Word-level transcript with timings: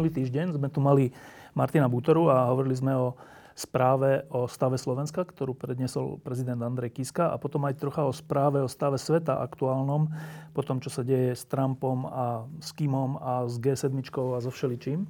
Minulý 0.00 0.16
týždeň 0.16 0.56
sme 0.56 0.72
tu 0.72 0.80
mali 0.80 1.12
Martina 1.52 1.84
Butoru 1.84 2.32
a 2.32 2.48
hovorili 2.48 2.72
sme 2.72 2.96
o 2.96 3.20
správe 3.52 4.24
o 4.32 4.48
stave 4.48 4.80
Slovenska, 4.80 5.28
ktorú 5.28 5.52
predniesol 5.52 6.16
prezident 6.24 6.56
Andrej 6.64 6.96
Kiska 6.96 7.28
a 7.28 7.36
potom 7.36 7.68
aj 7.68 7.76
trocha 7.76 8.08
o 8.08 8.12
správe 8.16 8.64
o 8.64 8.68
stave 8.72 8.96
sveta 8.96 9.44
aktuálnom, 9.44 10.08
po 10.56 10.64
tom, 10.64 10.80
čo 10.80 10.88
sa 10.88 11.04
deje 11.04 11.36
s 11.36 11.44
Trumpom 11.44 12.08
a 12.08 12.48
s 12.64 12.72
Kimom 12.72 13.20
a 13.20 13.44
s 13.44 13.60
G7 13.60 13.92
a 14.00 14.40
so 14.40 14.48
všeličím. 14.48 15.04
E, 15.04 15.08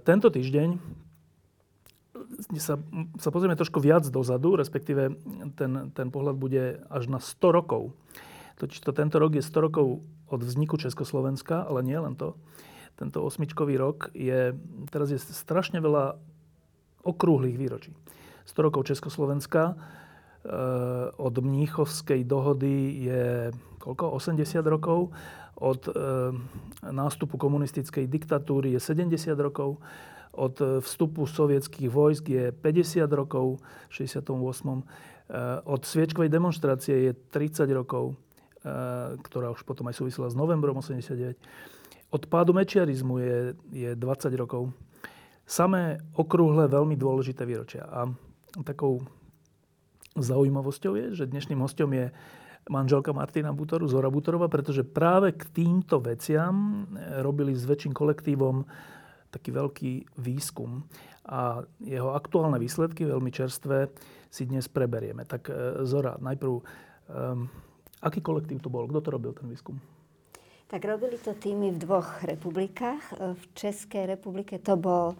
tento 0.00 0.32
týždeň 0.32 0.80
sa, 2.56 2.80
sa 3.20 3.28
pozrieme 3.28 3.52
trošku 3.52 3.84
viac 3.84 4.08
dozadu, 4.08 4.56
respektíve 4.56 5.12
ten, 5.60 5.92
ten 5.92 6.08
pohľad 6.08 6.40
bude 6.40 6.80
až 6.88 7.12
na 7.12 7.20
100 7.20 7.36
rokov. 7.52 7.92
Totiž 8.56 8.80
to 8.80 8.96
tento 8.96 9.20
rok 9.20 9.36
je 9.36 9.44
100 9.44 9.60
rokov 9.60 10.00
od 10.24 10.40
vzniku 10.40 10.80
Československa, 10.80 11.68
ale 11.68 11.84
nie 11.84 12.00
len 12.00 12.16
to 12.16 12.32
tento 12.96 13.20
osmičkový 13.20 13.76
rok, 13.76 14.08
je, 14.16 14.56
teraz 14.88 15.12
je 15.12 15.20
strašne 15.20 15.78
veľa 15.84 16.16
okrúhlych 17.04 17.56
výročí. 17.60 17.92
100 18.48 18.66
rokov 18.66 18.88
Československa, 18.88 19.72
e, 19.72 19.74
od 21.14 21.34
Mníchovskej 21.36 22.24
dohody 22.24 23.06
je 23.06 23.24
koľko? 23.86 24.18
80 24.18 24.66
rokov. 24.66 25.14
Od 25.56 25.80
e, 25.88 25.92
nástupu 26.90 27.38
komunistickej 27.38 28.10
diktatúry 28.10 28.74
je 28.74 28.80
70 28.82 29.38
rokov. 29.38 29.78
Od 30.36 30.52
vstupu 30.84 31.24
sovietských 31.24 31.88
vojsk 31.88 32.24
je 32.28 32.44
50 32.52 33.08
rokov 33.08 33.62
v 33.88 33.92
68. 33.92 34.26
E, 34.26 34.84
od 35.64 35.80
sviečkovej 35.86 36.28
demonstrácie 36.28 37.08
je 37.08 37.12
30 37.30 37.70
rokov, 37.72 38.18
ktorá 39.22 39.54
už 39.54 39.62
potom 39.62 39.86
aj 39.86 39.94
súvisela 39.94 40.26
s 40.26 40.34
novembrom 40.34 40.82
89. 40.82 41.38
Od 42.16 42.24
pádu 42.32 42.56
mečiarizmu 42.56 43.20
je, 43.20 43.38
je 43.76 43.90
20 43.92 44.32
rokov. 44.40 44.72
Samé 45.44 46.00
okrúhle, 46.16 46.64
veľmi 46.64 46.96
dôležité 46.96 47.44
výročia. 47.44 47.84
A 47.84 48.08
takou 48.64 49.04
zaujímavosťou 50.16 50.96
je, 50.96 51.06
že 51.12 51.28
dnešným 51.28 51.60
hostom 51.60 51.92
je 51.92 52.08
manželka 52.72 53.12
Martina 53.12 53.52
Butoru, 53.52 53.84
Zora 53.84 54.08
Butorova, 54.08 54.48
pretože 54.48 54.80
práve 54.80 55.36
k 55.36 55.44
týmto 55.52 56.00
veciam 56.00 56.88
robili 57.20 57.52
s 57.52 57.68
väčším 57.68 57.92
kolektívom 57.92 58.64
taký 59.28 59.52
veľký 59.52 59.92
výskum. 60.16 60.88
A 61.28 61.68
jeho 61.84 62.16
aktuálne 62.16 62.56
výsledky, 62.56 63.04
veľmi 63.04 63.28
čerstvé, 63.28 63.92
si 64.32 64.48
dnes 64.48 64.72
preberieme. 64.72 65.28
Tak 65.28 65.52
e, 65.52 65.52
Zora, 65.84 66.16
najprv, 66.16 66.52
um, 66.56 67.44
aký 68.00 68.24
kolektív 68.24 68.64
to 68.64 68.72
bol? 68.72 68.88
Kto 68.88 69.04
to 69.04 69.10
robil, 69.12 69.36
ten 69.36 69.52
výskum? 69.52 69.76
Tak 70.66 70.82
robili 70.82 71.14
to 71.22 71.30
týmy 71.30 71.70
v 71.70 71.78
dvoch 71.78 72.26
republikách. 72.26 73.14
V 73.38 73.42
Českej 73.54 74.10
republike 74.10 74.58
to 74.58 74.74
bol 74.74 75.14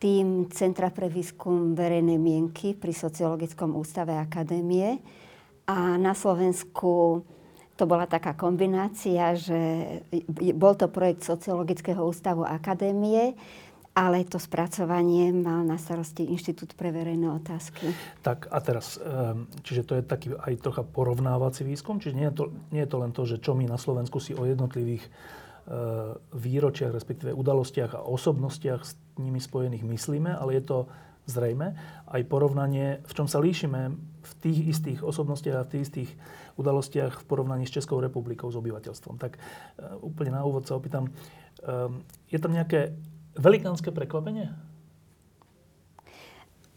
tým 0.00 0.48
Centra 0.48 0.88
pre 0.88 1.12
výskum 1.12 1.76
verejnej 1.76 2.16
mienky 2.16 2.72
pri 2.72 2.96
Sociologickom 2.96 3.76
ústave 3.76 4.16
akadémie. 4.16 4.96
A 5.68 6.00
na 6.00 6.16
Slovensku 6.16 7.20
to 7.76 7.84
bola 7.84 8.08
taká 8.08 8.32
kombinácia, 8.32 9.36
že 9.36 9.60
bol 10.56 10.72
to 10.72 10.88
projekt 10.88 11.28
Sociologického 11.28 12.00
ústavu 12.00 12.48
akadémie 12.48 13.36
ale 13.96 14.28
to 14.28 14.36
spracovanie 14.36 15.32
mal 15.32 15.64
na 15.64 15.80
starosti 15.80 16.28
Inštitút 16.28 16.76
pre 16.76 16.92
verejné 16.92 17.32
otázky. 17.32 17.88
Tak 18.20 18.52
a 18.52 18.60
teraz, 18.60 19.00
ehm, 19.00 19.48
čiže 19.64 19.88
to 19.88 19.96
je 19.96 20.02
taký 20.04 20.28
aj 20.36 20.52
trocha 20.60 20.84
porovnávací 20.84 21.64
výskum, 21.64 21.96
čiže 21.96 22.12
nie 22.12 22.28
je 22.28 22.34
to, 22.36 22.44
nie 22.76 22.84
je 22.84 22.90
to 22.92 22.98
len 23.00 23.10
to, 23.16 23.24
že 23.24 23.40
čo 23.40 23.56
my 23.56 23.64
na 23.64 23.80
Slovensku 23.80 24.20
si 24.20 24.36
o 24.36 24.44
jednotlivých 24.44 25.00
ehm, 25.00 26.20
výročiach, 26.28 26.92
respektíve 26.92 27.32
udalostiach 27.32 27.96
a 27.96 28.04
osobnostiach 28.04 28.84
s 28.84 29.00
nimi 29.16 29.40
spojených 29.40 29.88
myslíme, 29.88 30.28
ale 30.28 30.60
je 30.60 30.68
to 30.68 30.78
zrejme 31.24 31.72
aj 32.06 32.20
porovnanie, 32.28 33.00
v 33.00 33.12
čom 33.16 33.26
sa 33.26 33.40
líšime 33.40 33.96
v 34.22 34.32
tých 34.44 34.76
istých 34.76 35.00
osobnostiach 35.02 35.56
a 35.56 35.66
v 35.66 35.72
tých 35.72 35.84
istých 35.88 36.10
udalostiach 36.60 37.24
v 37.24 37.24
porovnaní 37.24 37.64
s 37.64 37.74
Českou 37.74 37.98
republikou, 38.04 38.52
s 38.52 38.60
obyvateľstvom. 38.60 39.16
Tak 39.16 39.40
ehm, 39.40 40.04
úplne 40.04 40.36
na 40.36 40.44
úvod 40.44 40.68
sa 40.68 40.76
opýtam, 40.76 41.08
je 42.28 42.36
tam 42.38 42.52
nejaké 42.52 42.92
velikánske 43.36 43.92
prekvapenie? 43.92 44.52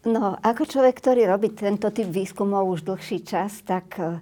No, 0.00 0.40
ako 0.40 0.64
človek, 0.64 0.96
ktorý 0.96 1.28
robí 1.28 1.52
tento 1.52 1.92
typ 1.92 2.08
výskumov 2.08 2.72
už 2.72 2.88
dlhší 2.88 3.20
čas, 3.20 3.60
tak 3.60 4.00
uh, 4.00 4.16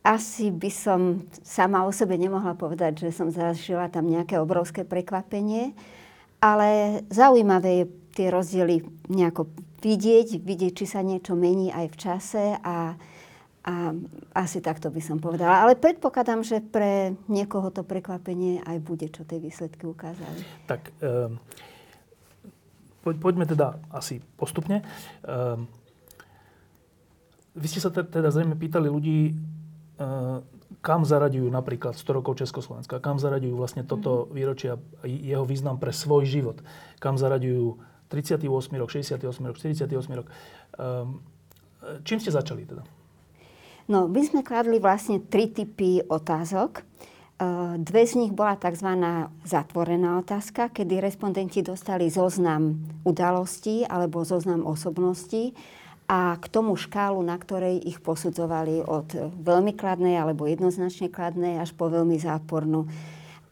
asi 0.00 0.48
by 0.48 0.70
som 0.72 1.28
sama 1.44 1.84
o 1.84 1.92
sebe 1.92 2.16
nemohla 2.16 2.56
povedať, 2.56 3.04
že 3.04 3.10
som 3.12 3.28
zažila 3.28 3.92
tam 3.92 4.08
nejaké 4.08 4.40
obrovské 4.40 4.88
prekvapenie, 4.88 5.76
ale 6.40 7.02
zaujímavé 7.12 7.84
je 7.84 7.86
tie 8.16 8.26
rozdiely 8.32 8.80
nejako 9.12 9.52
vidieť, 9.84 10.40
vidieť, 10.40 10.72
či 10.72 10.86
sa 10.88 11.04
niečo 11.04 11.36
mení 11.36 11.68
aj 11.68 11.86
v 11.92 11.96
čase 12.00 12.44
a 12.64 12.96
a 13.68 13.92
asi 14.32 14.64
takto 14.64 14.88
by 14.88 15.00
som 15.04 15.20
povedala. 15.20 15.68
Ale 15.68 15.76
predpokladám, 15.76 16.40
že 16.40 16.64
pre 16.64 17.12
niekoho 17.28 17.68
to 17.68 17.84
prekvapenie 17.84 18.64
aj 18.64 18.80
bude, 18.80 19.12
čo 19.12 19.28
tie 19.28 19.36
výsledky 19.36 19.84
ukázali. 19.84 20.40
Tak 20.64 20.88
um, 21.04 21.36
poďme 23.04 23.44
teda 23.44 23.76
asi 23.92 24.24
postupne. 24.40 24.80
Um, 25.20 25.68
vy 27.52 27.66
ste 27.68 27.84
sa 27.84 27.92
teda 27.92 28.32
zrejme 28.32 28.56
pýtali 28.56 28.88
ľudí, 28.88 29.36
uh, 30.00 30.40
kam 30.80 31.04
zaraďujú 31.04 31.52
napríklad 31.52 31.92
100 31.92 32.18
rokov 32.24 32.40
Československa, 32.40 33.04
kam 33.04 33.20
zaraďujú 33.20 33.52
vlastne 33.52 33.84
toto 33.84 34.24
mhm. 34.24 34.28
výročia, 34.32 34.72
jeho 35.04 35.44
význam 35.44 35.76
pre 35.76 35.92
svoj 35.92 36.24
život, 36.24 36.64
kam 37.04 37.20
zaraďujú 37.20 37.76
38 38.08 38.48
rok, 38.80 38.88
68 38.88 39.20
rok, 39.44 39.56
48 39.60 39.92
rok. 40.16 40.26
Um, 40.80 41.20
čím 42.08 42.16
ste 42.16 42.32
začali 42.32 42.64
teda? 42.64 42.80
No, 43.88 44.04
my 44.04 44.20
sme 44.20 44.44
kladli 44.44 44.76
vlastne 44.76 45.16
tri 45.16 45.48
typy 45.48 46.04
otázok. 46.04 46.72
E, 46.76 46.82
dve 47.80 48.04
z 48.04 48.20
nich 48.20 48.36
bola 48.36 48.60
tzv. 48.60 48.84
zatvorená 49.48 50.20
otázka, 50.20 50.68
kedy 50.68 51.00
respondenti 51.00 51.64
dostali 51.64 52.12
zoznam 52.12 52.76
udalostí 53.08 53.88
alebo 53.88 54.28
zoznam 54.28 54.68
osobností 54.68 55.56
a 56.04 56.36
k 56.36 56.44
tomu 56.52 56.76
škálu, 56.76 57.16
na 57.24 57.40
ktorej 57.40 57.80
ich 57.80 57.96
posudzovali 58.04 58.84
od 58.84 59.08
veľmi 59.40 59.72
kladnej 59.72 60.20
alebo 60.20 60.44
jednoznačne 60.44 61.08
kladnej 61.08 61.56
až 61.56 61.72
po 61.72 61.88
veľmi 61.88 62.20
zápornú. 62.20 62.84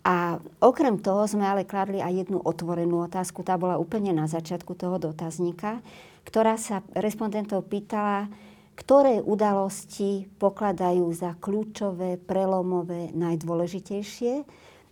A 0.04 0.36
okrem 0.60 1.00
toho 1.00 1.24
sme 1.24 1.48
ale 1.48 1.64
kladli 1.64 2.04
aj 2.04 2.28
jednu 2.28 2.44
otvorenú 2.44 3.08
otázku, 3.08 3.40
tá 3.40 3.56
bola 3.56 3.80
úplne 3.80 4.12
na 4.12 4.28
začiatku 4.28 4.76
toho 4.76 5.00
dotazníka, 5.00 5.80
ktorá 6.28 6.60
sa 6.60 6.84
respondentov 6.92 7.64
pýtala, 7.72 8.28
ktoré 8.76 9.24
udalosti 9.24 10.28
pokladajú 10.36 11.08
za 11.16 11.32
kľúčové, 11.40 12.20
prelomové, 12.20 13.10
najdôležitejšie, 13.16 14.44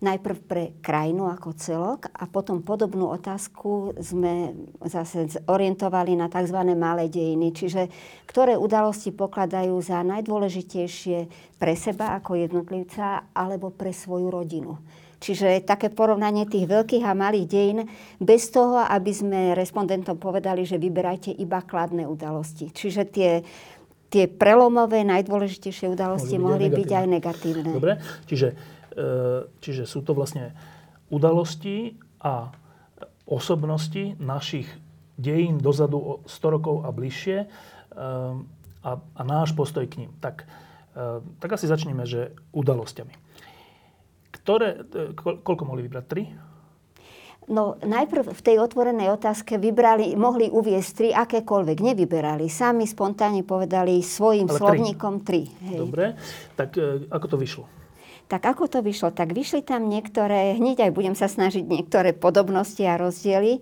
najprv 0.05 0.39
pre 0.44 0.64
krajinu 0.85 1.32
ako 1.32 1.56
celok 1.56 2.00
a 2.12 2.29
potom 2.29 2.61
podobnú 2.61 3.08
otázku 3.17 3.97
sme 3.97 4.53
zase 4.85 5.41
orientovali 5.49 6.12
na 6.12 6.29
tzv. 6.29 6.61
malé 6.76 7.08
dejiny, 7.08 7.56
čiže 7.56 7.88
ktoré 8.29 8.58
udalosti 8.61 9.14
pokladajú 9.17 9.76
za 9.81 10.05
najdôležitejšie 10.05 11.19
pre 11.56 11.73
seba 11.73 12.17
ako 12.20 12.37
jednotlivca 12.37 13.32
alebo 13.32 13.73
pre 13.73 13.97
svoju 13.97 14.29
rodinu. 14.29 14.76
Čiže 15.25 15.64
také 15.64 15.88
porovnanie 15.88 16.44
tých 16.44 16.69
veľkých 16.69 17.00
a 17.08 17.17
malých 17.17 17.47
dejín 17.49 17.88
bez 18.20 18.53
toho, 18.53 18.85
aby 18.85 19.08
sme 19.08 19.56
respondentom 19.56 20.20
povedali, 20.20 20.69
že 20.69 20.76
vyberajte 20.76 21.32
iba 21.32 21.64
kladné 21.64 22.05
udalosti. 22.05 22.69
Čiže 22.69 23.03
tie 23.08 23.41
tie 24.09 24.31
prelomové, 24.31 25.03
najdôležitejšie 25.03 25.91
udalosti 25.91 26.37
mohli, 26.39 26.71
byť, 26.71 26.79
byť 26.79 26.91
aj 26.91 27.06
negatívne. 27.06 27.71
Dobre, 27.75 27.99
čiže, 28.31 28.55
e, 28.95 29.05
čiže 29.59 29.85
sú 29.85 30.06
to 30.06 30.15
vlastne 30.15 30.55
udalosti 31.11 31.99
a 32.23 32.55
osobnosti 33.25 34.17
našich 34.21 34.69
dejín 35.17 35.62
dozadu 35.62 36.25
100 36.27 36.55
rokov 36.55 36.77
a 36.85 36.91
bližšie 36.91 37.39
e, 37.43 37.47
a, 38.85 38.91
a 39.01 39.23
náš 39.25 39.56
postoj 39.56 39.85
k 39.89 40.06
ním. 40.06 40.11
Tak, 40.21 40.45
e, 40.95 41.25
tak 41.41 41.51
asi 41.56 41.67
začneme, 41.67 42.05
že 42.05 42.37
udalosťami. 42.53 43.15
Ktoré, 44.35 44.85
ko, 45.17 45.41
koľko 45.41 45.62
mohli 45.65 45.87
vybrať? 45.89 46.05
Tri? 46.05 46.23
No 47.44 47.76
najprv 47.76 48.32
v 48.32 48.41
tej 48.41 48.56
otvorenej 48.56 49.12
otázke 49.12 49.61
vybrali, 49.61 50.17
mohli 50.17 50.49
uviesť 50.49 50.91
tri, 50.96 51.08
akékoľvek, 51.12 51.79
nevyberali. 51.93 52.49
Sami 52.49 52.88
spontánne 52.88 53.44
povedali 53.44 54.00
svojim 54.00 54.49
Ale 54.49 54.56
slovníkom 54.56 55.20
tri. 55.20 55.44
tri 55.44 55.67
hej. 55.69 55.79
Dobre, 55.85 56.17
tak 56.56 56.81
e, 56.81 57.05
ako 57.12 57.26
to 57.29 57.37
vyšlo? 57.37 57.64
Tak 58.25 58.41
ako 58.49 58.64
to 58.73 58.81
vyšlo? 58.81 59.12
Tak 59.12 59.37
vyšli 59.37 59.61
tam 59.61 59.93
niektoré, 59.93 60.56
hneď 60.56 60.88
aj 60.88 60.93
budem 60.96 61.12
sa 61.12 61.29
snažiť 61.29 61.69
niektoré 61.69 62.17
podobnosti 62.17 62.81
a 62.81 62.96
rozdiely. 62.96 63.61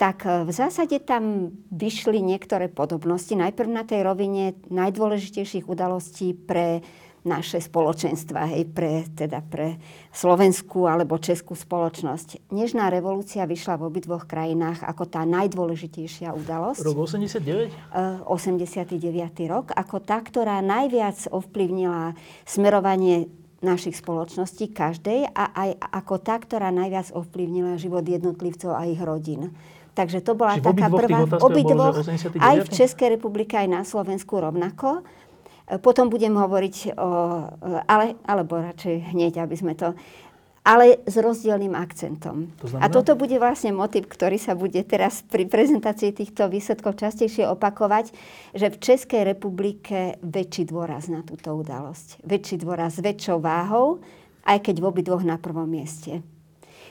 Tak 0.00 0.24
e, 0.24 0.48
v 0.48 0.52
zásade 0.56 0.96
tam 1.04 1.52
vyšli 1.68 2.24
niektoré 2.24 2.72
podobnosti. 2.72 3.36
Najprv 3.36 3.68
na 3.68 3.84
tej 3.84 4.08
rovine 4.08 4.56
najdôležitejších 4.72 5.68
udalostí 5.68 6.32
pre 6.32 6.80
naše 7.26 7.58
spoločenstva, 7.58 8.54
hej, 8.54 8.68
pre, 8.70 9.06
teda 9.10 9.42
pre 9.42 9.78
slovenskú 10.14 10.86
alebo 10.86 11.18
českú 11.18 11.58
spoločnosť. 11.58 12.50
Nežná 12.54 12.90
revolúcia 12.90 13.42
vyšla 13.46 13.78
v 13.78 13.86
obidvoch 13.90 14.24
krajinách 14.26 14.86
ako 14.86 15.04
tá 15.06 15.26
najdôležitejšia 15.26 16.30
udalosť. 16.34 16.82
Rok 16.82 16.98
89? 17.08 18.26
89. 18.26 19.50
rok, 19.50 19.74
ako 19.74 19.96
tá, 20.02 20.22
ktorá 20.22 20.62
najviac 20.62 21.30
ovplyvnila 21.30 22.14
smerovanie 22.46 23.26
našich 23.58 23.98
spoločností, 23.98 24.70
každej, 24.70 25.34
a 25.34 25.44
aj 25.50 25.70
ako 25.90 26.14
tá, 26.22 26.38
ktorá 26.38 26.70
najviac 26.70 27.10
ovplyvnila 27.10 27.74
život 27.74 28.06
jednotlivcov 28.06 28.70
a 28.70 28.86
ich 28.86 29.02
rodín. 29.02 29.50
Takže 29.98 30.22
to 30.22 30.38
bola 30.38 30.62
Čiže 30.62 30.66
taká 30.70 30.86
prvá... 30.94 31.18
Obidvoch, 31.42 31.98
aj 32.38 32.56
v 32.62 32.68
Českej 32.70 33.18
republike, 33.18 33.58
aj 33.58 33.66
na 33.66 33.82
Slovensku 33.82 34.38
rovnako. 34.38 35.02
Potom 35.84 36.08
budem 36.08 36.32
hovoriť 36.32 36.96
o, 36.96 37.08
ale, 37.84 38.16
alebo 38.24 38.56
radšej 38.56 39.12
hneď, 39.12 39.44
aby 39.44 39.56
sme 39.56 39.76
to 39.76 39.92
ale 40.68 41.00
s 41.08 41.16
rozdielným 41.16 41.72
akcentom. 41.72 42.52
To 42.60 42.76
a 42.76 42.92
toto 42.92 43.16
bude 43.16 43.40
vlastne 43.40 43.72
motiv, 43.72 44.04
ktorý 44.04 44.36
sa 44.36 44.52
bude 44.52 44.76
teraz 44.84 45.24
pri 45.24 45.48
prezentácii 45.48 46.12
týchto 46.12 46.44
výsledkov 46.52 47.00
častejšie 47.00 47.48
opakovať, 47.48 48.12
že 48.52 48.68
v 48.68 48.76
Českej 48.76 49.24
republike 49.24 50.20
väčší 50.20 50.68
dôraz 50.68 51.08
na 51.08 51.24
túto 51.24 51.56
udalosť. 51.56 52.20
Väčší 52.20 52.60
dôraz 52.60 53.00
s 53.00 53.04
väčšou 53.04 53.40
váhou, 53.40 54.04
aj 54.44 54.60
keď 54.68 54.84
v 54.84 54.88
obidvoch 54.92 55.24
na 55.24 55.40
prvom 55.40 55.64
mieste. 55.64 56.20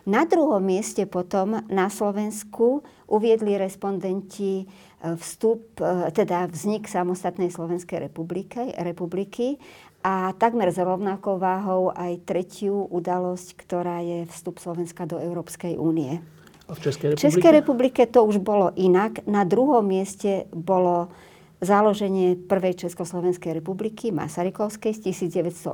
Na 0.10 0.26
druhom 0.26 0.64
mieste 0.64 1.06
potom 1.06 1.62
na 1.70 1.94
Slovensku 1.94 2.82
uviedli 3.08 3.56
respondenti 3.56 4.68
vstup, 5.02 5.80
e, 5.80 6.12
teda 6.12 6.50
vznik 6.50 6.90
samostatnej 6.90 7.54
Slovenskej 7.54 8.10
republiky, 8.10 8.74
republiky 8.78 9.62
a 10.04 10.34
takmer 10.36 10.74
s 10.74 10.80
rovnakou 10.82 11.38
váhou 11.38 11.94
aj 11.94 12.24
tretiu 12.26 12.88
udalosť, 12.90 13.48
ktorá 13.60 14.02
je 14.02 14.26
vstup 14.32 14.58
Slovenska 14.58 15.06
do 15.06 15.22
Európskej 15.22 15.78
únie. 15.78 16.22
A 16.68 16.76
v 16.76 16.80
Českej 16.84 17.14
republike? 17.14 17.22
V 17.22 17.26
Českej 17.32 17.52
republike 17.54 18.02
to 18.10 18.20
už 18.28 18.44
bolo 18.44 18.76
inak. 18.76 19.24
Na 19.24 19.48
druhom 19.48 19.86
mieste 19.86 20.52
bolo 20.52 21.12
založenie 21.58 22.38
prvej 22.38 22.86
Československej 22.86 23.58
republiky 23.58 24.14
Masarykovskej 24.14 24.94
z 24.94 25.00
1918 25.10 25.74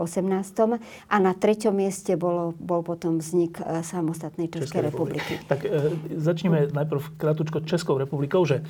a 1.11 1.15
na 1.19 1.35
treťom 1.35 1.75
mieste 1.75 2.15
bolo, 2.15 2.55
bol 2.55 2.83
potom 2.87 3.19
vznik 3.19 3.59
e, 3.59 3.83
samostatnej 3.83 4.47
Českej, 4.47 4.63
Českej 4.63 4.81
republiky. 4.87 5.33
republiky. 5.35 5.49
Tak 5.51 5.59
e, 5.67 5.69
začneme 6.15 6.71
najprv 6.71 7.01
krátko 7.19 7.59
Českou 7.67 7.99
republikou, 7.99 8.47
že 8.47 8.63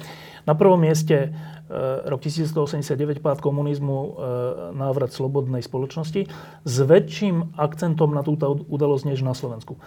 na 0.49 0.57
prvom 0.57 0.81
mieste 0.81 1.15
e, 1.15 1.29
rok 2.09 2.19
1989 2.25 3.21
pád 3.21 3.39
komunizmu, 3.45 3.97
e, 3.97 4.09
návrat 4.73 5.13
slobodnej 5.13 5.61
spoločnosti 5.61 6.25
s 6.65 6.75
väčším 6.81 7.53
akcentom 7.61 8.09
na 8.09 8.25
túto 8.25 8.65
udalosť 8.65 9.13
než 9.13 9.21
na 9.21 9.37
Slovensku. 9.37 9.77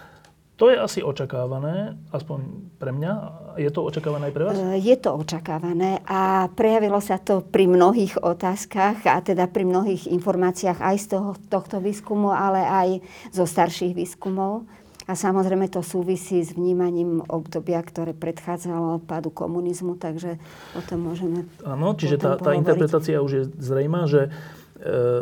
To 0.57 0.73
je 0.73 0.77
asi 0.77 1.05
očakávané, 1.05 2.01
aspoň 2.09 2.73
pre 2.81 2.89
mňa. 2.89 3.13
Je 3.61 3.69
to 3.69 3.85
očakávané 3.85 4.29
aj 4.29 4.33
pre 4.33 4.43
vás? 4.49 4.57
Je 4.81 4.97
to 4.97 5.13
očakávané 5.13 6.01
a 6.01 6.49
prejavilo 6.49 6.97
sa 6.97 7.21
to 7.21 7.45
pri 7.45 7.69
mnohých 7.69 8.17
otázkach 8.17 9.05
a 9.05 9.21
teda 9.21 9.45
pri 9.45 9.69
mnohých 9.69 10.09
informáciách 10.09 10.81
aj 10.81 10.97
z 10.97 11.05
toho, 11.13 11.37
tohto 11.53 11.77
výskumu, 11.77 12.33
ale 12.33 12.65
aj 12.65 12.89
zo 13.29 13.45
starších 13.45 13.93
výskumov. 13.93 14.65
A 15.05 15.13
samozrejme 15.13 15.69
to 15.69 15.85
súvisí 15.85 16.41
s 16.41 16.57
vnímaním 16.57 17.21
obdobia, 17.29 17.79
ktoré 17.79 18.17
predchádzalo 18.17 19.05
pádu 19.05 19.29
komunizmu, 19.29 19.95
takže 19.95 20.41
o 20.73 20.81
tom 20.83 21.05
môžeme 21.05 21.45
Áno, 21.63 21.93
čiže 21.93 22.17
tá, 22.17 22.35
tá 22.35 22.57
interpretácia 22.57 23.21
už 23.21 23.31
je 23.31 23.43
zrejmá, 23.61 24.09
že 24.09 24.27
e, 24.27 24.29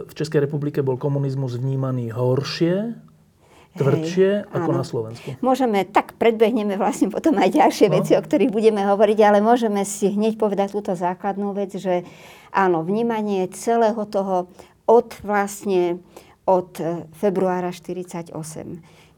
v 0.07 0.13
Českej 0.15 0.47
republike 0.47 0.79
bol 0.81 0.97
komunizmus 0.97 1.59
vnímaný 1.59 2.15
horšie 2.15 2.97
tvrdšie 3.75 4.29
Hej, 4.43 4.51
ako 4.55 4.71
áno. 4.71 4.79
na 4.79 4.85
Slovensku. 4.87 5.29
Môžeme, 5.43 5.83
tak 5.83 6.15
predbehneme 6.15 6.79
vlastne 6.79 7.11
potom 7.11 7.35
aj 7.35 7.51
ďalšie 7.51 7.87
no. 7.91 7.99
veci, 7.99 8.15
o 8.15 8.23
ktorých 8.23 8.51
budeme 8.51 8.81
hovoriť, 8.87 9.19
ale 9.21 9.39
môžeme 9.43 9.83
si 9.83 10.15
hneď 10.15 10.39
povedať 10.39 10.71
túto 10.71 10.95
základnú 10.95 11.51
vec, 11.51 11.75
že 11.75 12.07
áno, 12.55 12.87
vnímanie 12.87 13.51
celého 13.51 13.99
toho 14.07 14.47
od 14.87 15.09
vlastne 15.21 15.99
od 16.45 16.77
e, 16.79 17.09
februára 17.17 17.73
48 17.73 18.31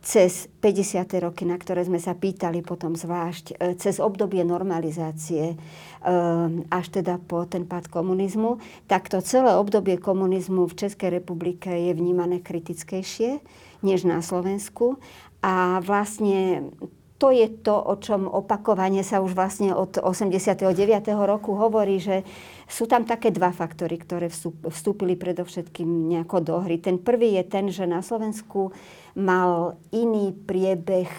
cez 0.07 0.47
50. 0.63 1.03
roky, 1.19 1.43
na 1.43 1.59
ktoré 1.59 1.83
sme 1.83 1.99
sa 1.99 2.15
pýtali 2.15 2.63
potom 2.63 2.95
zvlášť, 2.95 3.45
e, 3.59 3.75
cez 3.75 3.99
obdobie 3.99 4.39
normalizácie, 4.47 5.53
e, 5.53 5.55
až 6.71 6.85
teda 6.87 7.19
po 7.19 7.43
ten 7.43 7.67
pád 7.67 7.91
komunizmu, 7.91 8.63
tak 8.87 9.11
to 9.11 9.19
celé 9.19 9.59
obdobie 9.59 9.99
komunizmu 9.99 10.71
v 10.71 10.77
Českej 10.79 11.19
republike 11.19 11.67
je 11.67 11.91
vnímané 11.91 12.39
kritickejšie 12.39 13.43
než 13.81 14.07
na 14.07 14.21
Slovensku. 14.21 14.97
A 15.41 15.83
vlastne 15.85 16.69
to 17.17 17.33
je 17.33 17.49
to, 17.49 17.73
o 17.73 17.97
čom 17.97 18.29
opakovane 18.29 19.01
sa 19.01 19.25
už 19.25 19.33
vlastne 19.33 19.73
od 19.73 19.97
89. 19.97 20.69
roku 21.25 21.57
hovorí, 21.57 21.97
že 21.97 22.21
sú 22.69 22.85
tam 22.85 23.09
také 23.09 23.33
dva 23.33 23.49
faktory, 23.49 23.97
ktoré 23.97 24.29
vstúpili 24.69 25.17
predovšetkým 25.17 26.13
nejako 26.13 26.37
do 26.45 26.55
hry. 26.61 26.77
Ten 26.77 27.01
prvý 27.01 27.41
je 27.41 27.43
ten, 27.49 27.65
že 27.73 27.89
na 27.89 28.05
Slovensku 28.05 28.69
mal 29.17 29.81
iný 29.89 30.29
priebeh 30.29 31.09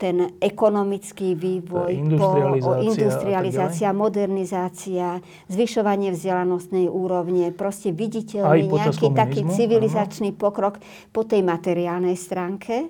ten 0.00 0.40
ekonomický 0.40 1.36
vývoj, 1.36 1.92
industrializácia, 1.92 2.64
po, 2.64 2.72
industrializácia 2.80 3.88
modernizácia, 3.92 5.06
zvyšovanie 5.52 6.16
vzdelanostnej 6.16 6.88
úrovne, 6.88 7.52
proste 7.52 7.92
viditeľný 7.92 8.64
nejaký 8.64 9.12
taký 9.12 9.44
civilizačný 9.44 10.32
aha. 10.32 10.40
pokrok 10.40 10.80
po 11.12 11.28
tej 11.28 11.44
materiálnej 11.44 12.16
stránke. 12.16 12.88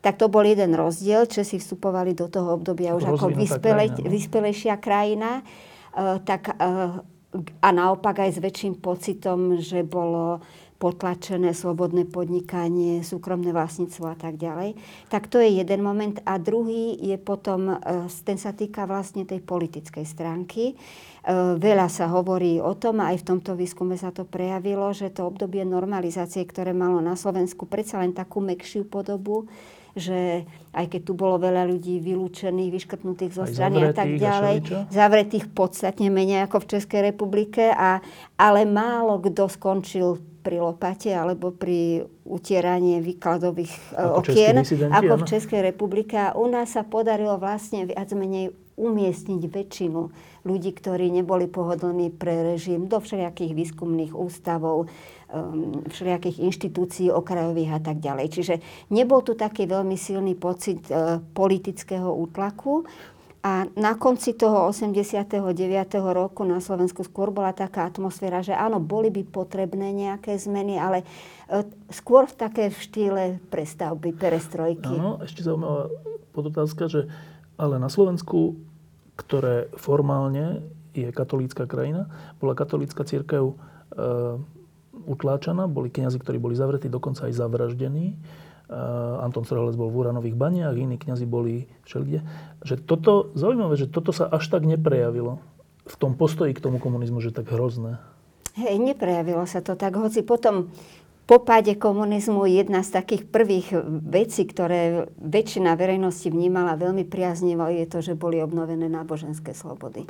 Tak 0.00 0.16
to 0.16 0.32
bol 0.32 0.40
jeden 0.40 0.72
rozdiel, 0.72 1.28
že 1.28 1.44
si 1.44 1.60
vstupovali 1.60 2.16
do 2.16 2.32
toho 2.32 2.56
obdobia 2.56 2.96
už 2.96 3.12
ako 3.12 3.28
vyspele, 3.28 3.92
krajina, 3.92 4.00
no? 4.00 4.08
vyspelejšia 4.08 4.74
krajina. 4.80 5.30
Uh, 5.92 6.16
tak, 6.24 6.56
uh, 6.56 7.04
a 7.60 7.68
naopak 7.68 8.24
aj 8.24 8.38
s 8.38 8.38
väčším 8.40 8.80
pocitom, 8.80 9.60
že 9.60 9.84
bolo 9.84 10.40
potlačené 10.78 11.50
slobodné 11.50 12.06
podnikanie, 12.06 13.02
súkromné 13.02 13.50
vlastníctvo 13.50 14.14
a 14.14 14.16
tak 14.16 14.38
ďalej. 14.38 14.78
Tak 15.10 15.26
to 15.26 15.42
je 15.42 15.58
jeden 15.58 15.82
moment. 15.82 16.22
A 16.22 16.38
druhý 16.38 16.94
je 16.94 17.18
potom, 17.18 17.74
e, 17.74 18.06
ten 18.22 18.38
sa 18.38 18.54
týka 18.54 18.86
vlastne 18.86 19.26
tej 19.26 19.42
politickej 19.42 20.06
stránky. 20.06 20.72
E, 20.72 20.74
veľa 21.58 21.90
sa 21.90 22.06
hovorí 22.14 22.62
o 22.62 22.78
tom, 22.78 23.02
aj 23.02 23.20
v 23.20 23.26
tomto 23.26 23.58
výskume 23.58 23.98
sa 23.98 24.14
to 24.14 24.22
prejavilo, 24.22 24.94
že 24.94 25.10
to 25.10 25.26
obdobie 25.26 25.66
normalizácie, 25.66 26.46
ktoré 26.46 26.70
malo 26.70 27.02
na 27.02 27.18
Slovensku 27.18 27.66
predsa 27.66 27.98
len 27.98 28.14
takú 28.14 28.38
mekšiu 28.38 28.86
podobu, 28.86 29.50
že 29.96 30.44
aj 30.74 30.86
keď 30.92 31.00
tu 31.06 31.12
bolo 31.16 31.40
veľa 31.40 31.68
ľudí 31.68 32.00
vylúčených, 32.02 32.74
vyškrtnutých 32.74 33.32
zo 33.32 33.44
strany 33.48 33.88
a 33.88 33.92
tak 33.96 34.16
ďalej, 34.16 34.88
zavretých 34.92 35.48
podstatne 35.52 36.12
menej 36.12 36.44
ako 36.48 36.64
v 36.64 36.70
Českej 36.76 37.00
republike, 37.12 37.72
a, 37.72 38.02
ale 38.36 38.68
málo 38.68 39.20
kto 39.22 39.48
skončil 39.48 40.20
pri 40.48 40.64
lopate 40.64 41.12
alebo 41.12 41.52
pri 41.52 42.08
utieranie 42.24 43.04
výkladových 43.04 43.74
e, 43.92 44.00
ako 44.00 44.18
okien, 44.22 44.54
ako 44.88 45.14
v 45.20 45.24
Českej 45.28 45.60
republike. 45.60 46.16
A 46.16 46.32
u 46.38 46.48
nás 46.48 46.72
sa 46.72 46.88
podarilo 46.88 47.36
vlastne 47.36 47.84
viac 47.84 48.08
menej 48.16 48.56
umiestniť 48.78 49.42
väčšinu 49.44 50.00
ľudí, 50.46 50.70
ktorí 50.72 51.10
neboli 51.10 51.50
pohodlní 51.50 52.14
pre 52.14 52.54
režim 52.54 52.86
do 52.86 53.02
všelijakých 53.02 53.52
výskumných 53.52 54.14
ústavov, 54.14 54.86
um, 55.32 55.84
všelijakých 55.88 56.42
inštitúcií 56.44 57.08
okrajových 57.12 57.76
a 57.76 57.80
tak 57.80 58.00
ďalej. 58.00 58.26
Čiže 58.32 58.54
nebol 58.92 59.20
tu 59.24 59.36
taký 59.36 59.68
veľmi 59.68 59.94
silný 59.94 60.34
pocit 60.34 60.84
uh, 60.90 61.20
politického 61.32 62.08
útlaku, 62.08 62.84
a 63.38 63.70
na 63.78 63.94
konci 63.94 64.34
toho 64.34 64.66
89. 64.68 65.38
roku 66.10 66.42
na 66.42 66.58
Slovensku 66.58 67.06
skôr 67.06 67.30
bola 67.30 67.54
taká 67.54 67.86
atmosféra, 67.86 68.42
že 68.42 68.50
áno, 68.50 68.82
boli 68.82 69.14
by 69.14 69.22
potrebné 69.30 69.94
nejaké 69.94 70.34
zmeny, 70.34 70.74
ale 70.74 71.06
e, 71.46 71.62
skôr 71.94 72.26
v 72.26 72.34
také 72.34 72.64
v 72.66 72.76
štýle 72.76 73.22
prestavby, 73.46 74.10
perestrojky. 74.10 74.90
Áno, 74.90 75.22
ešte 75.22 75.46
zaujímavá 75.46 75.86
podotázka, 76.34 76.90
že 76.90 77.00
ale 77.54 77.78
na 77.78 77.86
Slovensku, 77.86 78.58
ktoré 79.14 79.70
formálne 79.78 80.66
je 80.90 81.06
katolícka 81.14 81.70
krajina, 81.70 82.10
bola 82.42 82.58
katolícka 82.58 83.06
církev 83.06 83.54
e, 83.54 83.56
utláčaná, 85.06 85.70
boli 85.70 85.92
kniazy, 85.92 86.18
ktorí 86.18 86.42
boli 86.42 86.58
zavretí, 86.58 86.90
dokonca 86.90 87.28
aj 87.28 87.36
zavraždení 87.36 88.18
Anton 89.18 89.48
Srholec 89.48 89.80
bol 89.80 89.88
v 89.88 90.04
Uranových 90.04 90.36
baniach, 90.36 90.76
iní 90.76 91.00
kňazi 91.00 91.24
boli 91.24 91.64
všelikde. 91.88 92.20
Že 92.68 92.74
toto, 92.84 93.12
zaujímavé, 93.32 93.80
že 93.80 93.88
toto 93.88 94.12
sa 94.12 94.28
až 94.28 94.44
tak 94.52 94.68
neprejavilo 94.68 95.40
v 95.88 95.94
tom 95.96 96.12
postoji 96.12 96.52
k 96.52 96.60
tomu 96.60 96.76
komunizmu, 96.76 97.24
že 97.24 97.32
tak 97.32 97.48
hrozné. 97.48 97.96
Hej, 98.60 98.76
neprejavilo 98.76 99.48
sa 99.48 99.64
to 99.64 99.72
tak, 99.72 99.96
hoci 99.96 100.20
potom 100.20 100.68
po 101.28 101.44
páde 101.44 101.76
komunizmu 101.76 102.48
jedna 102.48 102.80
z 102.80 103.04
takých 103.04 103.28
prvých 103.28 103.76
vecí, 104.08 104.48
ktoré 104.48 105.12
väčšina 105.20 105.76
verejnosti 105.76 106.32
vnímala 106.32 106.80
veľmi 106.80 107.04
priaznivo, 107.04 107.68
je 107.68 107.84
to, 107.84 108.00
že 108.00 108.16
boli 108.16 108.40
obnovené 108.40 108.88
náboženské 108.88 109.52
slobody. 109.52 110.08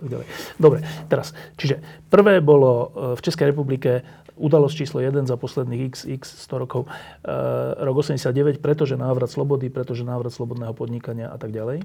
Dobre, 0.63 0.87
teraz, 1.11 1.35
čiže 1.59 1.83
prvé 2.07 2.39
bolo 2.39 2.71
e, 2.71 2.87
v 3.19 3.21
Českej 3.21 3.51
republike 3.51 4.07
udalosť 4.39 4.75
číslo 4.79 5.03
1 5.03 5.27
za 5.27 5.35
posledných 5.35 5.91
x, 5.91 6.07
x 6.07 6.23
100 6.47 6.63
rokov, 6.63 6.87
e, 6.87 7.35
rok 7.83 7.99
89, 7.99 8.63
pretože 8.63 8.95
návrat 8.95 9.27
slobody, 9.27 9.75
pretože 9.75 10.07
návrat 10.07 10.31
slobodného 10.31 10.71
podnikania 10.71 11.35
a 11.35 11.37
tak 11.37 11.51
ďalej. 11.51 11.83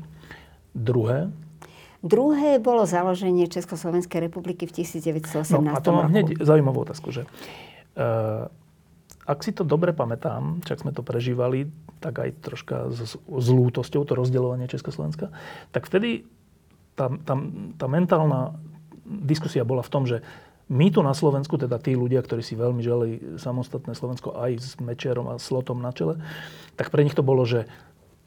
Druhé, 0.78 1.34
Druhé 2.04 2.60
bolo 2.60 2.84
založenie 2.84 3.48
Československej 3.48 4.28
republiky 4.28 4.68
v 4.68 4.84
1918 4.84 5.56
no, 5.56 5.72
a 5.72 5.80
to 5.80 5.96
mám 5.96 6.12
hneď 6.12 6.36
zaujímavú 6.36 6.84
otázku, 6.84 7.16
že 7.16 7.24
uh, 7.96 8.52
ak 9.24 9.40
si 9.44 9.56
to 9.56 9.64
dobre 9.64 9.96
pamätám, 9.96 10.60
čak 10.68 10.84
sme 10.84 10.92
to 10.92 11.06
prežívali, 11.06 11.72
tak 12.04 12.20
aj 12.20 12.30
troška 12.44 12.76
s, 12.92 13.16
s 13.16 13.48
lútosťou, 13.48 14.04
to 14.04 14.14
rozdeľovanie 14.20 14.68
Československa, 14.68 15.32
tak 15.72 15.88
vtedy 15.88 16.28
tá, 16.94 17.10
tá, 17.24 17.34
tá 17.80 17.86
mentálna 17.88 18.60
diskusia 19.04 19.68
bola 19.68 19.82
v 19.84 19.94
tom, 19.94 20.04
že 20.04 20.22
my 20.72 20.88
tu 20.90 21.04
na 21.04 21.12
Slovensku, 21.12 21.60
teda 21.60 21.76
tí 21.76 21.94
ľudia, 21.94 22.24
ktorí 22.24 22.40
si 22.40 22.56
veľmi 22.56 22.80
želi 22.80 23.10
samostatné 23.36 23.94
Slovensko 23.94 24.40
aj 24.40 24.52
s 24.58 24.72
Mečerom 24.80 25.28
a 25.28 25.36
Slotom 25.36 25.84
na 25.84 25.92
čele, 25.92 26.24
tak 26.80 26.88
pre 26.88 27.04
nich 27.04 27.14
to 27.14 27.22
bolo, 27.22 27.44
že 27.44 27.68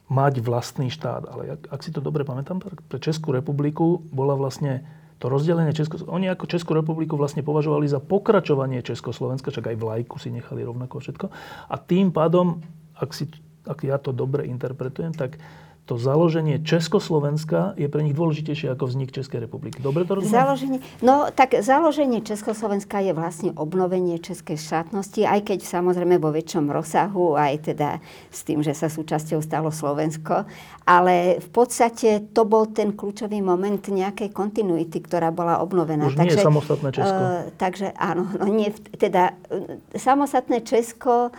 mať 0.07 0.39
vlastný 0.39 0.87
štát. 0.87 1.27
Ale 1.27 1.59
ak, 1.59 1.61
ak 1.67 1.81
si 1.83 1.91
to 1.91 1.99
dobre 1.99 2.23
pamätám, 2.23 2.61
pre 2.61 2.99
Českú 3.01 3.35
republiku 3.35 3.99
bola 4.13 4.37
vlastne 4.37 4.85
to 5.17 5.25
rozdelenie 5.29 5.73
Česko... 5.73 5.97
Oni 6.07 6.29
ako 6.29 6.45
Českú 6.45 6.77
republiku 6.77 7.17
vlastne 7.17 7.41
považovali 7.41 7.89
za 7.89 7.97
pokračovanie 7.97 8.85
Československa, 8.85 9.49
čak 9.49 9.73
aj 9.73 9.81
vlajku 9.81 10.21
si 10.21 10.29
nechali 10.29 10.61
rovnako 10.61 11.01
všetko. 11.01 11.25
A 11.69 11.75
tým 11.81 12.13
pádom, 12.13 12.61
ak, 12.93 13.11
si, 13.17 13.25
ak 13.65 13.81
ja 13.81 13.97
to 13.97 14.13
dobre 14.13 14.45
interpretujem, 14.45 15.17
tak 15.17 15.41
to 15.87 15.95
založenie 15.95 16.59
Československa 16.59 17.71
je 17.79 17.87
pre 17.87 18.03
nich 18.03 18.11
dôležitejšie 18.11 18.75
ako 18.75 18.91
vznik 18.91 19.15
Českej 19.15 19.47
republiky. 19.47 19.79
Dobre 19.79 20.03
to 20.03 20.19
rozumiem? 20.19 20.35
Založenie, 20.35 20.79
no 20.99 21.31
tak 21.31 21.55
založenie 21.63 22.19
Československa 22.19 22.99
je 22.99 23.15
vlastne 23.15 23.55
obnovenie 23.55 24.19
českej 24.19 24.59
štátnosti, 24.59 25.23
aj 25.23 25.47
keď 25.47 25.63
samozrejme 25.63 26.19
vo 26.19 26.35
väčšom 26.35 26.67
rozsahu, 26.67 27.39
aj 27.39 27.71
teda 27.71 28.03
s 28.27 28.43
tým, 28.43 28.59
že 28.59 28.75
sa 28.75 28.91
súčasťou 28.91 29.39
stalo 29.39 29.71
Slovensko. 29.71 30.43
Ale 30.83 31.39
v 31.39 31.49
podstate 31.55 32.35
to 32.35 32.43
bol 32.43 32.67
ten 32.67 32.91
kľúčový 32.91 33.39
moment 33.39 33.79
nejakej 33.79 34.35
kontinuity, 34.35 34.99
ktorá 34.99 35.31
bola 35.31 35.63
obnovená. 35.63 36.11
Už 36.11 36.19
takže, 36.19 36.35
nie 36.35 36.35
je 36.35 36.47
samostatné 36.51 36.89
Česko. 36.91 37.23
Uh, 37.23 37.47
takže 37.55 37.87
áno, 37.95 38.27
no 38.35 38.45
nie, 38.51 38.75
teda 38.99 39.39
uh, 39.47 39.79
samostatné 39.95 40.67
Česko 40.67 41.31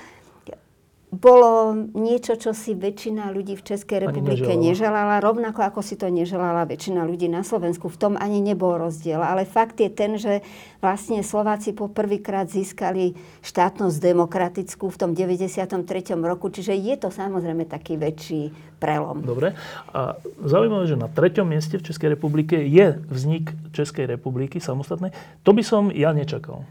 bolo 1.08 1.72
niečo, 1.96 2.36
čo 2.36 2.52
si 2.52 2.76
väčšina 2.76 3.32
ľudí 3.32 3.56
v 3.56 3.64
Českej 3.64 4.04
republike 4.04 4.44
neželala. 4.44 5.16
neželala, 5.16 5.24
rovnako 5.24 5.64
ako 5.64 5.80
si 5.80 5.96
to 5.96 6.12
neželala 6.12 6.68
väčšina 6.68 7.00
ľudí 7.08 7.32
na 7.32 7.40
Slovensku. 7.40 7.88
V 7.88 7.96
tom 7.96 8.14
ani 8.20 8.44
nebol 8.44 8.76
rozdiel. 8.76 9.24
Ale 9.24 9.48
fakt 9.48 9.80
je 9.80 9.88
ten, 9.88 10.20
že 10.20 10.44
vlastne 10.84 11.24
Slováci 11.24 11.72
poprvýkrát 11.72 12.52
získali 12.52 13.16
štátnosť 13.40 13.96
demokratickú 14.04 14.92
v 14.92 14.96
tom 15.00 15.10
93. 15.16 15.80
roku, 16.20 16.52
čiže 16.52 16.76
je 16.76 16.94
to 17.00 17.08
samozrejme 17.08 17.64
taký 17.64 17.96
väčší 17.96 18.52
prelom. 18.76 19.24
Dobre. 19.24 19.56
A 19.96 20.20
zaujímavé, 20.44 20.92
že 20.92 21.00
na 21.00 21.08
treťom 21.08 21.48
mieste 21.48 21.80
v 21.80 21.88
Českej 21.88 22.20
republike 22.20 22.60
je 22.68 23.00
vznik 23.08 23.56
Českej 23.72 24.12
republiky 24.12 24.60
samostatnej. 24.60 25.16
To 25.48 25.56
by 25.56 25.64
som 25.64 25.88
ja 25.88 26.12
nečakal. 26.12 26.68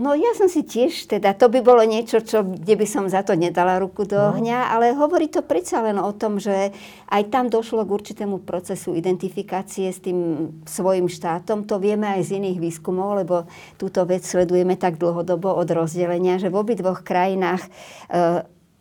No 0.00 0.16
ja 0.16 0.32
som 0.32 0.48
si 0.48 0.64
tiež, 0.64 1.12
teda 1.12 1.36
to 1.36 1.52
by 1.52 1.60
bolo 1.60 1.84
niečo, 1.84 2.24
čo, 2.24 2.40
kde 2.40 2.72
by 2.72 2.86
som 2.88 3.04
za 3.04 3.20
to 3.20 3.36
nedala 3.36 3.76
ruku 3.76 4.08
do 4.08 4.16
no. 4.16 4.32
ohňa, 4.32 4.72
ale 4.72 4.96
hovorí 4.96 5.28
to 5.28 5.44
predsa 5.44 5.84
len 5.84 6.00
o 6.00 6.08
tom, 6.16 6.40
že 6.40 6.72
aj 7.12 7.28
tam 7.28 7.52
došlo 7.52 7.84
k 7.84 8.00
určitému 8.00 8.40
procesu 8.40 8.96
identifikácie 8.96 9.92
s 9.92 10.00
tým 10.00 10.48
svojim 10.64 11.04
štátom. 11.04 11.68
To 11.68 11.76
vieme 11.76 12.08
aj 12.16 12.32
z 12.32 12.40
iných 12.40 12.64
výskumov, 12.64 13.20
lebo 13.20 13.44
túto 13.76 14.00
vec 14.08 14.24
sledujeme 14.24 14.80
tak 14.80 14.96
dlhodobo 14.96 15.52
od 15.52 15.68
rozdelenia, 15.68 16.40
že 16.40 16.48
v 16.48 16.56
obidvoch 16.64 17.04
krajinách 17.04 17.60
e, 17.60 17.68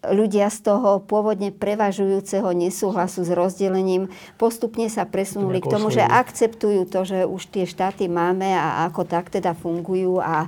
ľudia 0.08 0.48
z 0.48 0.64
toho 0.64 1.04
pôvodne 1.04 1.52
prevažujúceho 1.52 2.56
nesúhlasu 2.56 3.28
s 3.28 3.32
rozdelením 3.36 4.08
postupne 4.40 4.88
sa 4.88 5.04
presunuli 5.04 5.60
k 5.60 5.68
tomu, 5.68 5.92
že 5.92 6.00
akceptujú 6.00 6.88
to, 6.88 7.04
že 7.04 7.20
už 7.28 7.52
tie 7.52 7.68
štáty 7.68 8.08
máme 8.08 8.48
a 8.48 8.88
ako 8.88 9.04
tak 9.04 9.28
teda 9.28 9.52
fungujú 9.52 10.24
a 10.24 10.48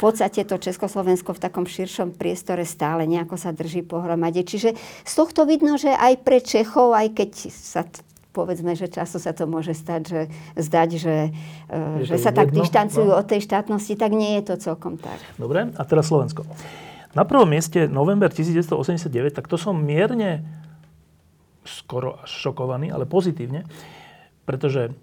podstate 0.00 0.48
to 0.48 0.56
Československo 0.56 1.36
v 1.36 1.42
takom 1.44 1.68
širšom 1.68 2.16
priestore 2.16 2.64
stále 2.64 3.04
nejako 3.04 3.36
sa 3.36 3.52
drží 3.52 3.84
pohromade. 3.84 4.40
Čiže 4.40 4.72
z 5.04 5.12
tohto 5.12 5.44
vidno, 5.44 5.76
že 5.76 5.92
aj 5.92 6.24
pre 6.24 6.40
Čechov, 6.40 6.96
aj 6.96 7.12
keď 7.12 7.30
sa 7.52 7.84
povedzme, 8.30 8.78
že 8.78 8.86
často 8.86 9.18
sa 9.18 9.34
to 9.34 9.44
môže 9.50 9.74
stať, 9.74 10.02
že 10.06 10.20
zdať, 10.54 10.90
že, 10.96 11.16
e, 11.68 12.06
že 12.06 12.16
sa 12.16 12.30
jedno? 12.30 12.38
tak 12.38 12.48
dištancujú 12.54 13.10
no. 13.10 13.18
od 13.18 13.26
tej 13.26 13.42
štátnosti, 13.42 13.98
tak 13.98 14.14
nie 14.14 14.38
je 14.40 14.54
to 14.54 14.70
celkom 14.70 14.96
tak. 14.96 15.18
Dobre, 15.36 15.74
a 15.74 15.82
teraz 15.82 16.08
Slovensko. 16.08 16.46
Na 17.10 17.26
prvom 17.26 17.50
mieste 17.50 17.90
november 17.90 18.30
1989, 18.30 19.34
tak 19.34 19.50
to 19.50 19.58
som 19.58 19.74
mierne 19.74 20.46
skoro 21.66 22.22
až 22.22 22.30
šokovaný, 22.30 22.94
ale 22.94 23.02
pozitívne, 23.02 23.66
pretože 24.46 24.94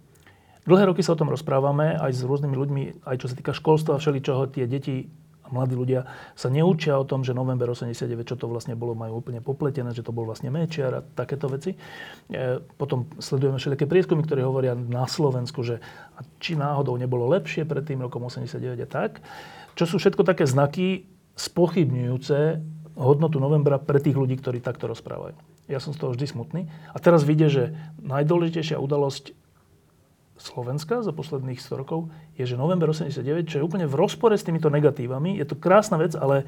Dlhé 0.67 0.83
roky 0.91 1.00
sa 1.00 1.15
o 1.15 1.19
tom 1.19 1.31
rozprávame 1.31 1.95
aj 1.95 2.12
s 2.12 2.21
rôznymi 2.27 2.55
ľuďmi, 2.59 2.83
aj 3.07 3.24
čo 3.24 3.31
sa 3.31 3.39
týka 3.39 3.55
školstva 3.55 3.95
a 3.95 4.01
všeličoho. 4.03 4.51
Tie 4.51 4.67
deti 4.67 5.07
a 5.47 5.55
mladí 5.55 5.79
ľudia 5.79 6.03
sa 6.36 6.51
neučia 6.51 7.00
o 7.00 7.07
tom, 7.07 7.24
že 7.24 7.31
november 7.31 7.71
89, 7.71 8.27
čo 8.27 8.36
to 8.36 8.51
vlastne 8.51 8.75
bolo, 8.75 8.91
majú 8.91 9.24
úplne 9.24 9.39
popletené, 9.39 9.95
že 9.95 10.03
to 10.03 10.12
bol 10.12 10.27
vlastne 10.27 10.51
Mečiar 10.51 10.91
a 10.91 11.01
takéto 11.01 11.47
veci. 11.47 11.71
E, 11.71 12.59
potom 12.75 13.07
sledujeme 13.15 13.55
všelijaké 13.55 13.88
prieskumy, 13.88 14.27
ktoré 14.27 14.43
hovoria 14.43 14.75
na 14.75 15.07
Slovensku, 15.07 15.63
že 15.63 15.79
či 16.43 16.59
náhodou 16.59 17.00
nebolo 17.00 17.31
lepšie 17.31 17.63
pred 17.63 17.88
tým 17.88 18.03
rokom 18.03 18.27
89 18.27 18.59
a 18.83 18.88
tak. 18.91 19.24
Čo 19.79 19.95
sú 19.95 20.03
všetko 20.03 20.27
také 20.27 20.43
znaky 20.43 21.07
spochybňujúce 21.39 22.59
hodnotu 23.00 23.39
novembra 23.39 23.79
pre 23.79 24.03
tých 24.03 24.19
ľudí, 24.19 24.36
ktorí 24.36 24.59
takto 24.59 24.91
rozprávajú. 24.91 25.38
Ja 25.71 25.79
som 25.79 25.95
z 25.95 26.00
toho 26.01 26.12
vždy 26.12 26.25
smutný. 26.27 26.62
A 26.91 26.97
teraz 27.00 27.24
vidie, 27.24 27.47
že 27.47 27.71
najdôležitejšia 28.03 28.81
udalosť 28.81 29.46
Slovenska 30.38 31.01
za 31.01 31.10
posledných 31.10 31.58
100 31.58 31.82
rokov 31.82 32.13
je, 32.38 32.46
že 32.46 32.53
november 32.53 32.94
89, 32.94 33.50
čo 33.50 33.56
je 33.60 33.63
úplne 33.65 33.89
v 33.89 33.98
rozpore 33.98 34.38
s 34.38 34.46
týmito 34.46 34.70
negatívami. 34.70 35.41
Je 35.41 35.46
to 35.50 35.58
krásna 35.58 35.98
vec, 35.98 36.13
ale 36.13 36.46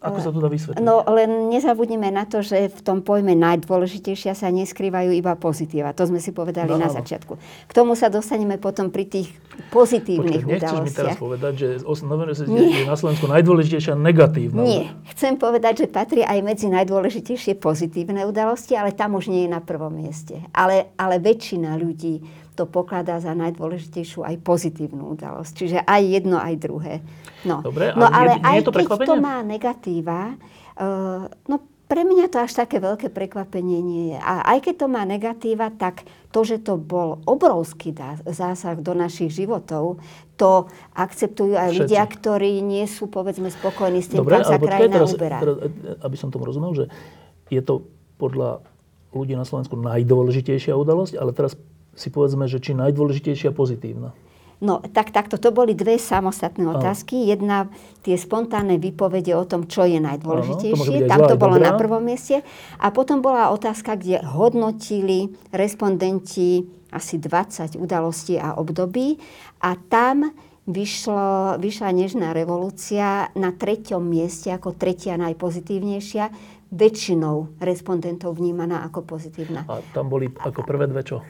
ako 0.00 0.18
sa 0.22 0.30
to 0.30 0.38
dá 0.38 0.46
vysvetliť? 0.46 0.80
No 0.80 1.02
len 1.10 1.50
nezabudnime 1.50 2.08
na 2.14 2.24
to, 2.24 2.40
že 2.40 2.70
v 2.70 2.80
tom 2.80 3.02
pojme 3.02 3.34
najdôležitejšia 3.34 4.38
sa 4.38 4.48
neskrývajú 4.54 5.10
iba 5.10 5.34
pozitíva. 5.34 5.90
To 5.98 6.06
sme 6.06 6.22
si 6.22 6.30
povedali 6.30 6.70
no, 6.70 6.78
na 6.78 6.88
začiatku. 6.88 7.34
K 7.66 7.72
tomu 7.74 7.98
sa 7.98 8.06
dostaneme 8.06 8.56
potom 8.56 8.94
pri 8.94 9.10
tých 9.10 9.34
pozitívnych 9.74 10.46
Počkej, 10.46 10.58
udalostiach. 10.62 10.86
mi 10.86 10.92
teraz 10.94 11.18
povedať, 11.18 11.52
že 11.58 11.68
november 12.06 12.30
89 12.30 12.86
je 12.86 12.86
na 12.86 12.96
Slovensku 12.96 13.26
najdôležitejšia 13.26 13.94
negatívna. 13.98 14.62
Nie. 14.62 14.94
Chcem 15.10 15.34
povedať, 15.34 15.84
že 15.84 15.86
patrí 15.90 16.22
aj 16.22 16.38
medzi 16.46 16.70
najdôležitejšie 16.70 17.58
pozitívne 17.58 18.22
udalosti, 18.24 18.78
ale 18.78 18.94
tam 18.94 19.18
už 19.18 19.28
nie 19.28 19.44
je 19.44 19.50
na 19.50 19.60
prvom 19.60 19.90
mieste. 19.90 20.38
Ale, 20.54 20.94
ale 20.94 21.18
väčšina 21.18 21.74
ľudí 21.74 22.45
to 22.56 22.64
pokladá 22.64 23.20
za 23.20 23.36
najdôležitejšiu 23.36 24.24
aj 24.24 24.40
pozitívnu 24.40 25.12
udalosť. 25.12 25.52
Čiže 25.52 25.78
aj 25.84 26.02
jedno, 26.02 26.40
aj 26.40 26.54
druhé. 26.56 27.04
No, 27.44 27.60
Dobre, 27.60 27.92
no 27.92 28.08
ale 28.08 28.40
nie 28.40 28.44
aj 28.48 28.58
to 28.64 28.72
keď 28.72 28.88
to 29.04 29.14
má 29.20 29.44
negatíva, 29.44 30.34
uh, 30.80 31.28
no 31.46 31.56
pre 31.86 32.02
mňa 32.02 32.26
to 32.26 32.42
až 32.42 32.66
také 32.66 32.82
veľké 32.82 33.14
prekvapenie 33.14 33.78
nie 33.78 34.04
je. 34.10 34.18
A 34.18 34.42
aj 34.56 34.66
keď 34.66 34.74
to 34.74 34.86
má 34.90 35.06
negatíva, 35.06 35.70
tak 35.70 36.02
to, 36.34 36.42
že 36.42 36.58
to 36.58 36.74
bol 36.74 37.22
obrovský 37.22 37.94
zásah 38.26 38.74
do 38.74 38.90
našich 38.90 39.30
životov, 39.30 40.02
to 40.34 40.66
akceptujú 40.98 41.54
aj 41.54 41.70
Všetci. 41.70 41.80
ľudia, 41.86 42.02
ktorí 42.10 42.58
nie 42.58 42.84
sú, 42.90 43.06
povedzme, 43.06 43.54
spokojní 43.54 44.02
s 44.02 44.10
tým, 44.10 44.26
Dobre, 44.26 44.42
kam 44.42 44.50
sa 44.50 44.58
krajina 44.58 44.98
teraz, 44.98 45.14
uberá. 45.14 45.38
Teraz, 45.38 45.56
aby 46.02 46.16
som 46.18 46.28
tomu 46.34 46.50
rozumel, 46.50 46.74
že 46.74 46.84
je 47.54 47.62
to 47.62 47.86
podľa 48.18 48.66
ľudí 49.14 49.38
na 49.38 49.46
Slovensku 49.46 49.78
najdôležitejšia 49.78 50.74
udalosť, 50.74 51.14
ale 51.16 51.30
teraz 51.30 51.54
si 51.96 52.12
povedzme, 52.12 52.44
že 52.46 52.60
či 52.60 52.76
najdôležitejšia 52.76 53.50
pozitívna? 53.56 54.12
No, 54.56 54.80
tak 54.80 55.12
takto. 55.12 55.36
To 55.36 55.52
boli 55.52 55.76
dve 55.76 56.00
samostatné 56.00 56.64
otázky. 56.64 57.24
Áno. 57.24 57.28
Jedna, 57.28 57.58
tie 58.00 58.16
spontánne 58.16 58.80
výpovede 58.80 59.36
o 59.36 59.44
tom, 59.44 59.68
čo 59.68 59.84
je 59.84 60.00
najdôležitejšie. 60.00 61.04
To 61.04 61.10
Tam 61.12 61.20
to 61.28 61.36
bolo 61.36 61.60
dobrá. 61.60 61.68
na 61.68 61.72
prvom 61.76 62.00
mieste. 62.00 62.40
A 62.80 62.88
potom 62.88 63.20
bola 63.20 63.52
otázka, 63.52 64.00
kde 64.00 64.24
hodnotili 64.24 65.28
respondenti 65.52 66.64
asi 66.88 67.20
20 67.20 67.76
udalostí 67.76 68.40
a 68.40 68.56
období. 68.56 69.20
A 69.60 69.76
tam 69.76 70.32
vyšlo, 70.64 71.60
vyšla 71.60 71.92
Nežná 71.92 72.32
revolúcia 72.32 73.28
na 73.36 73.52
treťom 73.52 74.00
mieste 74.00 74.48
ako 74.48 74.72
tretia 74.72 75.20
najpozitívnejšia 75.20 76.56
väčšinou 76.72 77.60
respondentov 77.62 78.34
vnímaná 78.40 78.82
ako 78.88 79.04
pozitívna. 79.04 79.68
A 79.70 79.78
tam 79.94 80.10
boli 80.10 80.26
ako 80.32 80.66
prvé 80.66 80.90
dve 80.90 81.06
čo? 81.06 81.22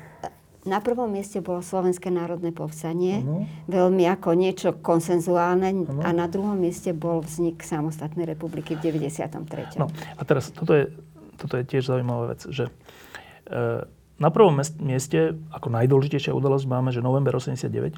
Na 0.67 0.83
prvom 0.83 1.07
mieste 1.07 1.39
bolo 1.39 1.63
Slovenské 1.63 2.11
národné 2.11 2.51
povstanie, 2.51 3.23
ano. 3.23 3.47
veľmi 3.71 4.03
ako 4.11 4.35
niečo 4.35 4.75
konsenzuálne 4.83 5.87
ano. 5.87 6.03
a 6.03 6.11
na 6.11 6.27
druhom 6.27 6.59
mieste 6.59 6.91
bol 6.91 7.23
vznik 7.23 7.63
samostatnej 7.63 8.27
republiky 8.27 8.75
v 8.75 8.91
93. 8.91 9.79
No 9.79 9.87
a 9.95 10.23
teraz 10.27 10.51
toto 10.51 10.75
je, 10.75 10.91
toto 11.39 11.55
je 11.55 11.65
tiež 11.65 11.87
zaujímavá 11.87 12.35
vec, 12.35 12.43
že 12.51 12.67
e, 12.67 13.87
na 14.19 14.29
prvom 14.35 14.59
mieste 14.83 15.39
ako 15.55 15.71
najdôležitejšia 15.71 16.35
udalosť 16.35 16.67
máme, 16.67 16.91
že 16.91 16.99
november 16.99 17.39
89, 17.39 17.95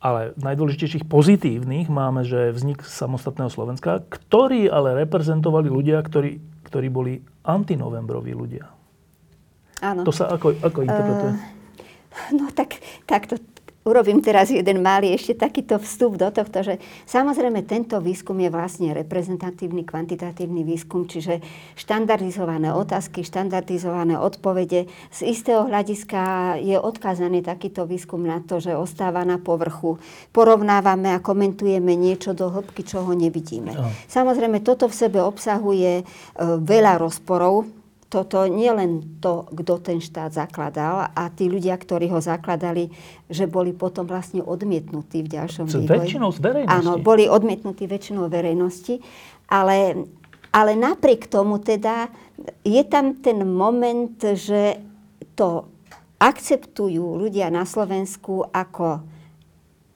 ale 0.00 0.32
najdôležitejších 0.40 1.04
pozitívnych 1.04 1.92
máme, 1.92 2.24
že 2.24 2.56
vznik 2.56 2.88
samostatného 2.88 3.52
Slovenska, 3.52 4.00
ktorý 4.06 4.72
ale 4.72 4.96
reprezentovali 5.04 5.68
ľudia, 5.68 6.00
ktorí, 6.00 6.40
ktorí 6.64 6.88
boli 6.88 7.20
antinovembroví 7.44 8.32
ľudia. 8.32 8.70
Áno. 9.84 10.08
To 10.08 10.12
sa 10.14 10.32
ako, 10.32 10.56
ako 10.62 10.78
interpretuje? 10.88 11.32
Uh, 11.36 11.55
No 12.32 12.48
tak, 12.54 12.80
tak 13.06 13.28
to 13.28 13.36
urobím 13.86 14.18
teraz 14.18 14.50
jeden 14.50 14.82
malý 14.82 15.14
ešte 15.14 15.38
takýto 15.38 15.78
vstup 15.78 16.18
do 16.18 16.28
tohto, 16.34 16.66
že 16.66 16.74
samozrejme 17.06 17.62
tento 17.62 18.02
výskum 18.02 18.34
je 18.42 18.50
vlastne 18.50 18.90
reprezentatívny, 18.90 19.86
kvantitatívny 19.86 20.66
výskum, 20.66 21.06
čiže 21.06 21.38
štandardizované 21.78 22.74
otázky, 22.74 23.22
štandardizované 23.22 24.18
odpovede. 24.18 24.90
Z 25.14 25.20
istého 25.22 25.70
hľadiska 25.70 26.58
je 26.58 26.74
odkázaný 26.74 27.46
takýto 27.46 27.86
výskum 27.86 28.26
na 28.26 28.42
to, 28.42 28.58
že 28.58 28.74
ostáva 28.74 29.22
na 29.22 29.38
povrchu. 29.38 30.02
Porovnávame 30.34 31.14
a 31.14 31.22
komentujeme 31.22 31.94
niečo 31.94 32.34
do 32.34 32.50
hĺbky, 32.50 32.82
čo 32.82 33.06
ho 33.06 33.14
nevidíme. 33.14 33.70
No. 33.70 33.86
Samozrejme, 34.10 34.66
toto 34.66 34.90
v 34.90 34.98
sebe 34.98 35.22
obsahuje 35.22 36.02
e, 36.02 36.04
veľa 36.58 36.98
rozporov, 36.98 37.75
toto 38.06 38.46
nie 38.46 38.70
len 38.70 39.18
to, 39.18 39.50
kto 39.50 39.82
ten 39.82 39.98
štát 39.98 40.30
zakladal 40.30 41.10
a 41.10 41.26
tí 41.34 41.50
ľudia, 41.50 41.74
ktorí 41.74 42.06
ho 42.14 42.22
zakladali, 42.22 42.94
že 43.26 43.50
boli 43.50 43.74
potom 43.74 44.06
vlastne 44.06 44.46
odmietnutí 44.46 45.26
v 45.26 45.28
ďalšom 45.34 45.66
vývoji. 45.66 45.90
Väčšinou 45.90 46.30
z 46.30 46.38
verejnosti. 46.38 46.70
Áno, 46.70 47.02
boli 47.02 47.26
odmietnutí 47.26 47.90
väčšinou 47.90 48.30
verejnosti, 48.30 49.02
ale, 49.50 50.06
ale 50.54 50.72
napriek 50.78 51.26
tomu 51.26 51.58
teda 51.58 52.06
je 52.62 52.82
tam 52.86 53.18
ten 53.18 53.42
moment, 53.42 54.14
že 54.22 54.78
to 55.34 55.66
akceptujú 56.22 57.18
ľudia 57.18 57.50
na 57.50 57.66
Slovensku 57.66 58.46
ako 58.54 59.02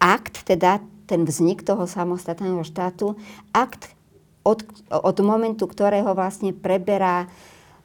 akt, 0.03 0.45
teda 0.45 0.83
ten 1.07 1.23
vznik 1.23 1.63
toho 1.63 1.87
samostatného 1.87 2.61
štátu, 2.67 3.15
akt 3.55 3.95
od, 4.43 4.65
od 4.91 5.17
momentu, 5.21 5.69
ktorého 5.69 6.13
vlastne 6.17 6.51
preberá 6.51 7.29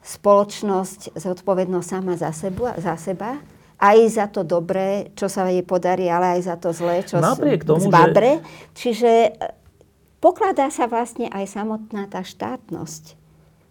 spoločnosť 0.06 1.18
zodpovednosť 1.18 1.88
sama 1.90 2.14
za, 2.14 2.30
sebu, 2.30 2.70
za 2.78 2.94
seba, 2.94 3.42
aj 3.76 3.98
za 4.08 4.26
to 4.30 4.46
dobré, 4.46 5.10
čo 5.18 5.26
sa 5.26 5.50
jej 5.50 5.66
podarí, 5.66 6.06
ale 6.06 6.38
aj 6.38 6.40
za 6.46 6.56
to 6.56 6.70
zlé, 6.70 7.02
čo 7.02 7.18
Napriek 7.18 7.66
tomu, 7.66 7.90
zbabre. 7.90 8.40
Že... 8.40 8.42
Čiže 8.72 9.12
e, 9.12 9.30
pokladá 10.22 10.70
sa 10.70 10.88
vlastne 10.88 11.28
aj 11.28 11.44
samotná 11.50 12.08
tá 12.08 12.24
štátnosť. 12.24 13.04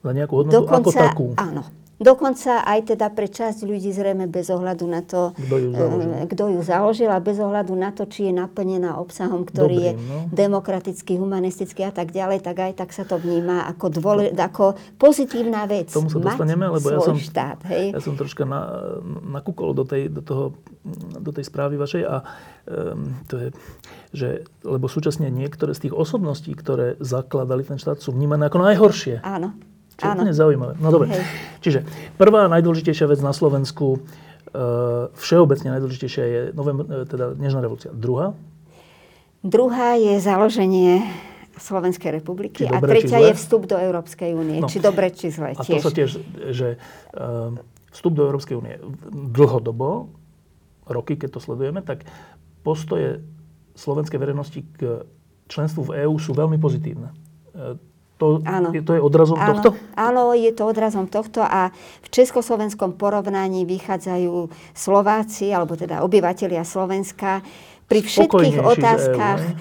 Za 0.05 0.11
nejakú 0.13 0.43
hodnotu 0.43 0.61
Dokonca, 0.61 0.77
ako 0.77 0.89
takú. 0.93 1.25
Áno. 1.39 1.65
Dokonca 1.95 2.67
aj 2.67 2.91
teda 2.91 3.07
pre 3.15 3.31
časť 3.31 3.63
ľudí 3.63 3.87
zrejme 3.95 4.27
bez 4.27 4.51
ohľadu 4.51 4.83
na 4.83 4.99
to, 4.99 5.31
kto 5.31 5.55
ju, 5.55 5.69
založil. 5.71 6.11
E, 6.11 6.27
kto 6.27 6.43
ju 6.51 6.59
založil 6.59 7.09
a 7.09 7.23
bez 7.23 7.39
ohľadu 7.39 7.71
na 7.71 7.95
to, 7.95 8.03
či 8.03 8.27
je 8.27 8.33
naplnená 8.35 8.99
obsahom, 8.99 9.47
ktorý 9.47 9.79
Dobrým, 9.79 9.87
je 9.87 9.91
no. 9.95 10.17
demokratický, 10.27 11.15
humanistický 11.15 11.87
a 11.87 11.95
tak 11.95 12.11
ďalej, 12.11 12.43
tak 12.43 12.59
aj 12.59 12.71
tak 12.75 12.91
sa 12.91 13.07
to 13.07 13.15
vníma 13.15 13.63
ako, 13.71 13.85
dôle, 13.95 14.27
ako 14.35 14.75
pozitívna 14.99 15.63
vec. 15.71 15.95
Tomu 15.95 16.11
sa 16.11 16.19
dostaneme, 16.19 16.67
lebo 16.67 16.87
ja 16.91 16.99
som, 16.99 17.15
štát, 17.15 17.63
hej? 17.71 17.95
ja 17.95 18.01
som 18.03 18.19
troška 18.19 18.43
na, 18.43 18.91
nakúkol 19.23 19.71
do 19.71 19.87
tej, 19.87 20.11
do, 20.11 20.19
toho, 20.19 20.51
do 21.15 21.31
tej 21.31 21.47
správy 21.47 21.79
vašej 21.79 22.03
a 22.03 22.27
um, 22.67 23.23
to 23.31 23.39
je, 23.39 23.47
že, 24.11 24.29
lebo 24.67 24.91
súčasne 24.91 25.31
niektoré 25.31 25.71
z 25.71 25.87
tých 25.87 25.95
osobností, 25.95 26.51
ktoré 26.59 26.99
zakladali 26.99 27.63
ten 27.63 27.79
štát, 27.79 28.03
sú 28.03 28.11
vnímané 28.11 28.51
ako 28.51 28.59
najhoršie. 28.67 29.23
Áno. 29.23 29.55
Čo 29.95 30.03
je 30.03 30.11
úplne 30.11 30.35
zaujímavé. 30.35 30.73
No 30.77 30.91
dobre. 30.91 31.07
Hej. 31.15 31.23
Čiže 31.63 31.79
prvá 32.19 32.51
najdôležitejšia 32.51 33.07
vec 33.07 33.19
na 33.23 33.31
Slovensku, 33.31 33.95
e, 33.95 33.99
všeobecne 35.15 35.79
najdôležitejšia 35.79 36.23
je 36.23 36.41
novembr, 36.51 36.83
e, 36.83 37.07
teda 37.07 37.35
Nežná 37.39 37.63
revolúcia. 37.63 37.95
Druhá? 37.95 38.35
Druhá 39.39 39.95
je 39.95 40.19
založenie 40.19 41.05
Slovenskej 41.55 42.19
republiky 42.19 42.67
a 42.67 42.83
tretia 42.83 43.31
je 43.31 43.33
vstup 43.39 43.71
do 43.71 43.79
Európskej 43.79 44.35
únie. 44.35 44.59
No. 44.59 44.67
Či 44.67 44.83
dobre, 44.83 45.15
či 45.15 45.31
zle. 45.31 45.55
A 45.55 45.63
tiež. 45.63 45.79
to 45.79 45.87
sa 45.87 45.91
tiež, 45.95 46.09
že 46.51 46.67
e, 46.75 46.77
vstup 47.95 48.19
do 48.19 48.27
Európskej 48.27 48.59
únie 48.59 48.75
dlhodobo, 49.11 50.11
roky, 50.83 51.15
keď 51.15 51.39
to 51.39 51.39
sledujeme, 51.39 51.79
tak 51.79 52.03
postoje 52.67 53.23
slovenskej 53.79 54.19
verejnosti 54.19 54.59
k 54.75 55.07
členstvu 55.47 55.87
v 55.87 55.91
EÚ 56.03 56.15
sú 56.19 56.35
veľmi 56.35 56.59
pozitívne. 56.59 57.15
To, 58.15 58.39
áno. 58.47 58.71
Je, 58.71 58.79
to 58.79 58.95
je 58.95 59.01
odrazom 59.03 59.35
áno, 59.35 59.59
tohto? 59.59 59.69
Áno, 59.99 60.31
je 60.31 60.51
to 60.55 60.63
odrazom 60.63 61.11
tohto 61.11 61.43
a 61.43 61.67
v 61.99 62.07
československom 62.07 62.95
porovnaní 62.95 63.67
vychádzajú 63.67 64.47
Slováci, 64.71 65.51
alebo 65.51 65.75
teda 65.75 65.99
obyvateľia 65.99 66.63
Slovenska, 66.63 67.43
pri 67.85 67.99
všetkých 68.01 68.57
otázkach 68.65 69.41
e, 69.45 69.51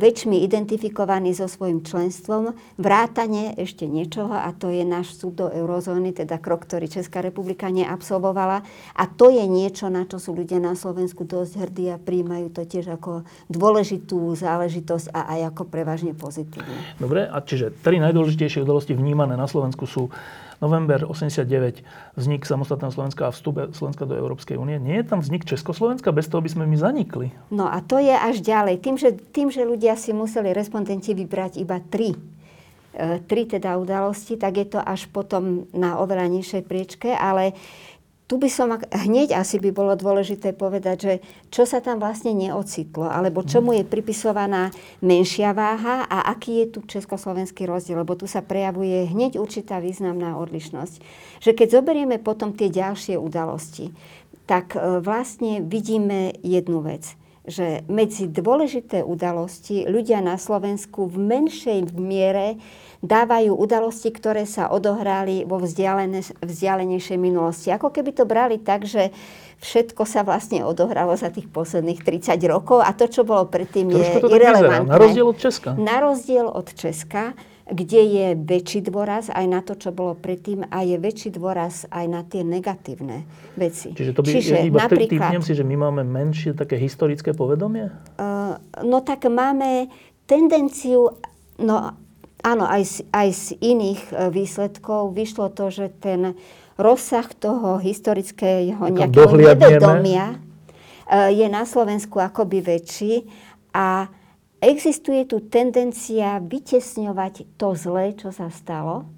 väčšmi 0.00 0.40
identifikovaní 0.40 1.36
so 1.36 1.44
svojím 1.44 1.84
členstvom, 1.84 2.56
vrátane 2.80 3.52
ešte 3.60 3.84
niečoho 3.84 4.32
a 4.32 4.48
to 4.56 4.72
je 4.72 4.80
náš 4.80 5.12
súd 5.20 5.44
do 5.44 5.46
eurozóny, 5.52 6.16
teda 6.16 6.40
krok, 6.40 6.64
ktorý 6.64 6.88
Česká 6.88 7.20
republika 7.20 7.68
neabsolvovala. 7.68 8.64
A 8.96 9.04
to 9.04 9.28
je 9.28 9.44
niečo, 9.44 9.92
na 9.92 10.08
čo 10.08 10.16
sú 10.16 10.32
ľudia 10.32 10.56
na 10.56 10.72
Slovensku 10.72 11.28
dosť 11.28 11.68
hrdí 11.68 11.92
a 11.92 12.00
príjmajú 12.00 12.48
to 12.56 12.64
tiež 12.64 12.96
ako 12.96 13.28
dôležitú 13.52 14.32
záležitosť 14.32 15.12
a 15.12 15.36
aj 15.36 15.40
ako 15.52 15.62
prevažne 15.68 16.16
pozitívne. 16.16 16.96
Dobre, 16.96 17.28
a 17.28 17.36
čiže 17.44 17.76
tri 17.84 18.00
najdôležitejšie 18.00 18.64
udalosti 18.64 18.96
vnímané 18.96 19.36
na 19.36 19.44
Slovensku 19.44 19.84
sú 19.84 20.08
november 20.60 21.04
89, 21.04 21.82
vznik 22.16 22.42
samostatného 22.48 22.92
Slovenska 22.92 23.28
a 23.28 23.34
vstup 23.34 23.72
Slovenska 23.76 24.08
do 24.08 24.16
Európskej 24.16 24.56
únie. 24.56 24.80
Nie 24.80 25.04
je 25.04 25.08
tam 25.08 25.20
vznik 25.20 25.44
Československa? 25.44 26.14
Bez 26.14 26.28
toho 26.32 26.40
by 26.40 26.50
sme 26.50 26.64
my 26.64 26.76
zanikli. 26.76 27.32
No 27.52 27.68
a 27.68 27.80
to 27.84 28.00
je 28.00 28.12
až 28.12 28.40
ďalej. 28.40 28.80
Tým, 28.80 28.96
že, 28.96 29.10
tým, 29.12 29.48
že 29.52 29.68
ľudia 29.68 29.94
si 29.94 30.16
museli 30.16 30.56
respondenti 30.56 31.12
vybrať 31.12 31.60
iba 31.60 31.80
tri, 31.80 32.16
e, 32.96 33.20
tri 33.24 33.44
teda 33.44 33.76
udalosti, 33.76 34.40
tak 34.40 34.56
je 34.56 34.66
to 34.76 34.80
až 34.80 35.08
potom 35.12 35.68
na 35.76 36.00
oveľa 36.00 36.28
nižšej 36.32 36.62
priečke, 36.64 37.10
ale 37.12 37.52
tu 38.26 38.42
by 38.42 38.50
som 38.50 38.74
hneď 38.74 39.38
asi 39.38 39.62
by 39.62 39.70
bolo 39.70 39.94
dôležité 39.94 40.50
povedať, 40.50 40.96
že 40.98 41.14
čo 41.54 41.62
sa 41.62 41.78
tam 41.78 42.02
vlastne 42.02 42.34
neocitlo, 42.34 43.06
alebo 43.06 43.46
čomu 43.46 43.70
je 43.78 43.86
pripisovaná 43.86 44.74
menšia 44.98 45.54
váha 45.54 46.02
a 46.10 46.26
aký 46.34 46.66
je 46.66 46.66
tu 46.74 46.78
československý 46.82 47.70
rozdiel, 47.70 48.02
lebo 48.02 48.18
tu 48.18 48.26
sa 48.26 48.42
prejavuje 48.42 49.06
hneď 49.06 49.38
určitá 49.38 49.78
významná 49.78 50.34
odlišnosť. 50.42 50.94
Že 51.38 51.50
keď 51.54 51.68
zoberieme 51.70 52.18
potom 52.18 52.50
tie 52.50 52.66
ďalšie 52.66 53.14
udalosti, 53.14 53.94
tak 54.50 54.74
e, 54.74 54.98
vlastne 54.98 55.62
vidíme 55.62 56.34
jednu 56.42 56.82
vec 56.82 57.14
že 57.46 57.86
medzi 57.86 58.26
dôležité 58.26 59.06
udalosti 59.06 59.86
ľudia 59.86 60.18
na 60.18 60.34
Slovensku 60.34 61.06
v 61.06 61.16
menšej 61.30 61.94
miere 61.94 62.58
dávajú 63.04 63.52
udalosti, 63.52 64.08
ktoré 64.12 64.48
sa 64.48 64.72
odohrali 64.72 65.44
vo 65.44 65.60
vzdialenejšej 65.60 67.18
minulosti. 67.20 67.68
Ako 67.72 67.92
keby 67.92 68.10
to 68.16 68.24
brali 68.24 68.56
tak, 68.60 68.88
že 68.88 69.12
všetko 69.60 70.04
sa 70.04 70.20
vlastne 70.24 70.64
odohralo 70.64 71.16
za 71.16 71.32
tých 71.32 71.48
posledných 71.48 72.04
30 72.04 72.36
rokov 72.48 72.84
a 72.84 72.92
to, 72.92 73.08
čo 73.08 73.24
bolo 73.24 73.48
predtým, 73.48 73.92
je 73.92 74.20
irrelevantné. 74.20 74.92
Na 74.92 75.00
rozdiel 75.00 75.26
od 75.26 75.38
Česka. 75.40 75.70
Na 75.76 75.96
rozdiel 76.00 76.46
od 76.46 76.68
Česka, 76.76 77.32
kde 77.66 78.00
je 78.06 78.26
väčší 78.38 78.86
dôraz 78.86 79.26
aj 79.26 79.46
na 79.50 79.58
to, 79.58 79.74
čo 79.74 79.90
bolo 79.90 80.14
predtým 80.14 80.62
a 80.70 80.86
je 80.86 80.96
väčší 81.02 81.34
dôraz 81.34 81.82
aj 81.90 82.06
na 82.06 82.22
tie 82.22 82.46
negatívne 82.46 83.26
veci. 83.58 83.90
Čiže 83.90 84.12
to 84.14 84.22
by 84.22 84.30
Čiže, 84.30 84.54
iba 84.70 84.86
napríklad, 84.86 85.42
si, 85.42 85.52
že 85.56 85.66
my 85.66 85.74
máme 85.74 86.06
menšie 86.06 86.54
také 86.54 86.78
historické 86.78 87.34
povedomie? 87.34 87.90
Uh, 88.22 88.54
no 88.86 89.02
tak 89.02 89.26
máme 89.26 89.90
tendenciu, 90.30 91.10
no 91.58 92.05
áno, 92.44 92.64
aj 92.68 92.82
z, 92.84 92.96
aj 93.12 93.28
z 93.32 93.46
iných 93.60 94.02
e, 94.10 94.14
výsledkov 94.32 95.14
vyšlo 95.16 95.52
to, 95.52 95.72
že 95.72 95.92
ten 96.02 96.36
rozsah 96.76 97.24
toho 97.32 97.80
historického 97.80 98.92
nejakého 98.92 99.32
nevedomia 99.32 100.36
e, 101.08 101.32
je 101.32 101.46
na 101.48 101.64
Slovensku 101.64 102.20
akoby 102.20 102.60
väčší 102.60 103.14
a 103.72 104.08
existuje 104.60 105.24
tu 105.28 105.44
tendencia 105.48 106.40
vytesňovať 106.40 107.56
to 107.56 107.68
zlé, 107.76 108.12
čo 108.16 108.32
sa 108.32 108.52
stalo 108.52 109.08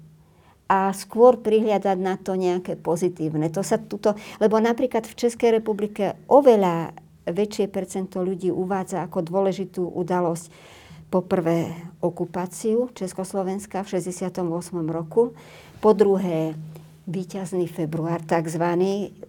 a 0.69 0.93
skôr 0.93 1.41
prihliadať 1.41 1.97
na 1.97 2.13
to 2.21 2.37
nejaké 2.37 2.77
pozitívne. 2.77 3.49
To 3.49 3.65
sa 3.65 3.81
tuto, 3.81 4.13
lebo 4.37 4.61
napríklad 4.61 5.01
v 5.09 5.17
Českej 5.17 5.57
republike 5.57 6.13
oveľa 6.29 6.93
väčšie 7.25 7.65
percento 7.73 8.21
ľudí 8.21 8.53
uvádza 8.53 9.01
ako 9.05 9.25
dôležitú 9.25 9.81
udalosť 9.81 10.77
poprvé 11.09 11.73
okupáciu 11.99 12.89
Československa 12.93 13.83
v 13.83 13.89
68. 13.89 14.89
roku, 14.89 15.33
po 15.81 15.93
druhé 15.93 16.53
víťazný 17.09 17.65
február 17.65 18.21
tzv. 18.21 18.61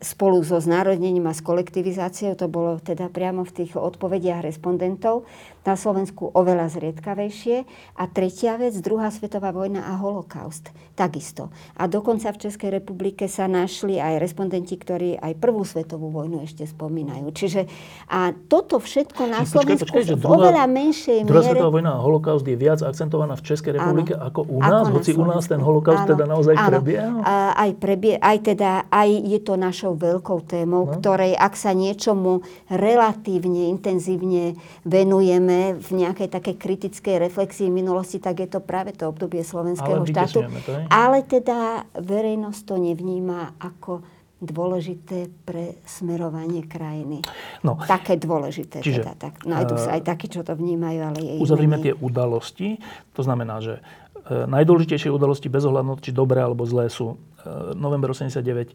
spolu 0.04 0.44
so 0.44 0.60
znárodnením 0.60 1.24
a 1.26 1.32
s 1.32 1.40
kolektivizáciou, 1.40 2.36
to 2.36 2.44
bolo 2.44 2.76
teda 2.76 3.08
priamo 3.08 3.48
v 3.48 3.64
tých 3.64 3.72
odpovediach 3.72 4.44
respondentov, 4.44 5.24
na 5.64 5.74
Slovensku 5.76 6.30
oveľa 6.32 6.72
zriedkavejšie. 6.72 7.56
A 7.96 8.04
tretia 8.08 8.56
vec, 8.56 8.76
druhá 8.80 9.12
svetová 9.12 9.52
vojna 9.52 9.84
a 9.90 10.00
holokaust. 10.00 10.72
Takisto. 10.96 11.48
A 11.80 11.88
dokonca 11.88 12.28
v 12.32 12.40
Českej 12.48 12.70
republike 12.80 13.24
sa 13.28 13.48
našli 13.48 13.96
aj 13.96 14.20
respondenti, 14.20 14.76
ktorí 14.76 15.16
aj 15.16 15.32
prvú 15.40 15.64
svetovú 15.64 16.12
vojnu 16.12 16.44
ešte 16.44 16.68
spomínajú. 16.68 17.32
Čiže 17.32 17.64
a 18.08 18.36
toto 18.48 18.76
všetko 18.76 19.22
na 19.28 19.44
Slovensku 19.48 19.92
že 20.00 20.16
druhá, 20.16 20.20
v 20.20 20.26
oveľa 20.36 20.64
menšej 20.68 21.18
miere... 21.24 21.30
Druhá 21.32 21.42
svetová 21.44 21.70
vojna 21.72 21.90
a 21.96 22.00
holokaust 22.04 22.44
je 22.44 22.56
viac 22.56 22.80
akcentovaná 22.84 23.34
v 23.36 23.42
Českej 23.48 23.72
republike 23.80 24.12
áno, 24.12 24.28
ako 24.28 24.40
u 24.44 24.58
nás, 24.60 24.84
ako 24.84 24.94
hoci 24.96 25.10
u 25.16 25.24
nás 25.24 25.44
ten 25.48 25.60
holokaust 25.60 26.04
áno, 26.04 26.10
teda 26.12 26.24
naozaj 26.28 26.54
áno, 26.56 26.68
prebieha? 26.68 27.08
A, 27.24 27.34
aj 27.56 27.70
prebie, 27.80 28.14
aj 28.20 28.38
teda, 28.44 28.70
aj 28.92 29.08
je 29.08 29.40
to 29.40 29.54
našou 29.56 29.92
veľkou 29.96 30.38
témou, 30.44 30.84
no. 30.84 30.92
ktorej 31.00 31.32
ak 31.36 31.54
sa 31.56 31.72
niečomu 31.72 32.44
relatívne 32.68 33.72
intenzívne 33.72 34.56
venujeme, 34.84 35.49
sme 35.50 35.82
v 35.82 35.90
nejakej 36.06 36.28
takej 36.30 36.54
kritickej 36.62 37.16
reflexii 37.18 37.74
minulosti, 37.74 38.22
tak 38.22 38.38
je 38.38 38.46
to 38.46 38.62
práve 38.62 38.94
to 38.94 39.10
obdobie 39.10 39.42
slovenského 39.42 40.06
Ale 40.06 40.06
štátu. 40.06 40.46
To, 40.46 40.86
Ale 40.86 41.26
teda 41.26 41.90
verejnosť 41.98 42.60
to 42.62 42.78
nevníma 42.78 43.58
ako 43.58 44.06
dôležité 44.40 45.28
pre 45.44 45.82
smerovanie 45.84 46.64
krajiny. 46.64 47.20
No, 47.66 47.76
Také 47.76 48.16
dôležité. 48.16 48.80
Čiže, 48.80 49.04
teda, 49.04 49.12
tak, 49.18 49.44
nájdú 49.44 49.76
sa 49.76 49.98
aj 49.98 50.06
takí, 50.06 50.32
čo 50.32 50.46
to 50.46 50.56
vnímajú, 50.56 50.98
ale 51.02 51.18
je 51.20 51.32
Uzavrime 51.42 51.76
tie 51.82 51.92
udalosti. 51.92 52.80
To 53.18 53.20
znamená, 53.26 53.60
že 53.60 53.82
e, 54.30 54.48
najdôležitejšie 54.48 55.12
udalosti 55.12 55.52
bez 55.52 55.66
ohľadu, 55.68 56.00
či 56.00 56.16
dobré 56.16 56.40
alebo 56.40 56.64
zlé 56.64 56.88
sú 56.88 57.20
e, 57.44 57.76
november 57.76 58.16
89, 58.16 58.40
e, 58.40 58.74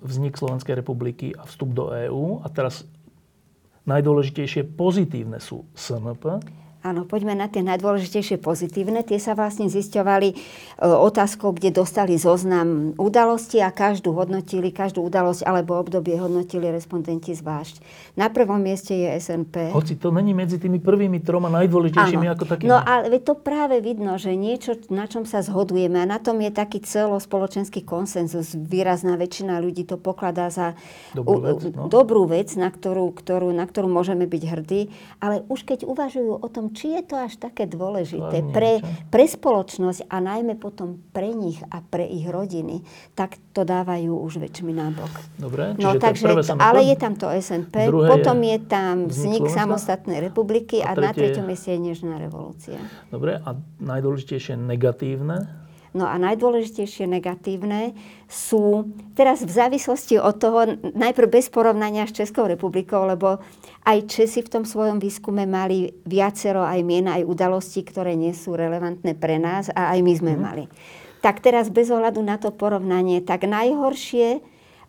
vznik 0.00 0.40
Slovenskej 0.40 0.72
republiky 0.72 1.36
a 1.36 1.44
vstup 1.44 1.76
do 1.76 1.92
EÚ. 1.92 2.40
A 2.40 2.48
teraz 2.48 2.88
najdôležitejšie 3.84 4.76
pozitívne 4.76 5.38
sú 5.40 5.68
SNP, 5.76 6.40
Áno, 6.84 7.08
poďme 7.08 7.32
na 7.32 7.48
tie 7.48 7.64
najdôležitejšie 7.64 8.44
pozitívne. 8.44 9.00
Tie 9.00 9.16
sa 9.16 9.32
vlastne 9.32 9.72
zisťovali 9.72 10.28
e, 10.28 10.34
otázkou, 10.84 11.56
kde 11.56 11.72
dostali 11.72 12.20
zoznam 12.20 12.92
udalostí 13.00 13.56
a 13.64 13.72
každú 13.72 14.12
hodnotili, 14.12 14.68
každú 14.68 15.00
udalosť 15.08 15.48
alebo 15.48 15.80
obdobie 15.80 16.20
hodnotili 16.20 16.68
respondenti 16.68 17.32
zvlášť. 17.32 17.80
Na 18.20 18.28
prvom 18.28 18.60
mieste 18.60 18.92
je 18.92 19.16
SNP. 19.16 19.72
Hoci 19.72 19.96
to 19.96 20.12
není 20.12 20.36
medzi 20.36 20.60
tými 20.60 20.76
prvými 20.76 21.24
troma 21.24 21.48
najdôležitejšími 21.56 22.28
Áno. 22.28 22.36
ako 22.36 22.44
takými. 22.52 22.68
No 22.68 22.76
ale 22.76 23.16
to 23.16 23.32
práve 23.32 23.80
vidno, 23.80 24.20
že 24.20 24.36
niečo, 24.36 24.76
na 24.92 25.08
čom 25.08 25.24
sa 25.24 25.40
zhodujeme 25.40 25.96
a 25.96 26.04
na 26.04 26.20
tom 26.20 26.36
je 26.44 26.52
taký 26.52 26.84
celospoločenský 26.84 27.80
konsenzus. 27.80 28.52
Výrazná 28.52 29.16
väčšina 29.16 29.56
ľudí 29.56 29.88
to 29.88 29.96
pokladá 29.96 30.52
za 30.52 30.76
dobrú 31.16 31.48
vec, 31.48 31.60
no. 31.72 31.88
dobrú 31.88 32.28
vec 32.28 32.52
na, 32.60 32.68
ktorú, 32.68 33.08
ktorú, 33.16 33.56
na 33.56 33.64
ktorú 33.64 33.88
môžeme 33.88 34.28
byť 34.28 34.42
hrdí. 34.52 34.92
Ale 35.24 35.48
už 35.48 35.64
keď 35.64 35.88
uvažujú 35.88 36.44
o 36.44 36.48
tom, 36.52 36.73
či 36.74 36.98
je 36.98 37.02
to 37.06 37.14
až 37.16 37.38
také 37.38 37.70
dôležité 37.70 38.42
pre, 38.50 38.82
pre 39.08 39.24
spoločnosť 39.24 40.10
a 40.10 40.20
najmä 40.20 40.58
potom 40.58 41.00
pre 41.14 41.30
nich 41.30 41.62
a 41.70 41.80
pre 41.80 42.04
ich 42.04 42.26
rodiny, 42.26 42.82
tak 43.14 43.38
to 43.54 43.62
dávajú 43.62 44.12
už 44.18 44.42
väčšmi 44.42 44.74
nábok. 44.74 45.12
Dobre, 45.38 45.78
no, 45.78 45.94
takže, 45.96 46.26
to, 46.44 46.58
ale 46.58 46.82
je 46.90 46.96
tam 46.98 47.14
to 47.14 47.30
SNP, 47.30 47.88
potom 47.88 48.38
je, 48.42 48.58
je 48.58 48.58
tam 48.66 48.94
vznik 49.06 49.46
samostatnej 49.46 50.18
republiky 50.18 50.82
a, 50.82 50.92
a 50.92 50.98
tretie... 50.98 51.06
na 51.06 51.10
treťom 51.14 51.46
je 51.48 51.58
Nežná 51.74 52.16
revolúcia. 52.18 52.78
Dobre, 53.08 53.38
a 53.38 53.54
najdôležitejšie 53.82 54.58
negatívne? 54.58 55.63
No 55.94 56.10
a 56.10 56.18
najdôležitejšie 56.18 57.06
negatívne 57.06 57.94
sú, 58.26 58.90
teraz 59.14 59.46
v 59.46 59.52
závislosti 59.54 60.18
od 60.18 60.42
toho, 60.42 60.74
najprv 60.90 61.30
bez 61.30 61.46
porovnania 61.46 62.02
s 62.10 62.18
Českou 62.18 62.50
republikou, 62.50 63.06
lebo 63.06 63.38
aj 63.86 64.10
Česi 64.10 64.42
v 64.42 64.52
tom 64.58 64.64
svojom 64.66 64.98
výskume 64.98 65.46
mali 65.46 65.94
viacero 66.02 66.66
aj 66.66 66.82
mien, 66.82 67.06
aj 67.06 67.22
udalostí, 67.22 67.86
ktoré 67.86 68.18
nie 68.18 68.34
sú 68.34 68.58
relevantné 68.58 69.14
pre 69.14 69.38
nás 69.38 69.70
a 69.70 69.94
aj 69.94 69.98
my 70.02 70.12
sme 70.18 70.32
mm. 70.34 70.40
mali. 70.42 70.64
Tak 71.22 71.38
teraz 71.38 71.70
bez 71.70 71.94
ohľadu 71.94 72.20
na 72.26 72.42
to 72.42 72.50
porovnanie, 72.50 73.22
tak 73.22 73.46
najhoršie 73.46 74.42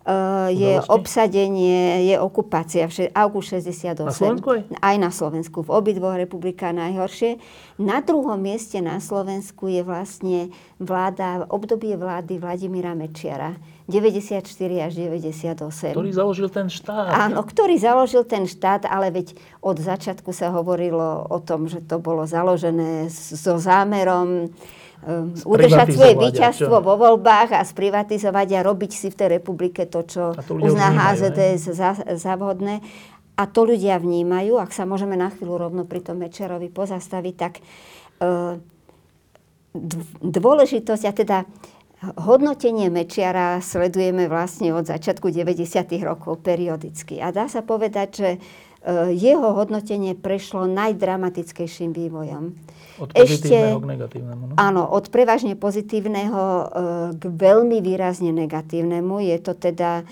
Uh, 0.05 0.53
je 0.53 0.77
obsadenie, 0.85 2.05
je 2.05 2.15
okupácia 2.21 2.85
v 2.85 3.09
august 3.17 3.57
68. 3.57 4.05
Na 4.05 4.13
Slovensku 4.13 4.49
aj? 4.53 4.61
Aj 4.77 4.95
na 5.01 5.09
Slovensku. 5.09 5.65
V 5.65 5.73
obidvoch 5.73 6.13
republikách 6.13 6.77
najhoršie. 6.77 7.41
Na 7.81 8.05
druhom 8.05 8.37
mieste 8.37 8.85
na 8.85 9.01
Slovensku 9.01 9.65
je 9.65 9.81
vlastne 9.81 10.53
vláda, 10.77 11.49
obdobie 11.49 11.97
vlády 11.97 12.37
Vladimíra 12.37 12.93
Mečiara. 12.93 13.57
94 13.89 14.45
až 14.77 14.93
98. 14.93 15.97
Ktorý 15.97 16.11
založil 16.13 16.49
ten 16.53 16.69
štát. 16.69 17.09
Áno, 17.09 17.41
ktorý 17.41 17.77
založil 17.77 18.25
ten 18.29 18.45
štát, 18.45 18.85
ale 18.85 19.09
veď 19.09 19.33
od 19.65 19.77
začiatku 19.81 20.29
sa 20.33 20.53
hovorilo 20.53 21.25
o 21.29 21.37
tom, 21.41 21.65
že 21.65 21.81
to 21.81 21.97
bolo 21.97 22.29
založené 22.29 23.09
so 23.09 23.57
zámerom 23.57 24.53
um, 25.03 25.35
udržať 25.35 25.91
svoje 25.91 26.13
víťazstvo 26.15 26.79
vo 26.79 26.95
voľbách 26.95 27.51
a 27.55 27.61
sprivatizovať 27.65 28.47
a 28.55 28.65
robiť 28.65 28.91
si 28.91 29.07
v 29.11 29.17
tej 29.19 29.29
republike 29.41 29.83
to, 29.89 30.07
čo 30.07 30.23
to 30.35 30.55
uzná 30.55 30.93
HZDS 30.95 31.75
za, 31.75 31.91
za 32.15 32.33
vhodné. 32.39 32.79
A 33.35 33.43
to 33.51 33.67
ľudia 33.67 33.99
vnímajú. 33.99 34.55
Ak 34.55 34.71
sa 34.71 34.87
môžeme 34.87 35.19
na 35.19 35.27
chvíľu 35.27 35.67
rovno 35.67 35.83
pri 35.83 35.99
tom 35.99 36.23
Mečerovi 36.23 36.71
pozastaviť, 36.71 37.35
tak 37.35 37.59
uh, 38.23 38.55
dôležitosť, 40.23 41.03
a 41.03 41.11
teda 41.11 41.37
hodnotenie 42.15 42.91
Mečiara 42.91 43.59
sledujeme 43.59 44.27
vlastne 44.27 44.75
od 44.75 44.85
začiatku 44.85 45.31
90. 45.31 45.65
rokov 46.03 46.43
periodicky. 46.43 47.19
A 47.19 47.31
dá 47.31 47.47
sa 47.47 47.63
povedať, 47.63 48.09
že 48.13 48.29
jeho 49.11 49.57
hodnotenie 49.57 50.13
prešlo 50.13 50.69
najdramatickejším 50.69 51.89
vývojom. 51.89 52.53
Od 52.95 53.11
pozitívneho 53.11 53.75
Ešte, 53.75 53.83
k 53.83 53.91
negatívnemu. 53.91 54.43
No? 54.47 54.53
Áno, 54.55 54.87
od 54.87 55.11
prevažne 55.11 55.59
pozitívneho 55.59 56.41
e, 56.41 56.65
k 57.19 57.23
veľmi 57.27 57.83
výrazne 57.83 58.31
negatívnemu. 58.31 59.19
Je 59.19 59.37
to 59.43 59.51
teda, 59.51 60.07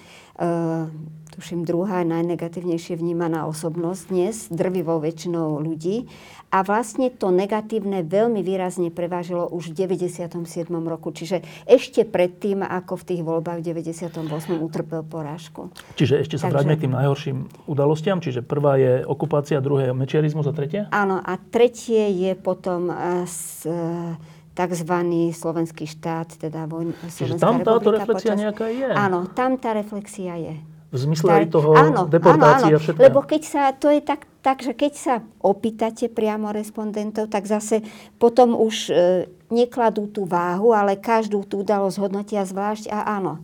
tuším, 1.34 1.66
druhá 1.66 2.06
najnegatívnejšie 2.06 2.94
vnímaná 2.94 3.50
osobnosť 3.50 4.02
dnes, 4.14 4.36
drvivou 4.54 5.02
väčšinou 5.02 5.58
ľudí. 5.58 6.06
A 6.54 6.62
vlastne 6.62 7.10
to 7.10 7.34
negatívne 7.34 8.06
veľmi 8.06 8.46
výrazne 8.46 8.94
prevážilo 8.94 9.50
už 9.50 9.74
v 9.74 9.90
97. 9.90 10.38
roku. 10.70 11.10
Čiže 11.10 11.42
ešte 11.66 12.06
predtým, 12.06 12.62
ako 12.62 13.02
v 13.02 13.04
tých 13.10 13.22
voľbách 13.26 13.66
v 13.66 13.74
98. 13.74 14.22
utrpel 14.62 15.02
porážku. 15.02 15.74
Čiže 15.98 16.22
ešte 16.22 16.38
sa 16.38 16.48
Takže... 16.48 16.54
vráťme 16.54 16.74
k 16.78 16.84
tým 16.86 16.94
najhorším 16.94 17.38
udalostiam. 17.66 18.22
Čiže 18.22 18.46
prvá 18.46 18.78
je 18.78 19.02
okupácia, 19.02 19.58
druhé 19.66 19.90
je 19.90 19.98
mečiarizmus 19.98 20.46
a 20.46 20.54
tretie? 20.54 20.86
Áno, 20.94 21.18
a 21.18 21.34
tretie 21.42 22.14
je 22.22 22.38
potom 22.38 22.94
uh, 22.94 23.26
s, 23.26 23.66
uh, 23.66 24.14
tzv. 24.54 24.94
slovenský 25.34 25.86
štát, 25.90 26.38
teda 26.38 26.70
vojn, 26.70 26.94
Čiže 27.10 27.42
tam 27.42 27.66
táto 27.66 27.90
reflexia 27.90 28.38
počas... 28.38 28.42
nejaká 28.42 28.68
je? 28.70 28.86
Áno, 28.94 29.30
tam 29.34 29.58
tá 29.58 29.74
reflexia 29.74 30.38
je. 30.38 30.56
V 30.94 30.98
zmysle 31.02 31.30
aj 31.42 31.46
toho 31.50 31.74
áno, 31.74 32.06
deportácie 32.06 32.70
áno, 32.70 32.78
áno, 32.78 32.78
a 32.78 32.84
všetko. 32.86 33.02
Lebo 33.02 33.20
keď 33.26 33.42
sa, 33.42 33.62
to 33.74 33.90
je 33.90 34.02
tak, 34.06 34.30
tak, 34.46 34.62
že 34.62 34.78
keď 34.78 34.94
sa 34.94 35.16
opýtate 35.42 36.06
priamo 36.06 36.54
respondentov, 36.54 37.34
tak 37.34 37.50
zase 37.50 37.82
potom 38.22 38.54
už 38.54 38.94
e, 38.94 39.26
nekladú 39.50 40.06
tú 40.14 40.30
váhu, 40.30 40.70
ale 40.70 41.02
každú 41.02 41.50
tú 41.50 41.66
udalosť 41.66 41.98
hodnotia 41.98 42.46
zvlášť 42.46 42.94
a 42.94 43.10
áno, 43.10 43.42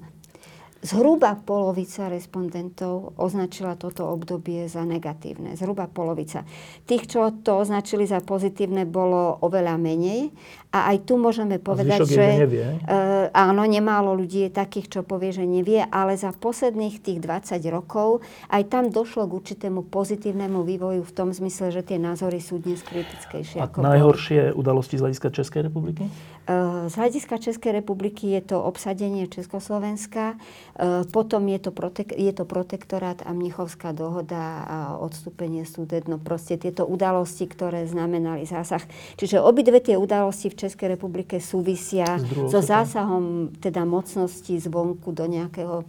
Zhruba 0.80 1.36
polovica 1.36 2.08
respondentov 2.08 3.12
označila 3.20 3.76
toto 3.76 4.08
obdobie 4.08 4.72
za 4.72 4.88
negatívne. 4.88 5.60
Zhruba 5.60 5.92
polovica. 5.92 6.48
Tých, 6.88 7.04
čo 7.04 7.36
to 7.44 7.60
označili 7.60 8.08
za 8.08 8.24
pozitívne, 8.24 8.88
bolo 8.88 9.44
oveľa 9.44 9.76
menej. 9.76 10.32
A 10.72 10.96
aj 10.96 11.04
tu 11.04 11.20
môžeme 11.20 11.60
povedať, 11.60 12.08
že, 12.08 12.46
nevie. 12.46 12.80
Uh, 12.88 13.28
áno, 13.36 13.68
nemálo 13.68 14.16
ľudí 14.16 14.48
je 14.48 14.52
takých, 14.56 14.88
čo 14.88 15.02
povie, 15.04 15.36
že 15.36 15.44
nevie, 15.44 15.84
ale 15.84 16.16
za 16.16 16.32
posledných 16.32 17.04
tých 17.04 17.20
20 17.20 17.60
rokov 17.74 18.24
aj 18.48 18.72
tam 18.72 18.88
došlo 18.88 19.28
k 19.28 19.36
určitému 19.36 19.90
pozitívnemu 19.92 20.64
vývoju 20.64 21.02
v 21.04 21.12
tom 21.12 21.36
zmysle, 21.36 21.76
že 21.76 21.84
tie 21.84 22.00
názory 22.00 22.40
sú 22.40 22.62
dnes 22.62 22.80
kritickejšie. 22.86 23.60
A 23.60 23.68
najhoršie 23.68 24.54
boli. 24.54 24.60
udalosti 24.62 24.96
z 24.96 25.04
hľadiska 25.04 25.28
Českej 25.34 25.68
republiky? 25.68 26.08
Uh, 26.50 26.90
z 26.90 26.98
hľadiska 26.98 27.38
Českej 27.38 27.78
republiky 27.78 28.34
je 28.34 28.42
to 28.42 28.58
obsadenie 28.58 29.30
Československa. 29.30 30.34
E, 30.34 31.06
potom 31.06 31.46
je 31.46 31.60
to, 31.62 31.70
protek- 31.70 32.18
je 32.18 32.34
to 32.34 32.42
protektorát 32.42 33.22
a 33.22 33.38
Mnichovská 33.38 33.94
dohoda 33.94 34.66
a 34.66 34.78
odstúpenie 34.98 35.62
súdedno. 35.70 36.18
Proste 36.18 36.58
tieto 36.58 36.90
udalosti, 36.90 37.46
ktoré 37.46 37.86
znamenali 37.86 38.50
zásah. 38.50 38.82
Čiže 39.22 39.38
obidve 39.38 39.78
tie 39.78 39.94
udalosti 39.94 40.50
v 40.50 40.66
Českej 40.66 40.98
republike 40.98 41.38
súvisia 41.38 42.18
so 42.50 42.66
zásahom 42.66 43.54
teda 43.62 43.86
mocnosti 43.86 44.58
zvonku 44.58 45.14
do 45.14 45.30
nejakého 45.30 45.86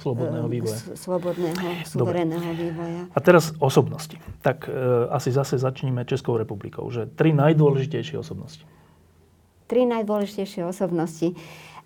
slobodného 0.00 0.48
vývoja. 0.48 0.78
Slobodného, 0.96 1.68
suverénneho 1.84 2.50
vývoja. 2.56 3.02
A 3.12 3.18
teraz 3.20 3.52
osobnosti. 3.60 4.16
Tak 4.40 4.70
e, 4.70 4.72
asi 5.12 5.28
zase 5.36 5.60
začneme 5.60 6.08
Českou 6.08 6.40
republikou. 6.40 6.88
Že 6.88 7.12
tri 7.12 7.36
najdôležitejšie 7.36 8.16
osobnosti. 8.16 8.64
Tri 9.68 9.84
najdôležitejšie 9.84 10.64
osobnosti. 10.64 11.36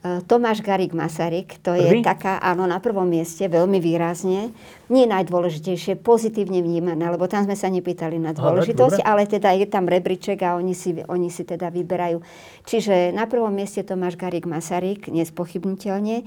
E, 0.03 0.19
Tomáš 0.27 0.63
Garik 0.63 0.95
Masaryk, 0.95 1.63
to 1.63 1.79
je 1.79 2.03
taká, 2.03 2.39
áno, 2.43 2.67
na 2.67 2.83
prvom 2.83 3.07
mieste, 3.07 3.47
veľmi 3.47 3.79
výrazne. 3.79 4.51
Nie 4.91 5.07
najdôležitejšie, 5.07 5.99
pozitívne 6.03 6.59
vnímané, 6.59 7.07
lebo 7.07 7.31
tam 7.31 7.47
sme 7.47 7.55
sa 7.55 7.71
nepýtali 7.71 8.19
na 8.19 8.35
dôležitosť, 8.35 9.03
Aha, 9.03 9.15
ale 9.15 9.31
teda 9.31 9.55
je 9.55 9.67
tam 9.71 9.87
rebríček 9.87 10.43
a 10.43 10.59
oni 10.59 10.75
si, 10.75 10.99
oni 11.07 11.31
si 11.31 11.47
teda 11.47 11.71
vyberajú. 11.71 12.19
Čiže 12.67 13.15
na 13.15 13.31
prvom 13.31 13.55
mieste 13.55 13.87
Tomáš 13.87 14.19
Garik 14.19 14.47
Masaryk, 14.47 15.07
nespochybniteľne. 15.07 16.27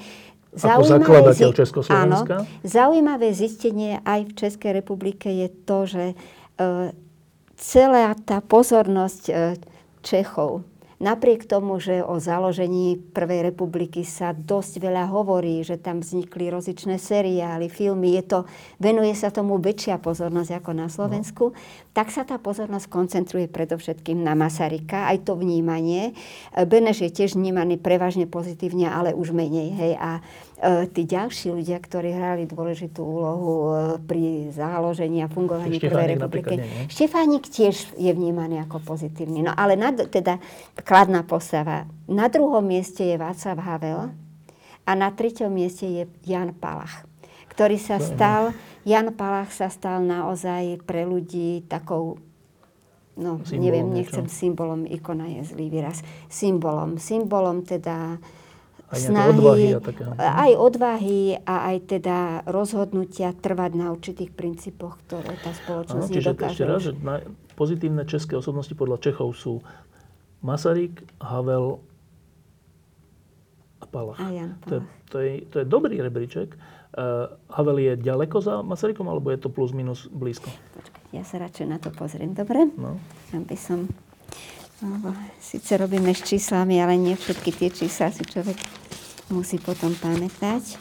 Ako 0.55 0.87
zakladateľ 0.87 1.51
zi- 1.51 1.59
Československa? 1.59 2.47
Áno, 2.47 2.63
zaujímavé 2.63 3.35
zistenie 3.35 3.99
aj 4.07 4.19
v 4.23 4.31
Českej 4.39 4.71
republike 4.71 5.27
je 5.27 5.47
to, 5.67 5.77
že 5.83 6.05
e, 6.11 6.15
celá 7.59 8.15
tá 8.23 8.39
pozornosť 8.39 9.23
e, 9.27 9.33
Čechov 9.99 10.63
Napriek 10.95 11.43
tomu, 11.43 11.75
že 11.83 11.99
o 11.99 12.23
založení 12.23 12.95
Prvej 13.11 13.51
republiky 13.51 14.07
sa 14.07 14.31
dosť 14.31 14.79
veľa 14.79 15.11
hovorí, 15.11 15.59
že 15.59 15.75
tam 15.75 15.99
vznikli 15.99 16.47
rozličné 16.47 16.95
seriály, 16.95 17.67
filmy, 17.67 18.15
je 18.15 18.23
to, 18.23 18.39
venuje 18.79 19.11
sa 19.11 19.27
tomu 19.27 19.59
väčšia 19.59 19.99
pozornosť 19.99 20.63
ako 20.63 20.71
na 20.71 20.87
Slovensku, 20.87 21.43
no. 21.51 21.55
tak 21.91 22.15
sa 22.15 22.23
tá 22.23 22.39
pozornosť 22.39 22.87
koncentruje 22.87 23.51
predovšetkým 23.51 24.23
na 24.23 24.39
Masaryka, 24.39 25.11
aj 25.11 25.27
to 25.27 25.35
vnímanie. 25.35 26.15
Beneš 26.55 27.03
je 27.03 27.11
tiež 27.11 27.35
vnímaný 27.35 27.75
prevažne 27.75 28.23
pozitívne, 28.23 28.87
ale 28.87 29.11
už 29.11 29.35
menej. 29.35 29.75
Hej. 29.75 29.93
A 29.99 30.23
tí 30.63 31.01
ďalší 31.03 31.51
ľudia, 31.51 31.77
ktorí 31.83 32.15
hrali 32.15 32.43
dôležitú 32.47 33.03
úlohu 33.03 33.51
e, 33.51 33.71
pri 33.99 34.23
založení 34.55 35.19
a 35.19 35.27
fungovaní 35.27 35.83
Prvej 35.83 36.15
republiky. 36.15 36.63
Štefánik 36.87 37.51
tiež 37.51 37.91
je 37.99 38.11
vnímaný 38.15 38.63
ako 38.63 38.79
pozitívny. 38.79 39.43
No 39.43 39.51
ale 39.51 39.75
na, 39.75 39.91
teda 39.91 40.39
kladná 40.87 41.27
postava. 41.27 41.83
Na 42.07 42.31
druhom 42.31 42.63
mieste 42.63 43.03
je 43.03 43.19
Václav 43.19 43.59
Havel 43.59 44.15
a 44.87 44.91
na 44.95 45.11
treťom 45.11 45.51
mieste 45.51 45.83
je 45.91 46.07
Jan 46.23 46.55
Palach, 46.55 47.03
ktorý 47.51 47.75
sa 47.75 47.99
stal, 47.99 48.55
Jan 48.87 49.11
Palach 49.11 49.51
sa 49.51 49.67
stal 49.67 50.07
naozaj 50.07 50.79
pre 50.87 51.03
ľudí 51.03 51.67
takou 51.67 52.15
no 53.15 53.39
symbolom 53.43 53.63
neviem, 53.63 53.87
nechcem 53.95 54.27
niečo. 54.27 54.39
symbolom, 54.39 54.81
ikona 54.87 55.27
je 55.39 55.41
zlý 55.47 55.71
výraz, 55.71 56.03
symbolom, 56.27 56.99
symbolom 56.99 57.63
teda 57.63 58.19
aj 58.93 58.99
snahy, 59.01 59.29
odvahy 59.33 59.67
a 59.73 59.79
také. 59.81 60.03
Aj 60.21 60.51
odvahy 60.53 61.21
a 61.41 61.55
aj 61.73 61.77
teda 61.89 62.17
rozhodnutia 62.45 63.33
trvať 63.33 63.71
na 63.73 63.89
určitých 63.89 64.31
princípoch, 64.31 65.01
ktoré 65.05 65.33
tá 65.41 65.51
spoločnosť 65.53 66.09
Áno, 66.09 66.13
čiže 66.13 66.29
nedokáže. 66.31 66.53
Ešte 66.53 66.65
raz, 66.69 66.81
že 66.85 66.93
pozitívne 67.57 68.03
české 68.05 68.37
osobnosti 68.37 68.73
podľa 68.77 69.01
Čechov 69.01 69.33
sú 69.33 69.65
Masaryk, 70.45 71.01
Havel 71.17 71.81
a 73.81 73.85
Palach. 73.89 74.21
A 74.21 74.29
Jan 74.29 74.61
Palach. 74.61 74.69
To, 74.69 74.73
je, 74.77 74.81
to, 75.09 75.17
je, 75.17 75.31
to 75.49 75.55
je 75.61 75.65
dobrý 75.65 75.95
rebríček. 76.05 76.53
Uh, 76.95 77.27
Havel 77.51 77.81
je 77.81 77.93
ďaleko 77.99 78.37
za 78.39 78.63
Masarykom, 78.63 79.09
alebo 79.09 79.27
je 79.33 79.41
to 79.41 79.49
plus 79.51 79.75
minus 79.75 80.07
blízko? 80.07 80.47
Počkaj, 80.47 81.01
ja 81.11 81.27
sa 81.27 81.41
radšej 81.41 81.65
na 81.67 81.77
to 81.81 81.91
pozriem, 81.91 82.31
dobre? 82.31 82.71
No. 82.79 83.01
Aby 83.35 83.57
som 83.59 83.91
síce 85.39 85.77
robíme 85.77 86.11
s 86.11 86.21
číslami, 86.23 86.83
ale 86.83 86.99
nie 86.99 87.15
všetky 87.15 87.49
tie 87.55 87.69
čísla 87.71 88.11
si 88.11 88.23
človek 88.27 88.59
musí 89.31 89.57
potom 89.57 89.95
pamätať. 89.95 90.77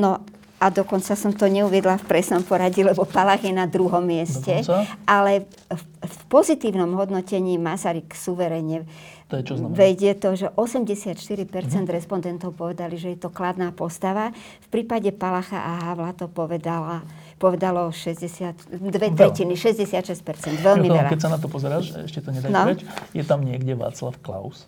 No 0.00 0.24
a 0.60 0.68
dokonca 0.68 1.12
som 1.16 1.32
to 1.32 1.48
neuviedla 1.48 2.00
v 2.00 2.08
presnom 2.08 2.44
poradí, 2.44 2.84
lebo 2.84 3.04
Palach 3.08 3.40
je 3.40 3.52
na 3.52 3.68
druhom 3.68 4.00
mieste. 4.00 4.60
Dokonca? 4.60 4.88
Ale 5.04 5.48
v, 5.68 5.84
v 6.04 6.16
pozitívnom 6.28 6.96
hodnotení 6.96 7.56
Masaryk 7.56 8.12
suverene 8.16 8.84
to 9.30 9.38
je 9.38 9.42
čo 9.46 9.54
znamená? 9.62 9.78
Vedie 9.78 10.12
to, 10.18 10.34
že 10.34 10.50
84% 10.58 11.46
mm-hmm. 11.46 11.86
respondentov 11.86 12.50
povedali, 12.58 12.98
že 12.98 13.14
je 13.14 13.18
to 13.22 13.30
kladná 13.30 13.70
postava. 13.70 14.34
V 14.66 14.68
prípade 14.74 15.14
Palacha 15.14 15.62
a 15.62 15.72
Havla 15.86 16.18
to 16.18 16.26
povedala, 16.26 17.06
povedalo 17.38 17.94
60, 17.94 18.74
dve 18.90 19.14
tretiny, 19.14 19.54
66%, 19.54 20.58
veľmi 20.58 20.90
veľa. 20.90 21.14
Keď 21.14 21.22
sa 21.22 21.30
na 21.30 21.38
to 21.38 21.46
pozeráš, 21.46 21.94
ešte 22.02 22.26
to 22.26 22.34
nedaj 22.34 22.50
no. 22.50 22.66
preč, 22.66 22.82
je 23.14 23.22
tam 23.22 23.46
niekde 23.46 23.78
Václav 23.78 24.18
Klaus? 24.18 24.66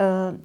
Uh, 0.00 0.40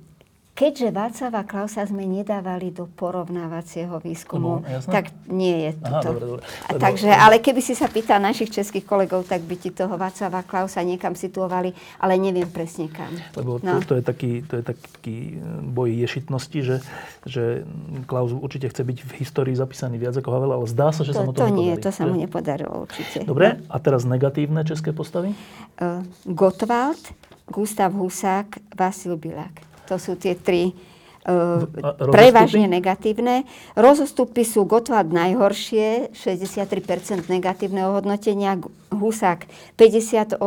Keďže 0.61 0.93
Václava 0.93 1.41
Klausa 1.41 1.81
sme 1.89 2.05
nedávali 2.05 2.69
do 2.69 2.85
porovnávacieho 2.85 3.97
výskumu, 3.97 4.61
no, 4.61 4.85
tak 4.85 5.09
nie 5.25 5.65
je 5.65 5.71
to. 5.81 6.13
Dobre, 6.13 6.23
dobre. 6.37 6.41
Lebo... 6.69 6.77
Takže, 6.77 7.09
ale 7.09 7.41
keby 7.41 7.65
si 7.65 7.73
sa 7.73 7.89
pýtal 7.89 8.21
našich 8.21 8.53
českých 8.53 8.85
kolegov, 8.85 9.25
tak 9.25 9.41
by 9.41 9.57
ti 9.57 9.73
toho 9.73 9.97
Václava 9.97 10.45
Klausa 10.45 10.85
niekam 10.85 11.17
situovali, 11.17 11.73
ale 11.97 12.13
neviem 12.21 12.45
presne 12.45 12.93
kam. 12.93 13.09
Lebo 13.33 13.57
no. 13.57 13.81
to, 13.81 13.89
to, 13.89 13.93
je 13.97 14.03
taký, 14.05 14.31
to 14.45 14.61
je 14.61 14.63
taký 14.69 15.17
e, 15.33 15.65
boj 15.65 15.89
ješitnosti, 15.97 16.59
že, 16.61 16.77
že 17.25 17.65
Klaus 18.05 18.29
určite 18.29 18.69
chce 18.69 18.85
byť 18.85 18.97
v 19.01 19.11
histórii 19.17 19.57
zapísaný 19.57 19.97
viac 19.97 20.13
ako 20.13 20.29
Havel, 20.29 20.61
ale 20.61 20.69
zdá 20.69 20.93
sa, 20.93 21.01
že 21.01 21.17
to, 21.17 21.25
sa 21.25 21.25
mu 21.25 21.33
to, 21.33 21.41
to 21.41 21.49
nie, 21.57 21.73
to 21.81 21.89
sa 21.89 22.05
mu 22.05 22.13
nepodarilo 22.13 22.85
určite. 22.85 23.25
Dobre, 23.25 23.65
a 23.65 23.77
teraz 23.81 24.05
negatívne 24.05 24.61
české 24.61 24.93
postavy? 24.93 25.33
Uh, 25.81 26.05
Gottwald, 26.29 27.01
Gustav 27.49 27.97
Husák, 27.97 28.77
Vasil 28.77 29.17
Bilák. 29.17 29.70
To 29.91 29.99
sú 29.99 30.15
tie 30.15 30.39
tri 30.39 30.71
uh, 30.71 31.67
prevažne 32.15 32.65
negatívne. 32.71 33.43
Rozostupy 33.75 34.47
sú 34.47 34.63
Gotwald 34.63 35.11
najhoršie, 35.11 36.15
63% 36.15 37.27
negatívneho 37.27 37.91
hodnotenia, 37.91 38.55
Husák 38.95 39.45
58% 39.75 40.39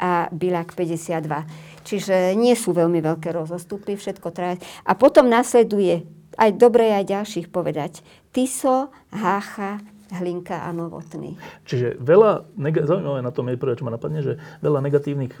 a 0.00 0.32
Bilák 0.32 0.72
52%. 0.72 1.84
Čiže 1.86 2.34
nie 2.34 2.56
sú 2.58 2.74
veľmi 2.74 2.98
veľké 2.98 3.30
rozostupy, 3.30 3.94
všetko 3.94 4.34
traja. 4.34 4.58
A 4.82 4.98
potom 4.98 5.30
nasleduje 5.30 6.02
aj 6.34 6.50
dobre 6.58 6.90
aj 6.90 7.06
ďalších 7.06 7.46
povedať. 7.54 8.02
Tiso, 8.34 8.90
Hácha, 9.14 9.78
Hlinka 10.10 10.66
a 10.66 10.74
Novotný. 10.74 11.38
Čiže 11.62 11.94
veľa, 12.02 12.50
neg- 12.58 12.82
zaujímavé 12.82 13.22
na 13.22 13.30
tom 13.30 13.46
je 13.46 13.58
prvé, 13.58 13.78
čo 13.78 13.86
ma 13.86 13.94
napadne, 13.94 14.18
že 14.18 14.38
veľa 14.66 14.82
negatívnych 14.82 15.34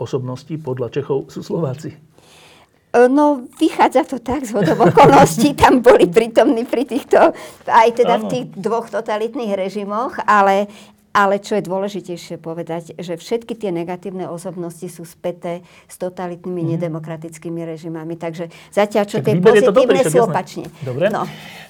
osobností 0.00 0.56
podľa 0.56 0.88
Čechov 0.88 1.28
sú 1.28 1.44
Slováci. 1.44 2.07
E, 2.88 3.08
no, 3.08 3.44
vychádza 3.60 4.04
to 4.08 4.16
tak 4.16 4.48
z 4.48 4.56
okolností, 4.56 5.52
tam 5.52 5.84
boli 5.84 6.08
prítomní 6.08 6.64
pri 6.64 6.88
týchto, 6.88 7.36
aj 7.68 7.88
teda 7.92 8.16
v 8.16 8.24
tých 8.32 8.44
dvoch 8.56 8.88
totalitných 8.88 9.52
režimoch, 9.52 10.16
ale, 10.24 10.72
ale 11.12 11.36
čo 11.36 11.60
je 11.60 11.68
dôležitejšie 11.68 12.40
povedať, 12.40 12.96
že 12.96 13.20
všetky 13.20 13.52
tie 13.60 13.68
negatívne 13.68 14.24
osobnosti 14.24 14.88
sú 14.88 15.04
späté 15.04 15.60
s 15.84 16.00
totalitnými 16.00 16.64
mm. 16.64 16.70
nedemokratickými 16.80 17.60
režimami. 17.68 18.16
Takže 18.16 18.48
zatiaľ, 18.72 19.04
čo 19.04 19.20
tie 19.20 19.36
pozitívne 19.36 20.02
sú 20.08 20.24
opačne. 20.24 20.64
Dobre. 20.80 21.12
No. 21.12 21.28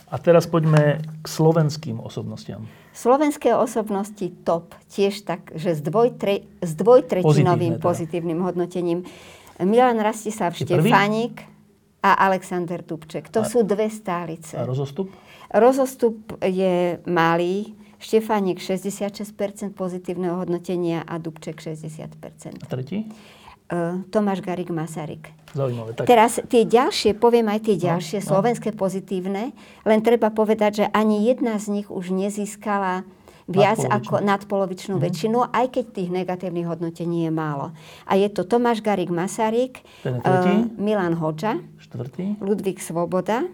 A 0.09 0.17
teraz 0.17 0.49
poďme 0.49 1.05
k 1.21 1.27
slovenským 1.29 2.01
osobnostiam. 2.01 2.65
Slovenské 2.97 3.53
osobnosti 3.53 4.33
top, 4.41 4.73
tiež 4.89 5.21
tak, 5.29 5.53
že 5.53 5.77
s, 5.77 5.85
dvojtre, 5.85 6.49
s 6.65 6.73
dvojtretinovým 6.73 7.77
teda. 7.77 7.85
pozitívnym 7.85 8.41
hodnotením. 8.41 9.05
Milan 9.65 9.99
Rastislav 9.99 10.55
Štefánik 10.55 11.43
a 12.03 12.15
Alexander 12.31 12.83
Dubček. 12.83 13.27
To 13.35 13.43
a, 13.43 13.49
sú 13.49 13.67
dve 13.67 13.91
stálice. 13.91 14.55
A 14.55 14.63
rozostup? 14.63 15.11
Rozostup 15.51 16.39
je 16.43 17.03
malý. 17.11 17.75
Štefánik 17.99 18.63
66% 18.63 19.75
pozitívneho 19.75 20.39
hodnotenia 20.39 21.03
a 21.03 21.19
Dubček 21.19 21.59
60%. 21.59 22.63
A 22.63 22.67
tretí? 22.71 23.11
Uh, 23.69 24.07
Tomáš 24.15 24.39
Garik 24.41 24.71
Masaryk. 24.71 25.35
Zaujímavé. 25.51 25.99
Tak... 25.99 26.07
Teraz 26.07 26.39
tie 26.47 26.63
ďalšie, 26.63 27.19
poviem 27.19 27.51
aj 27.51 27.67
tie 27.67 27.77
no, 27.77 27.83
ďalšie, 27.91 28.19
no, 28.23 28.27
slovenské 28.31 28.71
no. 28.73 28.79
pozitívne, 28.79 29.51
len 29.83 30.01
treba 30.07 30.31
povedať, 30.31 30.73
že 30.73 30.87
ani 30.95 31.27
jedna 31.27 31.59
z 31.59 31.83
nich 31.83 31.89
už 31.91 32.15
nezískala 32.15 33.03
viac 33.49 33.81
ako 33.81 34.21
nadpolovičnú 34.21 35.01
mm. 35.01 35.03
väčšinu, 35.03 35.39
aj 35.49 35.67
keď 35.73 35.85
tých 35.97 36.11
negatívnych 36.13 36.69
hodnotení 36.69 37.25
je 37.27 37.33
málo. 37.33 37.73
A 38.05 38.21
je 38.21 38.29
to 38.29 38.45
Tomáš 38.45 38.85
Garik 38.85 39.09
Masaryk, 39.09 39.81
uh, 40.05 40.69
Milan 40.77 41.17
Hoďa, 41.17 41.65
Štvrtý. 41.81 42.37
Ludvík 42.45 42.79
Svoboda, 42.85 43.49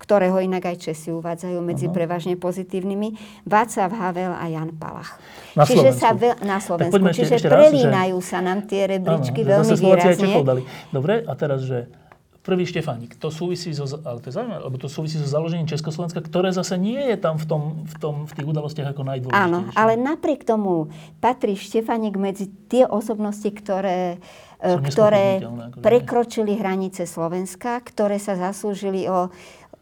ktorého 0.00 0.40
inak 0.40 0.70
aj 0.70 0.76
Česi 0.80 1.12
uvádzajú 1.12 1.58
medzi 1.60 1.90
Aha. 1.90 1.94
prevažne 1.94 2.34
pozitívnymi, 2.38 3.18
Václav 3.44 3.92
Havel 3.92 4.32
a 4.32 4.46
Jan 4.48 4.72
Palach. 4.78 5.20
Na 5.52 5.68
Čiže 5.68 5.92
Slovensku. 5.92 6.00
sa 6.00 6.10
ve, 6.16 6.30
na 6.46 6.58
Slovensku. 6.62 7.04
Čiže 7.10 7.34
ešte, 7.36 7.36
ešte 7.44 7.50
prelínajú 7.52 8.16
raz, 8.16 8.24
že... 8.24 8.30
sa 8.30 8.38
nám 8.40 8.58
tie 8.64 8.82
rebríčky 8.88 9.40
áno, 9.44 9.50
veľmi 9.60 9.74
výrazne. 9.76 10.34
Dobre, 10.88 11.14
a 11.26 11.32
teraz, 11.36 11.66
že 11.66 11.90
prvý 12.50 12.66
Štefánik, 12.66 13.14
to 13.14 13.30
súvisí 13.30 13.70
so, 13.70 13.86
ale 13.86 14.18
to 14.18 14.34
je 14.34 14.34
zaujímavé, 14.34 14.66
lebo 14.66 14.76
to 14.82 14.90
súvisí 14.90 15.22
so 15.22 15.30
založením 15.30 15.70
Československa, 15.70 16.18
ktoré 16.18 16.50
zase 16.50 16.74
nie 16.74 16.98
je 16.98 17.14
tam 17.14 17.38
v, 17.38 17.46
tom, 17.46 17.62
v, 17.86 17.94
tom, 18.02 18.14
v 18.26 18.32
tých 18.34 18.46
udalostiach 18.50 18.90
ako 18.90 19.02
najdôležitejšie. 19.06 19.46
Áno, 19.46 19.70
ale 19.78 19.94
napriek 19.94 20.42
tomu 20.42 20.90
patrí 21.22 21.54
Štefánik 21.54 22.18
medzi 22.18 22.50
tie 22.66 22.90
osobnosti, 22.90 23.46
ktoré, 23.46 24.18
e, 24.58 24.74
ktoré 24.82 25.38
prekročili 25.78 26.58
hranice 26.58 27.06
Slovenska, 27.06 27.78
ktoré 27.86 28.18
sa 28.18 28.34
zaslúžili 28.34 29.06
o 29.06 29.30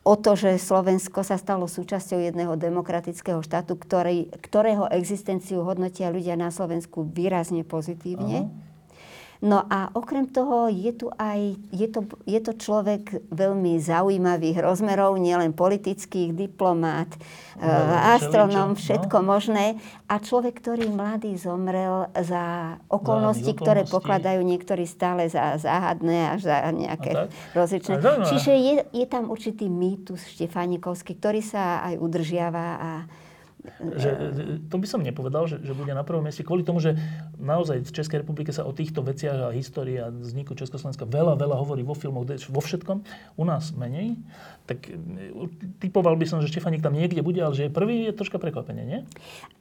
o 0.08 0.16
to, 0.16 0.32
že 0.40 0.56
Slovensko 0.56 1.20
sa 1.20 1.36
stalo 1.36 1.68
súčasťou 1.68 2.16
jedného 2.16 2.56
demokratického 2.56 3.44
štátu, 3.44 3.76
ktorý, 3.76 4.32
ktorého 4.40 4.88
existenciu 4.88 5.60
hodnotia 5.68 6.08
ľudia 6.08 6.32
na 6.32 6.48
Slovensku 6.48 7.04
výrazne 7.04 7.60
pozitívne. 7.60 8.48
Uh-huh. 8.48 8.67
No 9.38 9.62
a 9.70 9.94
okrem 9.94 10.26
toho 10.26 10.66
je 10.66 10.90
tu 10.98 11.14
aj, 11.14 11.54
je 11.70 11.86
to, 11.86 12.10
je 12.26 12.40
to 12.42 12.58
človek 12.58 13.22
veľmi 13.30 13.78
zaujímavých 13.78 14.58
rozmerov, 14.58 15.14
nielen 15.14 15.54
politických, 15.54 16.34
diplomát, 16.34 17.06
no, 17.54 17.70
astronom, 18.18 18.74
no. 18.74 18.78
všetko 18.78 19.16
no. 19.22 19.26
možné. 19.30 19.66
A 20.10 20.18
človek, 20.18 20.58
ktorý 20.58 20.90
mladý 20.90 21.38
zomrel 21.38 22.10
za 22.18 22.76
okolnosti, 22.90 23.54
ktoré 23.54 23.86
pokladajú 23.86 24.42
niektorí 24.42 24.82
stále 24.90 25.30
za 25.30 25.54
záhadné 25.54 26.34
až 26.34 26.50
za 26.50 26.56
nejaké 26.74 27.30
rozličné. 27.54 28.02
Čiže 28.02 28.52
je, 28.58 28.74
je 28.90 29.06
tam 29.06 29.30
určitý 29.30 29.70
mýtus 29.70 30.34
štefánikovský, 30.34 31.14
ktorý 31.14 31.46
sa 31.46 31.86
aj 31.86 31.94
udržiava 32.02 32.66
a 32.74 32.90
že, 33.76 34.10
to 34.66 34.76
by 34.80 34.86
som 34.88 35.00
nepovedal, 35.04 35.46
že, 35.46 35.60
že 35.62 35.72
bude 35.76 35.92
na 35.92 36.02
prvom 36.02 36.24
mieste 36.24 36.42
kvôli 36.42 36.64
tomu, 36.64 36.80
že 36.82 36.96
naozaj 37.38 37.84
v 37.84 37.94
Českej 37.94 38.22
republike 38.24 38.50
sa 38.50 38.64
o 38.64 38.72
týchto 38.72 39.04
veciach 39.04 39.48
a 39.48 39.54
histórii 39.54 40.00
a 40.00 40.10
vzniku 40.10 40.56
Československa 40.58 41.06
veľa, 41.06 41.38
veľa 41.38 41.56
hovorí 41.58 41.84
vo 41.84 41.94
filmoch, 41.94 42.26
vo 42.28 42.60
všetkom. 42.62 43.04
U 43.38 43.44
nás 43.44 43.70
menej. 43.76 44.18
Tak 44.66 44.88
e, 44.88 44.96
typoval 45.80 46.18
by 46.18 46.26
som, 46.28 46.38
že 46.42 46.50
Štefanik 46.50 46.84
tam 46.84 46.96
niekde 46.96 47.22
bude, 47.24 47.38
ale 47.40 47.54
že 47.54 47.68
je 47.68 47.72
prvý 47.72 48.08
je 48.08 48.12
troška 48.16 48.40
prekvapenie, 48.40 48.84
nie? 48.84 49.00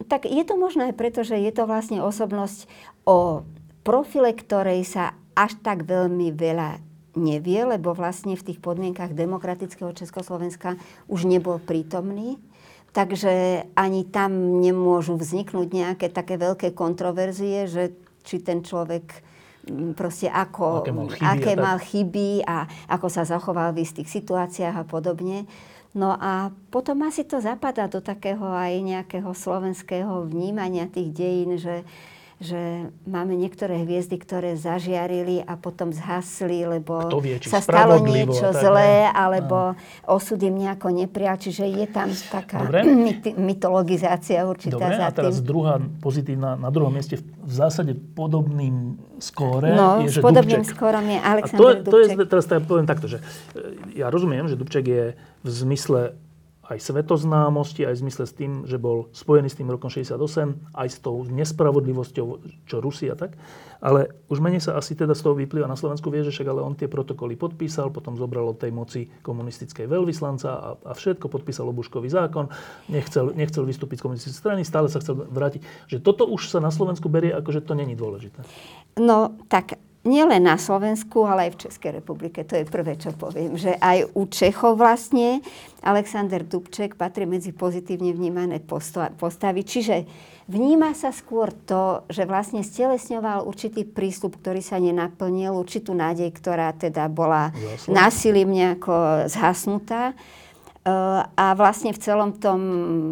Tak 0.07 0.27
je 0.27 0.43
to 0.43 0.55
možné, 0.55 0.91
pretože 0.91 1.35
je 1.35 1.51
to 1.53 1.69
vlastne 1.69 2.01
osobnosť 2.03 2.65
o 3.07 3.47
profile, 3.87 4.35
ktorej 4.35 4.83
sa 4.83 5.15
až 5.37 5.55
tak 5.61 5.85
veľmi 5.85 6.33
veľa 6.33 6.81
nevie, 7.17 7.65
lebo 7.65 7.91
vlastne 7.97 8.37
v 8.37 8.45
tých 8.53 8.59
podmienkach 8.61 9.17
demokratického 9.17 9.91
Československa 9.91 10.77
už 11.09 11.25
nebol 11.25 11.57
prítomný. 11.57 12.37
Takže 12.97 13.61
ani 13.77 14.09
tam 14.09 14.57
nemôžu 14.57 15.21
vzniknúť 15.21 15.69
nejaké 15.69 16.09
také 16.09 16.33
veľké 16.41 16.73
kontroverzie, 16.73 17.69
že 17.69 17.93
či 18.25 18.41
ten 18.41 18.65
človek 18.65 19.21
mm, 19.69 19.93
proste 19.93 20.25
ako, 20.25 20.81
aké 20.81 20.89
mal 20.89 21.05
chyby, 21.05 21.21
aké 21.21 21.53
a, 21.53 21.61
mal 21.61 21.77
chyby 21.77 22.29
a 22.41 22.57
ako 22.89 23.07
sa 23.13 23.21
zachoval 23.21 23.77
v 23.77 23.85
istých 23.85 24.09
situáciách 24.09 24.81
a 24.81 24.89
podobne. 24.89 25.45
No 25.93 26.17
a 26.17 26.49
potom 26.73 27.05
asi 27.05 27.21
to 27.21 27.37
zapadá 27.37 27.85
do 27.85 28.01
takého 28.01 28.49
aj 28.49 28.81
nejakého 28.81 29.29
slovenského 29.29 30.25
vnímania 30.25 30.89
tých 30.89 31.13
dejín, 31.13 31.61
že, 31.61 31.85
že 32.37 32.93
máme 33.09 33.33
niektoré 33.33 33.81
hviezdy, 33.81 34.13
ktoré 34.21 34.53
zažiarili 34.53 35.41
a 35.41 35.57
potom 35.57 35.89
zhasli, 35.89 36.69
lebo 36.69 37.09
vie, 37.17 37.41
sa 37.41 37.65
stalo 37.65 37.97
niečo 38.05 38.53
zlé, 38.53 39.09
alebo 39.09 39.73
no. 39.73 39.79
osud 40.05 40.37
im 40.45 40.53
nejako 40.53 40.93
neprial. 40.93 41.41
Čiže 41.41 41.65
je 41.65 41.85
tam 41.89 42.13
taká 42.29 42.69
myt- 42.85 43.33
mytologizácia 43.49 44.45
určitá 44.45 44.77
Dobre, 44.77 45.01
za 45.01 45.09
a 45.09 45.11
teraz 45.17 45.41
tým. 45.41 45.49
druhá 45.49 45.81
pozitívna, 45.97 46.53
na 46.53 46.69
druhom 46.69 46.93
mieste 46.93 47.17
v 47.21 47.53
zásade 47.53 47.97
podobným 47.97 49.01
skóre 49.17 49.73
no, 49.73 50.05
je, 50.05 50.13
že 50.13 50.21
podobným 50.21 50.61
Dubček. 50.61 50.77
skórom 50.77 51.05
je 51.09 51.17
Aleksandr 51.17 51.57
a 51.57 51.57
to, 51.57 51.67
Dubček. 51.89 51.89
to 51.89 52.21
je, 52.21 52.29
teraz 52.29 52.45
teda 52.45 52.61
poviem 52.61 52.85
takto, 52.85 53.09
že 53.09 53.17
e, 53.57 53.97
ja 53.97 54.13
rozumiem, 54.13 54.45
že 54.45 54.53
Dubček 54.53 54.85
je 54.85 55.03
v 55.41 55.49
zmysle 55.49 56.13
aj 56.67 56.83
svetoznámosti, 56.83 57.87
aj 57.87 57.95
v 57.95 58.01
zmysle 58.03 58.23
s 58.27 58.33
tým, 58.35 58.51
že 58.67 58.75
bol 58.75 59.07
spojený 59.15 59.47
s 59.47 59.55
tým 59.55 59.71
rokom 59.71 59.87
68, 59.87 60.75
aj 60.75 60.87
s 60.91 60.97
tou 60.99 61.23
nespravodlivosťou, 61.23 62.27
čo 62.67 62.75
Rusia 62.83 63.15
tak. 63.15 63.39
Ale 63.79 64.11
už 64.27 64.43
menej 64.43 64.59
sa 64.59 64.75
asi 64.75 64.97
teda 64.97 65.15
z 65.15 65.23
toho 65.23 65.39
vyplýva 65.39 65.69
na 65.69 65.79
Slovensku, 65.79 66.11
vie, 66.11 66.27
že 66.27 66.33
však 66.33 66.49
ale 66.51 66.65
on 66.65 66.75
tie 66.75 66.91
protokoly 66.91 67.39
podpísal, 67.39 67.93
potom 67.93 68.19
zobral 68.19 68.51
od 68.51 68.59
tej 68.59 68.75
moci 68.75 69.07
komunistickej 69.23 69.87
veľvyslanca 69.87 70.49
a, 70.51 70.69
a 70.75 70.91
všetko, 70.91 71.31
podpísal 71.31 71.71
obuškový 71.71 72.11
zákon, 72.11 72.51
nechcel, 72.91 73.31
nechcel 73.31 73.63
vystúpiť 73.63 74.01
z 74.01 74.03
komunistickej 74.03 74.41
strany, 74.43 74.61
stále 74.67 74.91
sa 74.91 74.99
chcel 74.99 75.23
vrátiť. 75.23 75.63
Že 75.87 75.97
toto 76.03 76.27
už 76.27 76.51
sa 76.51 76.59
na 76.59 76.73
Slovensku 76.73 77.07
berie 77.07 77.31
ako, 77.31 77.55
že 77.55 77.63
to 77.63 77.79
není 77.79 77.95
dôležité. 77.95 78.43
No, 78.99 79.39
tak 79.47 79.79
nielen 80.07 80.47
na 80.47 80.55
Slovensku, 80.55 81.27
ale 81.27 81.51
aj 81.51 81.51
v 81.53 81.61
Českej 81.67 81.91
republike. 81.99 82.47
To 82.47 82.55
je 82.55 82.63
prvé, 82.63 82.95
čo 82.95 83.11
poviem. 83.11 83.59
Že 83.59 83.75
aj 83.75 83.97
u 84.15 84.23
Čechov 84.31 84.79
vlastne 84.79 85.43
Alexander 85.83 86.41
Dubček 86.47 86.95
patrí 86.95 87.27
medzi 87.27 87.51
pozitívne 87.51 88.15
vnímané 88.15 88.63
postavy. 89.19 89.61
Čiže 89.67 90.07
vníma 90.47 90.95
sa 90.95 91.11
skôr 91.11 91.51
to, 91.51 92.07
že 92.07 92.23
vlastne 92.23 92.63
stelesňoval 92.63 93.43
určitý 93.43 93.83
prístup, 93.83 94.39
ktorý 94.39 94.63
sa 94.63 94.79
nenaplnil, 94.79 95.51
určitú 95.51 95.91
nádej, 95.91 96.31
ktorá 96.31 96.71
teda 96.71 97.11
bola 97.11 97.51
násilím 97.91 98.55
nejako 98.55 99.27
zhasnutá. 99.27 100.15
A 101.35 101.45
vlastne 101.59 101.91
v 101.91 101.99
celom 101.99 102.31
tom 102.39 102.61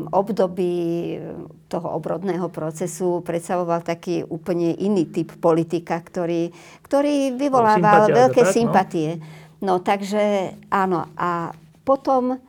období 0.07 1.19
toho 1.67 1.87
obrodného 1.99 2.47
procesu 2.47 3.19
predstavoval 3.19 3.83
taký 3.83 4.23
úplne 4.23 4.71
iný 4.79 5.03
typ 5.11 5.35
politika, 5.43 5.99
ktorý, 5.99 6.55
ktorý 6.87 7.35
vyvolával 7.35 8.07
Sympatia, 8.07 8.15
veľké 8.15 8.41
tak, 8.41 8.47
no? 8.47 8.55
sympatie. 8.55 9.09
No? 9.19 9.23
no 9.59 9.73
takže 9.83 10.55
áno. 10.71 11.11
A 11.19 11.51
potom 11.83 12.39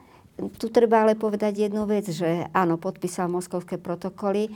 tu 0.62 0.70
treba 0.70 1.02
ale 1.02 1.18
povedať 1.18 1.66
jednu 1.66 1.88
vec, 1.90 2.06
že 2.06 2.46
áno, 2.54 2.78
podpísal 2.78 3.26
moskovské 3.26 3.80
protokoly, 3.82 4.52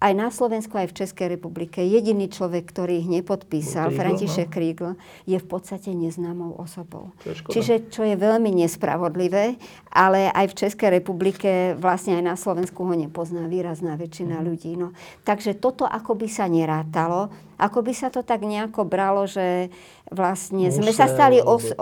aj 0.00 0.12
na 0.16 0.32
Slovensku, 0.32 0.72
aj 0.80 0.88
v 0.88 1.04
Českej 1.04 1.36
republike 1.36 1.84
jediný 1.84 2.32
človek, 2.32 2.64
ktorý 2.64 3.04
ich 3.04 3.08
nepodpísal, 3.12 3.92
Krígl, 3.92 4.00
František 4.00 4.48
no. 4.48 4.54
Krígl, 4.56 4.90
je 5.28 5.36
v 5.36 5.46
podstate 5.46 5.92
neznámou 5.92 6.56
osobou. 6.56 7.12
Čiže 7.52 7.92
čo 7.92 8.08
je 8.08 8.16
veľmi 8.16 8.48
nespravodlivé, 8.64 9.60
ale 9.92 10.32
aj 10.32 10.48
v 10.48 10.58
Českej 10.64 10.88
republike, 10.96 11.76
vlastne 11.76 12.16
aj 12.16 12.24
na 12.24 12.36
Slovensku 12.40 12.88
ho 12.88 12.94
nepozná 12.96 13.44
výrazná 13.44 14.00
väčšina 14.00 14.40
mm. 14.40 14.44
ľudí. 14.48 14.80
No. 14.80 14.96
Takže 15.28 15.60
toto 15.60 15.84
ako 15.84 16.16
by 16.16 16.28
sa 16.32 16.48
nerátalo, 16.48 17.28
ako 17.60 17.84
by 17.84 17.92
sa 17.92 18.08
to 18.08 18.24
tak 18.24 18.40
nejako 18.40 18.88
bralo, 18.88 19.28
že 19.28 19.68
vlastne 20.08 20.72
Musel, 20.72 20.88
sme 20.88 20.92
sa 20.96 21.04
stali 21.04 21.44
os- 21.44 21.76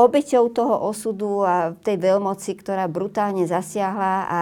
obeťou 0.00 0.48
toho 0.48 0.88
osudu 0.88 1.44
a 1.44 1.76
tej 1.76 2.00
veľmoci, 2.00 2.56
ktorá 2.56 2.88
brutálne 2.88 3.44
zasiahla 3.44 4.14
a 4.32 4.40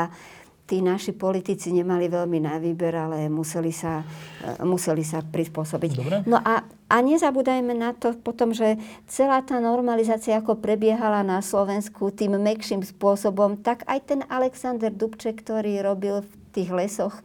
tí 0.71 0.79
naši 0.79 1.11
politici 1.11 1.75
nemali 1.75 2.07
veľmi 2.07 2.39
na 2.39 2.63
výber, 2.63 2.95
ale 2.95 3.27
museli 3.27 3.75
sa, 3.75 4.07
e, 4.39 4.63
museli 4.63 5.03
sa 5.03 5.19
prispôsobiť. 5.19 5.91
Dobre. 5.99 6.17
No 6.31 6.39
a, 6.39 6.63
a 6.87 6.97
nezabúdajme 7.03 7.75
na 7.75 7.91
to 7.91 8.15
potom, 8.15 8.55
že 8.55 8.79
celá 9.11 9.43
tá 9.43 9.59
normalizácia, 9.59 10.39
ako 10.39 10.63
prebiehala 10.63 11.27
na 11.27 11.43
Slovensku 11.43 12.15
tým 12.15 12.39
mekším 12.39 12.87
spôsobom, 12.87 13.59
tak 13.59 13.83
aj 13.91 13.99
ten 14.07 14.21
Alexander 14.31 14.95
Dubček, 14.95 15.43
ktorý 15.43 15.83
robil 15.83 16.23
v 16.23 16.31
tých 16.55 16.71
lesoch, 16.71 17.19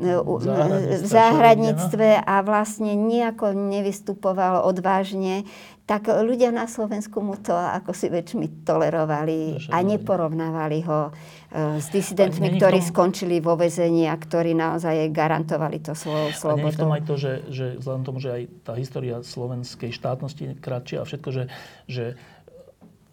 e, 0.00 0.16
v 0.16 1.04
záhradníctve 1.04 2.24
a 2.24 2.40
vlastne 2.40 2.96
nejako 2.96 3.52
nevystupoval 3.52 4.64
odvážne, 4.64 5.44
tak 5.84 6.06
ľudia 6.06 6.54
na 6.54 6.70
Slovensku 6.70 7.18
mu 7.18 7.34
to 7.34 7.50
ako 7.50 7.90
si 7.90 8.06
väčšmi 8.08 8.62
tolerovali 8.62 9.68
a 9.74 9.82
neporovnávali 9.82 10.86
ho 10.86 11.10
s 11.50 11.90
disidentmi, 11.90 12.62
ktorí 12.62 12.78
tom... 12.78 12.88
skončili 12.94 13.42
vo 13.42 13.58
vezení 13.58 14.06
a 14.06 14.14
ktorí 14.14 14.54
naozaj 14.54 15.10
garantovali 15.10 15.82
to 15.82 15.98
svojou 15.98 16.30
slobodou. 16.30 16.70
A 16.70 16.74
v 16.74 16.78
tom 16.78 16.94
aj 16.94 17.02
to, 17.02 17.14
že, 17.18 17.32
že 17.50 17.66
vzhľadom 17.82 18.04
tomu, 18.06 18.18
že 18.22 18.30
aj 18.30 18.42
tá 18.62 18.72
história 18.78 19.18
slovenskej 19.18 19.90
štátnosti 19.90 20.42
je 20.46 20.52
kratšia 20.54 21.02
a 21.02 21.04
všetko, 21.04 21.28
že, 21.34 21.44
že 21.90 22.04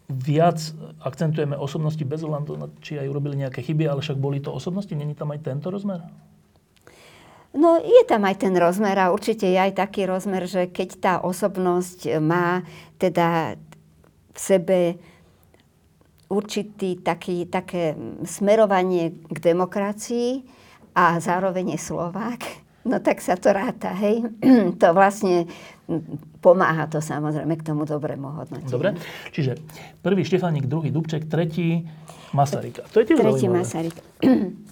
viac 0.07 0.61
akcentujeme 1.01 1.57
osobnosti 1.57 1.99
bez 2.05 2.21
ohľadu 2.21 2.77
či 2.79 3.01
aj 3.01 3.09
urobili 3.09 3.41
nejaké 3.41 3.65
chyby, 3.65 3.89
ale 3.89 4.05
však 4.05 4.21
boli 4.21 4.37
to 4.37 4.53
osobnosti, 4.53 4.93
není 4.93 5.17
tam 5.17 5.33
aj 5.33 5.41
tento 5.41 5.73
rozmer? 5.73 6.05
No 7.57 7.81
je 7.81 8.05
tam 8.05 8.21
aj 8.21 8.45
ten 8.45 8.53
rozmer 8.53 8.93
a 9.01 9.09
určite 9.09 9.49
je 9.49 9.57
aj 9.57 9.81
taký 9.81 10.05
rozmer, 10.05 10.45
že 10.45 10.69
keď 10.69 10.89
tá 11.01 11.13
osobnosť 11.25 12.21
má 12.21 12.61
teda 13.01 13.57
v 14.29 14.39
sebe 14.39 14.79
určitý 16.27 16.99
taký, 16.99 17.47
také 17.47 17.95
smerovanie 18.27 19.15
k 19.31 19.37
demokracii 19.39 20.43
a 20.95 21.19
zároveň 21.23 21.75
je 21.75 21.79
Slovák, 21.79 22.41
no 22.87 22.99
tak 22.99 23.23
sa 23.23 23.39
to 23.39 23.51
ráta, 23.51 23.95
hej. 23.95 24.27
to 24.81 24.87
vlastne 24.91 25.47
pomáha 26.43 26.87
to 26.91 26.99
samozrejme 26.99 27.55
k 27.55 27.63
tomu 27.63 27.87
dobrému 27.87 28.27
hodnoteniu. 28.43 28.71
Dobre, 28.71 28.89
čiže 29.31 29.55
prvý 30.03 30.27
Štefánik, 30.27 30.67
druhý 30.67 30.91
Dubček, 30.91 31.31
tretí 31.31 31.87
Masaryk. 32.35 32.83
To 32.91 32.99
je 32.99 33.05
tiež 33.07 33.19
Tretí 33.23 33.47
Masaryk. 33.47 33.95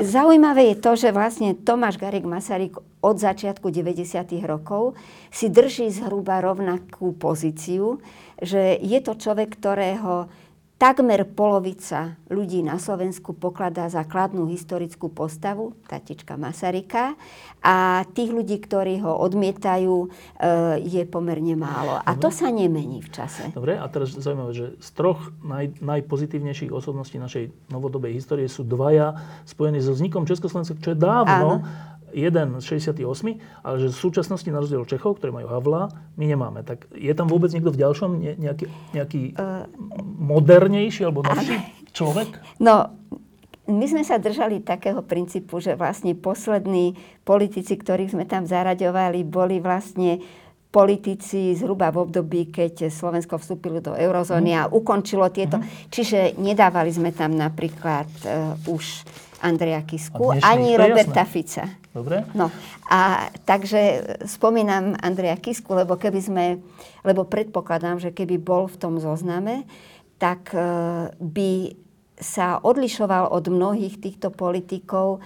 Zaujímavé 0.00 0.72
je 0.72 0.76
to, 0.80 0.96
že 0.96 1.12
vlastne 1.12 1.52
Tomáš 1.52 2.00
Garik 2.00 2.24
Masaryk 2.24 2.80
od 3.04 3.16
začiatku 3.20 3.68
90. 3.68 4.00
rokov 4.48 4.96
si 5.28 5.52
drží 5.52 5.92
zhruba 5.92 6.40
rovnakú 6.40 7.12
pozíciu, 7.12 8.00
že 8.40 8.80
je 8.80 8.98
to 9.04 9.12
človek, 9.12 9.52
ktorého 9.60 10.32
takmer 10.74 11.22
polovica 11.22 12.18
ľudí 12.26 12.60
na 12.66 12.82
Slovensku 12.82 13.32
pokladá 13.32 13.86
za 13.86 14.02
kladnú 14.02 14.50
historickú 14.50 15.06
postavu, 15.06 15.78
tatička 15.86 16.34
Masaryka, 16.34 17.14
a 17.64 18.04
tých 18.12 18.34
ľudí, 18.34 18.60
ktorí 18.60 19.00
ho 19.00 19.16
odmietajú, 19.22 19.94
e, 20.04 20.08
je 20.84 21.02
pomerne 21.08 21.54
málo. 21.56 22.02
A 22.02 22.12
to 22.18 22.28
sa 22.28 22.50
nemení 22.50 23.00
v 23.00 23.08
čase. 23.08 23.54
Dobre, 23.54 23.78
a 23.78 23.86
teraz 23.88 24.12
zaujímavé, 24.12 24.52
že 24.52 24.66
z 24.82 24.90
troch 24.92 25.32
naj, 25.40 25.78
najpozitívnejších 25.80 26.74
osobností 26.74 27.16
našej 27.22 27.72
novodobej 27.72 28.18
histórie 28.18 28.50
sú 28.50 28.66
dvaja 28.66 29.16
spojení 29.48 29.80
so 29.80 29.94
vznikom 29.94 30.28
Československa, 30.28 30.76
čo 30.82 30.92
je 30.92 30.98
dávno. 30.98 31.64
Áno 31.64 31.93
jeden 32.14 32.62
z 32.62 32.64
68, 32.78 33.02
ale 33.66 33.76
že 33.82 33.90
v 33.90 33.98
súčasnosti 33.98 34.48
na 34.48 34.62
rozdiel 34.62 34.86
Čechov, 34.86 35.18
ktorí 35.18 35.34
majú 35.34 35.50
Havla, 35.50 35.90
my 36.14 36.24
nemáme. 36.24 36.62
Tak 36.62 36.86
je 36.94 37.10
tam 37.12 37.26
vôbec 37.26 37.50
niekto 37.50 37.74
v 37.74 37.82
ďalšom 37.82 38.10
nejaký, 38.38 38.70
nejaký 38.94 39.22
uh, 39.34 39.66
modernejší 40.22 41.02
alebo 41.02 41.26
novší 41.26 41.58
človek? 41.90 42.38
No, 42.62 42.94
my 43.66 43.86
sme 43.88 44.06
sa 44.06 44.20
držali 44.20 44.60
takého 44.60 45.00
princípu, 45.00 45.58
že 45.58 45.74
vlastne 45.74 46.12
poslední 46.14 46.94
politici, 47.26 47.74
ktorých 47.74 48.12
sme 48.12 48.24
tam 48.28 48.44
zaraďovali, 48.44 49.24
boli 49.24 49.58
vlastne 49.58 50.20
politici 50.74 51.54
zhruba 51.54 51.94
v 51.94 52.02
období, 52.02 52.50
keď 52.50 52.90
Slovensko 52.90 53.38
vstúpilo 53.38 53.78
do 53.78 53.94
eurozóny 53.94 54.58
a 54.58 54.66
ukončilo 54.66 55.30
tieto. 55.30 55.62
Mm. 55.62 55.66
Čiže 55.86 56.18
nedávali 56.34 56.90
sme 56.90 57.14
tam 57.14 57.38
napríklad 57.38 58.10
uh, 58.26 58.58
už 58.66 59.06
Andreja 59.38 59.86
Kisku, 59.86 60.34
ani 60.42 60.74
Roberta 60.74 61.22
Fica. 61.22 61.83
Dobre. 61.94 62.26
No, 62.34 62.50
a 62.90 63.30
takže 63.46 64.02
spomínam 64.26 64.98
Andreja 64.98 65.38
Kisku, 65.38 65.78
lebo 65.78 65.94
keby 65.94 66.20
sme, 66.20 66.44
lebo 67.06 67.22
predpokladám, 67.22 68.02
že 68.02 68.10
keby 68.10 68.42
bol 68.42 68.66
v 68.66 68.80
tom 68.82 68.98
zozname, 68.98 69.62
tak 70.18 70.50
uh, 70.50 71.14
by 71.22 71.78
sa 72.18 72.58
odlišoval 72.58 73.30
od 73.30 73.46
mnohých 73.46 74.02
týchto 74.02 74.34
politikov 74.34 75.22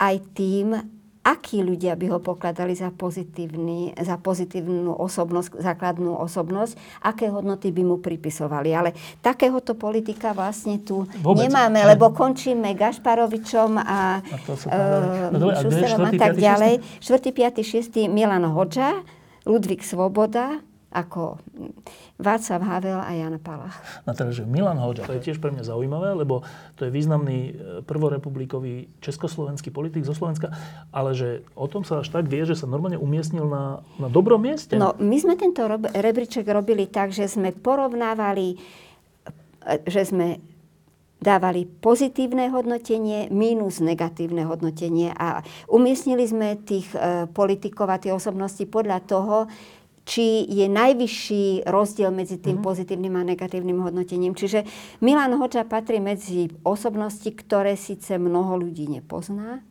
aj 0.00 0.16
tým, 0.32 0.95
akí 1.26 1.66
ľudia 1.66 1.98
by 1.98 2.06
ho 2.14 2.18
pokladali 2.22 2.78
za, 2.78 2.94
pozitívny, 2.94 3.90
za 3.98 4.14
pozitívnu 4.14 4.94
osobnosť, 4.94 5.58
základnú 5.58 6.14
osobnosť, 6.14 7.02
aké 7.02 7.26
hodnoty 7.26 7.74
by 7.74 7.82
mu 7.82 7.98
pripisovali. 7.98 8.70
Ale 8.70 8.94
takéhoto 9.18 9.74
politika 9.74 10.30
vlastne 10.30 10.78
tu 10.78 11.02
Vôbec. 11.26 11.50
nemáme, 11.50 11.82
ne. 11.82 11.90
lebo 11.90 12.14
končíme 12.14 12.70
Gašparovičom 12.78 13.74
a, 13.74 13.82
a, 13.82 14.00
uh, 14.22 15.34
no, 15.34 15.50
a 15.50 16.12
tak 16.14 16.38
ďalej. 16.38 17.02
4. 17.02 17.34
5. 17.34 17.66
6. 17.66 18.06
Milan 18.06 18.46
Hoďa, 18.46 19.02
Ludvík 19.42 19.82
Svoboda, 19.82 20.62
ako 20.96 21.36
Václav 22.16 22.64
Havel 22.64 22.96
a 22.96 23.12
Jan 23.12 23.36
Palach. 23.36 23.76
No 24.08 24.16
teda, 24.16 24.32
že 24.32 24.48
Milan 24.48 24.80
Hoďa, 24.80 25.04
to 25.04 25.12
je 25.12 25.28
tiež 25.28 25.36
pre 25.36 25.52
mňa 25.52 25.68
zaujímavé, 25.68 26.16
lebo 26.16 26.40
to 26.80 26.88
je 26.88 26.90
významný 26.90 27.38
e, 27.44 27.52
prvorepublikový 27.84 28.88
československý 29.04 29.68
politik 29.68 30.08
zo 30.08 30.16
Slovenska, 30.16 30.48
ale 30.88 31.12
že 31.12 31.44
o 31.52 31.68
tom 31.68 31.84
sa 31.84 32.00
až 32.00 32.08
tak 32.08 32.32
vie, 32.32 32.48
že 32.48 32.56
sa 32.56 32.64
normálne 32.64 32.96
umiestnil 32.96 33.44
na, 33.44 33.84
na 34.00 34.08
dobrom 34.08 34.40
mieste. 34.40 34.80
No, 34.80 34.96
my 34.96 35.16
sme 35.20 35.36
tento 35.36 35.60
rebríček 35.92 36.48
robili 36.48 36.88
tak, 36.88 37.12
že 37.12 37.28
sme 37.28 37.52
porovnávali, 37.52 38.56
e, 38.56 39.76
že 39.84 40.08
sme 40.08 40.40
dávali 41.16 41.64
pozitívne 41.64 42.52
hodnotenie 42.52 43.32
mínus 43.32 43.80
negatívne 43.80 44.44
hodnotenie 44.44 45.16
a 45.16 45.40
umiestnili 45.66 46.24
sme 46.28 46.60
tých 46.60 46.92
e, 46.92 47.24
politikov 47.28 47.88
a 47.88 48.00
tie 48.00 48.12
osobnosti 48.12 48.62
podľa 48.68 48.98
toho, 49.04 49.36
či 50.06 50.46
je 50.46 50.70
najvyšší 50.70 51.66
rozdiel 51.66 52.14
medzi 52.14 52.38
tým 52.38 52.62
mm. 52.62 52.64
pozitívnym 52.64 53.18
a 53.18 53.26
negatívnym 53.26 53.82
hodnotením. 53.82 54.38
Čiže 54.38 54.62
Milan 55.02 55.34
Hoča 55.34 55.66
patrí 55.66 55.98
medzi 55.98 56.46
osobnosti, 56.62 57.26
ktoré 57.26 57.74
síce 57.74 58.14
mnoho 58.14 58.54
ľudí 58.54 58.86
nepozná, 58.86 59.66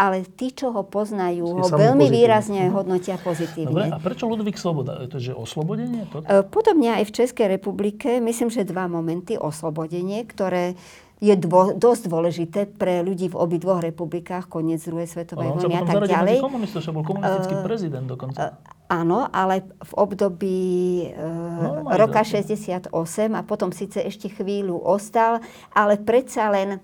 ale 0.00 0.24
tí, 0.24 0.56
čo 0.56 0.72
ho 0.72 0.88
poznajú, 0.88 1.44
ho 1.44 1.68
veľmi 1.68 2.08
pozitívne. 2.08 2.16
výrazne 2.16 2.62
mm. 2.66 2.72
hodnotia 2.72 3.20
pozitívne. 3.20 3.92
Dobre, 3.92 3.92
a 3.92 4.00
prečo 4.00 4.24
Ludvík 4.24 4.56
Sloboda? 4.56 5.04
Je 5.04 5.08
to, 5.12 5.18
že 5.20 5.32
oslobodenie? 5.36 6.08
Toto? 6.08 6.24
E, 6.24 6.40
podobne 6.48 6.96
aj 6.96 7.12
v 7.12 7.12
Českej 7.12 7.46
republike, 7.52 8.24
myslím, 8.24 8.48
že 8.48 8.64
dva 8.64 8.88
momenty 8.88 9.36
oslobodenie, 9.36 10.24
ktoré 10.24 10.80
je 11.22 11.38
dvo, 11.38 11.76
dosť 11.76 12.02
dôležité 12.10 12.60
pre 12.66 13.04
ľudí 13.06 13.30
v 13.30 13.38
obidvoch 13.38 13.78
republikách, 13.78 14.50
koniec 14.50 14.82
druhej 14.82 15.06
svetovej 15.06 15.54
vojny 15.54 15.78
a 15.78 15.86
tak 15.86 16.02
ďalej. 16.10 16.36
Komunista, 16.42 16.82
bol 16.90 17.06
komunistický 17.06 17.54
uh, 17.54 17.62
prezident 17.62 18.06
dokonca. 18.10 18.58
Uh, 18.58 18.81
Áno, 18.92 19.24
ale 19.32 19.64
v 19.80 19.92
období 19.96 20.60
e, 21.08 21.16
no, 21.16 21.88
roka 21.96 22.20
68 22.20 22.92
a 23.32 23.40
potom 23.40 23.72
síce 23.72 24.04
ešte 24.04 24.28
chvíľu 24.28 24.76
ostal, 24.84 25.40
ale 25.72 25.96
predsa 25.96 26.52
len 26.52 26.76
e, 26.76 26.78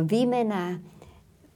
výmena 0.00 0.80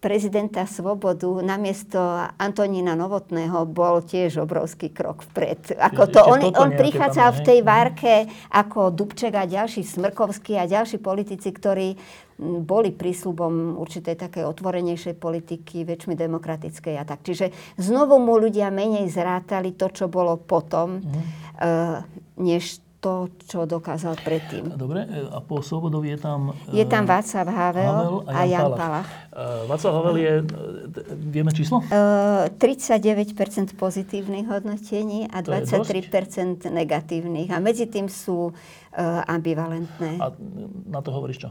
prezidenta 0.01 0.65
Svobodu 0.65 1.41
namiesto 1.45 2.01
Antonína 2.41 2.97
Novotného 2.97 3.69
bol 3.69 4.01
tiež 4.01 4.41
obrovský 4.45 4.93
krok 4.93 5.25
vpred. 5.33 5.77
Ako 5.77 6.09
to, 6.09 6.21
on, 6.25 6.41
on 6.57 6.71
prichádzal 6.73 7.41
v 7.41 7.45
tej 7.45 7.59
várke 7.61 8.25
ako 8.49 8.93
Dubček 8.93 9.37
a 9.37 9.45
ďalší 9.45 9.85
Smrkovský 9.85 10.57
a 10.57 10.65
ďalší 10.65 11.05
politici, 11.05 11.53
ktorí 11.53 12.01
boli 12.41 12.91
prísľubom 12.97 13.77
určitej 13.77 14.17
takej 14.17 14.45
otvorenejšej 14.49 15.15
politiky, 15.21 15.85
väčšmi 15.85 16.17
demokratickej 16.17 16.95
a 16.97 17.05
tak. 17.05 17.21
Čiže 17.21 17.77
znovu 17.77 18.17
mu 18.17 18.41
ľudia 18.41 18.73
menej 18.73 19.13
zrátali 19.13 19.77
to, 19.77 19.93
čo 19.93 20.09
bolo 20.09 20.41
potom, 20.41 21.05
mm. 21.05 21.23
než 22.41 22.81
to, 23.01 23.33
čo 23.49 23.65
dokázal 23.65 24.21
predtým. 24.21 24.77
Dobre, 24.77 25.09
e, 25.09 25.25
a 25.33 25.41
po 25.41 25.65
Svobodovi 25.65 26.13
je 26.17 26.19
tam... 26.21 26.53
Je 26.69 26.85
tam 26.85 27.09
Václav 27.09 27.49
Havel, 27.49 27.89
Havel 27.89 28.17
a, 28.29 28.33
a 28.37 28.41
Jan, 28.45 28.61
Palach. 28.61 28.77
Palach. 28.77 29.09
Václav 29.73 29.93
Havel 29.97 30.17
je, 30.21 30.33
vieme 31.33 31.49
číslo? 31.57 31.81
Uh, 31.89 32.53
39% 32.61 33.73
pozitívnych 33.73 34.53
hodnotení 34.53 35.33
a 35.33 35.41
23% 35.41 36.69
negatívnych. 36.69 37.49
A 37.49 37.57
medzi 37.57 37.89
tým 37.89 38.13
sú 38.13 38.53
ambivalentné. 39.25 40.21
A 40.21 40.35
na 40.85 41.01
to 41.01 41.09
hovoríš 41.09 41.49
čo? 41.49 41.51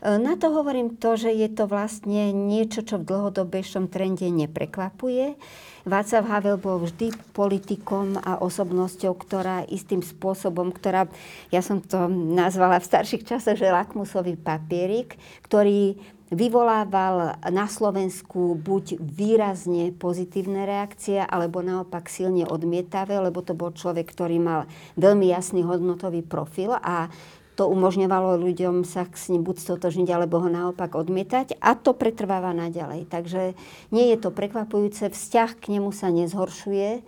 Na 0.00 0.32
to 0.40 0.48
hovorím 0.48 0.96
to, 0.96 1.20
že 1.20 1.28
je 1.28 1.48
to 1.52 1.68
vlastne 1.68 2.32
niečo, 2.32 2.80
čo 2.80 2.96
v 2.96 3.04
dlhodobejšom 3.04 3.92
trende 3.92 4.32
neprekvapuje. 4.32 5.36
Václav 5.84 6.24
Havel 6.24 6.56
bol 6.56 6.80
vždy 6.80 7.12
politikom 7.36 8.16
a 8.16 8.40
osobnosťou, 8.40 9.12
ktorá 9.12 9.68
istým 9.68 10.00
spôsobom, 10.00 10.72
ktorá, 10.72 11.04
ja 11.52 11.60
som 11.60 11.84
to 11.84 12.08
nazvala 12.08 12.80
v 12.80 12.88
starších 12.88 13.28
časoch, 13.28 13.60
že 13.60 13.68
lakmusový 13.68 14.40
papierik, 14.40 15.20
ktorý 15.44 16.00
vyvolával 16.30 17.42
na 17.50 17.66
Slovensku 17.66 18.54
buď 18.56 19.02
výrazne 19.02 19.90
pozitívne 19.92 20.62
reakcie, 20.62 21.20
alebo 21.20 21.60
naopak 21.60 22.06
silne 22.06 22.46
odmietavé, 22.46 23.18
lebo 23.18 23.42
to 23.42 23.52
bol 23.52 23.74
človek, 23.74 24.08
ktorý 24.08 24.38
mal 24.38 24.60
veľmi 24.94 25.28
jasný 25.28 25.66
hodnotový 25.66 26.22
profil 26.22 26.72
a 26.78 27.10
to 27.60 27.68
umožňovalo 27.68 28.40
ľuďom 28.40 28.88
sa 28.88 29.04
s 29.04 29.28
ním 29.28 29.44
buď 29.44 29.60
stotožniť, 29.60 30.08
alebo 30.08 30.40
ho 30.40 30.48
naopak 30.48 30.96
odmietať 30.96 31.60
a 31.60 31.76
to 31.76 31.92
pretrváva 31.92 32.56
naďalej. 32.56 33.04
Takže 33.04 33.52
nie 33.92 34.08
je 34.08 34.16
to 34.16 34.32
prekvapujúce, 34.32 35.12
vzťah 35.12 35.60
k 35.60 35.76
nemu 35.76 35.92
sa 35.92 36.08
nezhoršuje, 36.08 36.88
e, 36.96 37.00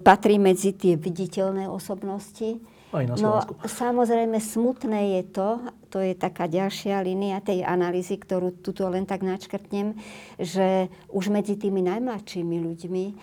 patrí 0.00 0.40
medzi 0.40 0.72
tie 0.72 0.96
viditeľné 0.96 1.68
osobnosti. 1.68 2.64
Aj 2.96 3.04
na 3.04 3.12
no 3.20 3.44
samozrejme 3.68 4.40
smutné 4.40 5.20
je 5.20 5.22
to, 5.36 5.48
to 5.92 6.00
je 6.00 6.16
taká 6.16 6.48
ďalšia 6.48 7.04
línia 7.04 7.44
tej 7.44 7.60
analýzy, 7.60 8.16
ktorú 8.16 8.64
tuto 8.64 8.88
len 8.88 9.04
tak 9.04 9.20
načkrtnem, 9.20 10.00
že 10.40 10.88
už 11.12 11.28
medzi 11.28 11.60
tými 11.60 11.84
najmladšími 11.84 12.56
ľuďmi 12.56 13.04
e, 13.04 13.14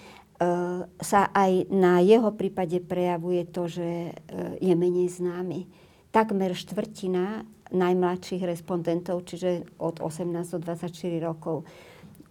sa 1.02 1.22
aj 1.34 1.74
na 1.74 2.06
jeho 2.06 2.30
prípade 2.38 2.86
prejavuje 2.86 3.50
to, 3.50 3.66
že 3.66 4.14
e, 4.14 4.62
je 4.62 4.74
menej 4.78 5.10
známy 5.10 5.81
takmer 6.12 6.52
štvrtina 6.54 7.48
najmladších 7.72 8.44
respondentov, 8.44 9.24
čiže 9.24 9.64
od 9.80 10.04
18 10.04 10.28
do 10.56 10.60
24 10.60 10.92
rokov, 11.24 11.64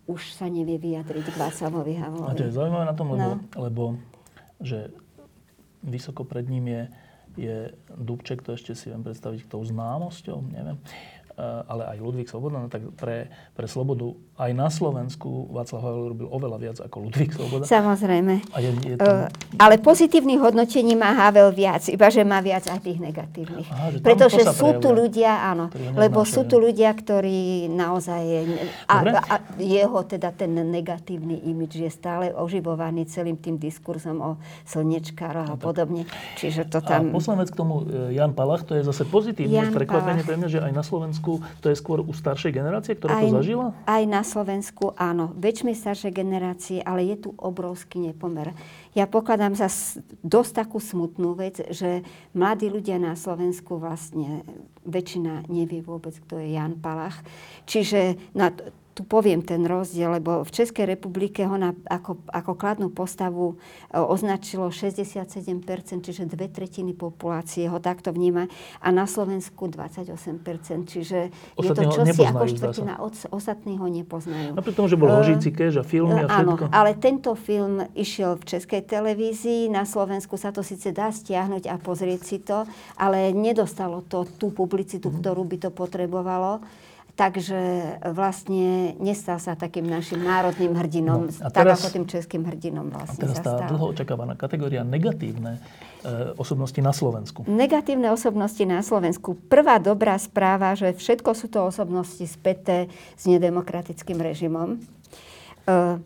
už 0.04 0.36
sa 0.36 0.46
nevie 0.52 0.76
vyjadriť 0.76 1.26
k 1.32 1.36
Václavovi 1.36 1.96
Havlovi. 1.96 2.28
A 2.28 2.36
to 2.36 2.44
je 2.44 2.52
zaujímavé 2.52 2.84
na 2.84 2.96
tom, 2.96 3.16
lebo, 3.16 3.30
no. 3.30 3.34
lebo 3.56 3.82
že 4.60 4.92
vysoko 5.80 6.28
pred 6.28 6.44
ním 6.44 6.68
je, 6.68 6.82
je 7.40 7.56
Dubček, 7.96 8.44
to 8.44 8.52
ešte 8.52 8.76
si 8.76 8.92
viem 8.92 9.00
predstaviť 9.00 9.48
tou 9.48 9.64
známosťou, 9.64 10.44
neviem, 10.52 10.76
eh, 10.76 11.40
ale 11.40 11.88
aj 11.96 12.04
Ludvík 12.04 12.28
Svoboda, 12.28 12.60
no 12.60 12.68
tak 12.68 12.84
pre, 13.00 13.32
pre 13.56 13.64
Slobodu 13.64 14.12
aj 14.40 14.50
na 14.56 14.72
Slovensku 14.72 15.52
Václav 15.52 15.84
Havel 15.84 16.16
robil 16.16 16.28
oveľa 16.32 16.56
viac 16.56 16.76
ako 16.80 16.96
Ludvík 17.04 17.36
Sloboda. 17.36 17.68
Samozrejme. 17.68 18.40
A 18.56 18.58
je, 18.64 18.70
je 18.88 18.96
tam... 18.96 19.28
Ale 19.60 19.76
pozitívnych 19.76 20.40
hodnotení 20.40 20.96
má 20.96 21.12
Havel 21.12 21.52
viac, 21.52 21.84
iba 21.92 22.08
že 22.08 22.24
má 22.24 22.40
viac 22.40 22.64
aj 22.72 22.80
tých 22.80 22.96
negatívnych. 23.04 23.68
Aha, 23.68 24.00
Pretože 24.00 24.48
sú 24.56 24.80
tu 24.80 24.96
ľudia, 24.96 25.44
áno, 25.44 25.68
lebo 25.92 26.24
sú 26.24 26.48
tu 26.48 26.56
ľudia, 26.56 26.88
ktorí 26.96 27.68
naozaj... 27.68 28.22
A, 28.88 28.96
a 29.28 29.34
jeho 29.60 30.00
teda 30.08 30.32
ten 30.32 30.56
negatívny 30.56 31.44
imič 31.44 31.76
je 31.76 31.90
stále 31.92 32.32
oživovaný 32.32 33.04
celým 33.04 33.36
tým 33.36 33.60
diskurzom 33.60 34.16
o 34.24 34.30
slnečkároch 34.64 35.52
a 35.52 35.56
no 35.56 35.60
podobne. 35.60 36.08
Čiže 36.40 36.72
to 36.72 36.80
tam... 36.80 37.12
A 37.12 37.20
posledná 37.20 37.44
vec 37.44 37.52
k 37.52 37.56
tomu, 37.60 37.84
e, 37.84 38.16
Jan 38.16 38.32
Palach, 38.32 38.64
to 38.64 38.72
je 38.72 38.88
zase 38.88 39.04
pozitívne 39.04 39.68
Jan 39.68 39.76
prekvapenie 39.76 40.24
pre 40.24 40.40
mňa, 40.40 40.48
že 40.48 40.58
aj 40.64 40.72
na 40.72 40.84
Slovensku 40.86 41.44
to 41.60 41.68
je 41.68 41.76
skôr 41.76 42.00
u 42.00 42.12
staršej 42.16 42.56
generácie, 42.56 42.96
ktorá 42.96 43.20
aj, 43.20 43.22
to 43.28 43.36
zažila? 43.42 43.66
Aj 43.84 44.02
na 44.08 44.22
Slovensku 44.30 44.94
áno, 44.94 45.34
väčšmi 45.34 45.74
staršej 45.74 46.14
generácie, 46.14 46.78
ale 46.78 47.02
je 47.10 47.26
tu 47.26 47.30
obrovský 47.34 47.98
nepomer. 47.98 48.54
Ja 48.94 49.10
pokladám 49.10 49.58
za 49.58 49.66
dosť 50.22 50.52
takú 50.62 50.78
smutnú 50.78 51.34
vec, 51.34 51.58
že 51.74 52.06
mladí 52.30 52.70
ľudia 52.70 53.02
na 53.02 53.18
Slovensku 53.18 53.82
vlastne 53.82 54.46
väčšina 54.86 55.50
nevie 55.50 55.82
vôbec, 55.82 56.14
kto 56.14 56.38
je 56.38 56.54
Jan 56.54 56.78
Palach. 56.78 57.26
Čiže 57.66 58.14
na 58.38 58.54
tu 58.90 59.06
poviem 59.06 59.40
ten 59.40 59.62
rozdiel, 59.64 60.18
lebo 60.18 60.42
v 60.42 60.50
Českej 60.50 60.84
republike 60.84 61.46
ho 61.46 61.54
na, 61.54 61.72
ako, 61.86 62.20
ako 62.26 62.52
kladnú 62.58 62.88
postavu 62.90 63.54
e, 63.88 63.96
označilo 63.96 64.68
67%, 64.68 65.62
čiže 66.02 66.26
dve 66.26 66.50
tretiny 66.50 66.92
populácie 66.92 67.70
ho 67.70 67.78
takto 67.78 68.10
vníma 68.10 68.50
a 68.82 68.88
na 68.90 69.06
Slovensku 69.06 69.70
28%, 69.70 70.90
čiže 70.90 71.30
Ostatní 71.54 71.62
je 71.62 71.68
to 71.70 71.82
čosi 71.94 72.22
ako 72.26 72.44
štvrtina, 72.50 72.94
od, 72.98 73.14
ostatní 73.30 73.78
ho 73.78 73.86
nepoznajú. 73.86 74.58
Napriek 74.58 74.74
tomu, 74.74 74.90
že 74.90 74.98
bol 74.98 75.08
Hožíci 75.08 75.54
kež 75.54 75.80
a 75.80 75.84
filmy 75.86 76.26
a 76.26 76.28
všetko. 76.28 76.66
Áno, 76.66 76.74
ale 76.74 76.98
tento 76.98 77.38
film 77.38 77.86
išiel 77.94 78.42
v 78.42 78.44
Českej 78.58 78.82
televízii, 78.84 79.70
na 79.70 79.86
Slovensku 79.86 80.34
sa 80.34 80.50
to 80.50 80.66
síce 80.66 80.90
dá 80.90 81.14
stiahnuť 81.14 81.70
a 81.70 81.78
pozrieť 81.78 82.20
si 82.26 82.42
to, 82.42 82.66
ale 82.98 83.30
nedostalo 83.30 84.02
to 84.02 84.26
tú 84.36 84.50
publicitu, 84.50 85.08
mm-hmm. 85.08 85.22
ktorú 85.22 85.42
by 85.46 85.56
to 85.62 85.70
potrebovalo. 85.70 86.60
Takže 87.20 87.60
vlastne 88.16 88.96
nestal 88.96 89.36
sa 89.36 89.52
takým 89.52 89.84
našim 89.84 90.24
národným 90.24 90.72
hrdinom, 90.72 91.28
no, 91.28 91.44
a 91.44 91.52
teraz, 91.52 91.84
tak 91.84 91.84
ako 91.84 91.88
tým 91.92 92.06
českým 92.08 92.42
hrdinom 92.48 92.88
vlastne 92.88 93.28
a 93.28 93.36
teraz 93.36 93.44
tá 93.44 93.68
dlho 93.68 93.92
očakávaná 93.92 94.40
kategória 94.40 94.80
negatívne 94.80 95.60
e, 96.00 96.32
osobnosti 96.40 96.80
na 96.80 96.96
Slovensku. 96.96 97.44
Negatívne 97.44 98.08
osobnosti 98.08 98.64
na 98.64 98.80
Slovensku. 98.80 99.36
Prvá 99.52 99.76
dobrá 99.76 100.16
správa, 100.16 100.72
že 100.72 100.96
všetko 100.96 101.36
sú 101.36 101.52
to 101.52 101.68
osobnosti 101.68 102.24
späté 102.24 102.88
s 103.20 103.28
nedemokratickým 103.28 104.16
režimom. 104.16 104.80
E, 105.68 106.00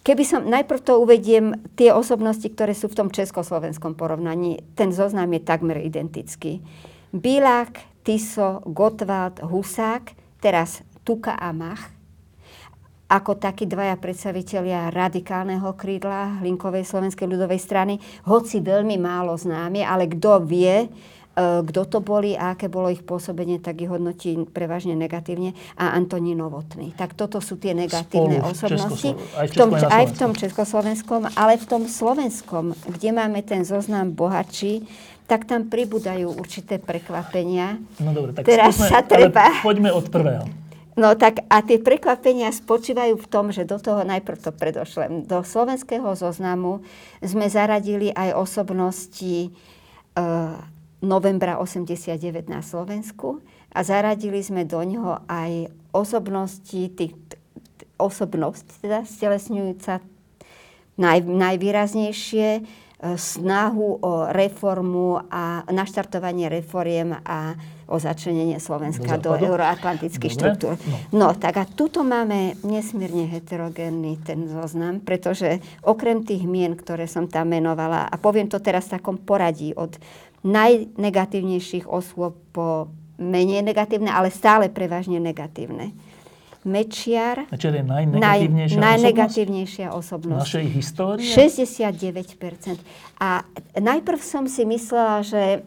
Keby 0.00 0.24
som, 0.24 0.40
najprv 0.48 0.80
to 0.80 0.96
uvediem, 1.04 1.60
tie 1.76 1.92
osobnosti, 1.92 2.48
ktoré 2.48 2.72
sú 2.72 2.88
v 2.88 2.96
tom 2.96 3.08
československom 3.12 3.92
porovnaní, 3.92 4.64
ten 4.72 4.88
zoznam 4.88 5.28
je 5.36 5.44
takmer 5.44 5.84
identický. 5.84 6.64
Bilák, 7.12 8.00
Tiso, 8.00 8.64
Gottwald, 8.64 9.44
Husák, 9.44 10.16
Teraz 10.38 10.86
Tuka 11.02 11.34
a 11.34 11.50
Mach, 11.50 11.98
ako 13.08 13.40
takí 13.40 13.64
dvaja 13.64 13.96
predstavitelia 13.96 14.92
radikálneho 14.92 15.72
krídla 15.72 16.44
Hlinkovej 16.44 16.84
slovenskej 16.84 17.24
ľudovej 17.24 17.56
strany, 17.56 17.96
hoci 18.28 18.60
veľmi 18.60 19.00
málo 19.00 19.32
známi, 19.32 19.80
ale 19.80 20.12
kto 20.12 20.44
vie, 20.44 20.84
e, 20.84 20.88
kto 21.64 21.88
to 21.88 21.98
boli 22.04 22.36
a 22.36 22.52
aké 22.52 22.68
bolo 22.68 22.92
ich 22.92 23.00
pôsobenie, 23.00 23.64
tak 23.64 23.80
ich 23.80 23.88
hodnotí 23.88 24.36
prevažne 24.52 24.92
negatívne. 24.92 25.56
A 25.80 25.96
Antonín 25.96 26.36
Novotný. 26.36 26.92
Tak 26.92 27.16
toto 27.16 27.40
sú 27.40 27.56
tie 27.56 27.72
negatívne 27.72 28.44
Spolu 28.44 28.52
osobnosti. 28.52 29.10
Aj 29.40 29.48
v, 29.48 29.54
tom, 29.56 29.72
aj 29.72 30.04
v 30.04 30.14
tom 30.14 30.32
československom, 30.36 31.32
ale 31.32 31.56
v 31.56 31.64
tom 31.64 31.88
slovenskom, 31.88 32.76
kde 32.92 33.10
máme 33.16 33.40
ten 33.40 33.64
zoznam 33.64 34.12
bohatší, 34.12 34.84
tak 35.28 35.44
tam 35.44 35.68
pribúdajú 35.68 36.32
určité 36.40 36.80
prekvapenia. 36.80 37.76
No 38.00 38.16
dobre, 38.16 38.32
tak 38.32 38.48
Teraz 38.48 38.80
skúsme, 38.80 38.88
sa 38.88 39.00
treba... 39.04 39.60
poďme 39.60 39.92
od 39.92 40.08
prvého. 40.08 40.48
No 40.98 41.14
tak 41.14 41.46
a 41.46 41.62
tie 41.62 41.78
prekvapenia 41.78 42.50
spočívajú 42.50 43.14
v 43.20 43.26
tom, 43.30 43.54
že 43.54 43.68
do 43.68 43.78
toho 43.78 44.02
najprv 44.02 44.40
to 44.40 44.50
predošlem. 44.50 45.28
Do 45.30 45.46
slovenského 45.46 46.10
zoznamu 46.18 46.82
sme 47.22 47.46
zaradili 47.46 48.10
aj 48.10 48.34
osobnosti 48.34 49.36
e, 49.46 49.48
novembra 50.98 51.62
89 51.62 52.50
na 52.50 52.66
Slovensku 52.66 53.38
a 53.70 53.86
zaradili 53.86 54.42
sme 54.42 54.66
do 54.66 54.82
ňoho 54.82 55.22
aj 55.30 55.70
osobnosti, 55.94 56.82
tých, 56.98 57.14
osobnosť 57.94 58.82
teda 58.82 59.06
stelesňujúca 59.06 60.02
naj, 60.98 61.22
najvýraznejšie 61.22 62.66
snahu 62.98 64.02
o 64.02 64.26
reformu 64.34 65.22
a 65.30 65.62
naštartovanie 65.70 66.50
reforiem 66.50 67.14
a 67.22 67.54
o 67.86 67.96
začlenenie 67.96 68.58
Slovenska 68.58 69.16
do, 69.22 69.38
do 69.38 69.48
euroatlantických 69.48 70.34
štruktúr. 70.34 70.74
No. 70.74 70.96
no, 71.14 71.28
tak 71.38 71.62
a 71.62 71.64
tuto 71.64 72.02
máme 72.02 72.58
nesmierne 72.66 73.30
heterogénny 73.30 74.18
ten 74.26 74.50
zoznam, 74.50 74.98
pretože 74.98 75.62
okrem 75.86 76.26
tých 76.26 76.42
mien, 76.44 76.74
ktoré 76.74 77.06
som 77.06 77.30
tam 77.30 77.54
menovala, 77.54 78.10
a 78.10 78.14
poviem 78.18 78.50
to 78.50 78.58
teraz 78.58 78.90
v 78.90 78.98
takom 78.98 79.16
poradí 79.16 79.72
od 79.78 79.94
najnegatívnejších 80.42 81.86
osôb 81.86 82.34
po 82.50 82.90
menej 83.18 83.62
negatívne, 83.62 84.10
ale 84.10 84.34
stále 84.34 84.70
prevažne 84.70 85.22
negatívne 85.22 85.94
Mečiar. 86.66 87.46
Mečiar 87.52 87.74
je 87.78 87.84
najnegatívnejšia, 87.86 88.78
naj, 88.78 88.98
najnegatívnejšia 88.98 89.86
osobnosť. 89.94 90.42
Našej 90.42 90.66
histórie? 90.74 91.30
69%. 91.30 92.78
A 93.22 93.46
najprv 93.78 94.18
som 94.18 94.50
si 94.50 94.66
myslela, 94.66 95.22
že 95.22 95.62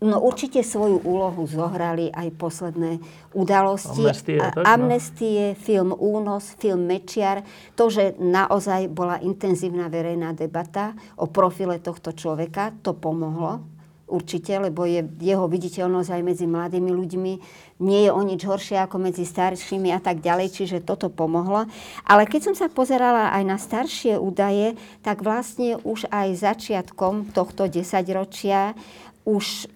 No 0.00 0.16
určite 0.16 0.64
svoju 0.64 1.04
úlohu 1.04 1.44
zohrali 1.44 2.08
aj 2.08 2.32
posledné 2.40 3.04
udalosti. 3.36 4.00
Amnestie, 4.00 4.40
tak, 4.40 4.56
no. 4.56 4.64
Amnestie 4.64 5.52
film 5.60 5.92
Únos, 5.92 6.56
film 6.56 6.88
Mečiar. 6.88 7.44
To, 7.76 7.92
že 7.92 8.16
naozaj 8.16 8.88
bola 8.88 9.20
intenzívna 9.20 9.92
verejná 9.92 10.32
debata 10.32 10.96
o 11.20 11.28
profile 11.28 11.84
tohto 11.84 12.16
človeka, 12.16 12.72
to 12.80 12.96
pomohlo 12.96 13.79
určite, 14.10 14.58
lebo 14.58 14.82
je 14.82 15.06
jeho 15.22 15.46
viditeľnosť 15.46 16.10
aj 16.10 16.22
medzi 16.26 16.46
mladými 16.50 16.90
ľuďmi 16.90 17.32
nie 17.80 18.00
je 18.04 18.10
o 18.12 18.20
nič 18.20 18.44
horšie 18.44 18.76
ako 18.84 19.00
medzi 19.00 19.24
staršími 19.24 19.88
a 19.96 20.00
tak 20.04 20.20
ďalej, 20.20 20.52
čiže 20.52 20.84
toto 20.84 21.08
pomohlo. 21.08 21.64
Ale 22.04 22.28
keď 22.28 22.52
som 22.52 22.54
sa 22.58 22.68
pozerala 22.68 23.32
aj 23.32 23.42
na 23.48 23.56
staršie 23.56 24.20
údaje, 24.20 24.76
tak 25.00 25.24
vlastne 25.24 25.80
už 25.80 26.10
aj 26.12 26.36
začiatkom 26.36 27.32
tohto 27.32 27.72
desaťročia 27.72 28.76
už 29.24 29.70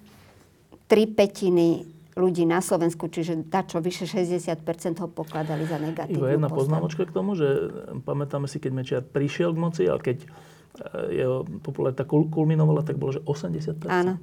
tri 0.85 1.09
petiny 1.09 1.89
ľudí 2.15 2.47
na 2.47 2.63
Slovensku, 2.63 3.11
čiže 3.11 3.43
čo 3.51 3.83
vyše 3.83 4.07
60% 4.07 5.03
ho 5.03 5.09
pokladali 5.11 5.67
za 5.67 5.83
negatívnu 5.83 6.23
Iba 6.23 6.31
jedna 6.31 6.47
poznámočka 6.47 7.11
k 7.11 7.13
tomu, 7.13 7.35
že 7.35 7.73
pamätáme 8.07 8.47
si, 8.47 8.63
keď 8.63 8.71
Mečiar 8.71 9.03
prišiel 9.03 9.51
k 9.51 9.59
moci 9.59 9.83
a 9.91 9.99
keď 9.99 10.23
jeho 11.11 11.47
popularita 11.63 12.03
kulminovala, 12.07 12.83
tak 12.83 12.99
bolo, 12.99 13.15
že 13.15 13.23
80%. 13.23 13.87
Áno. 13.87 14.19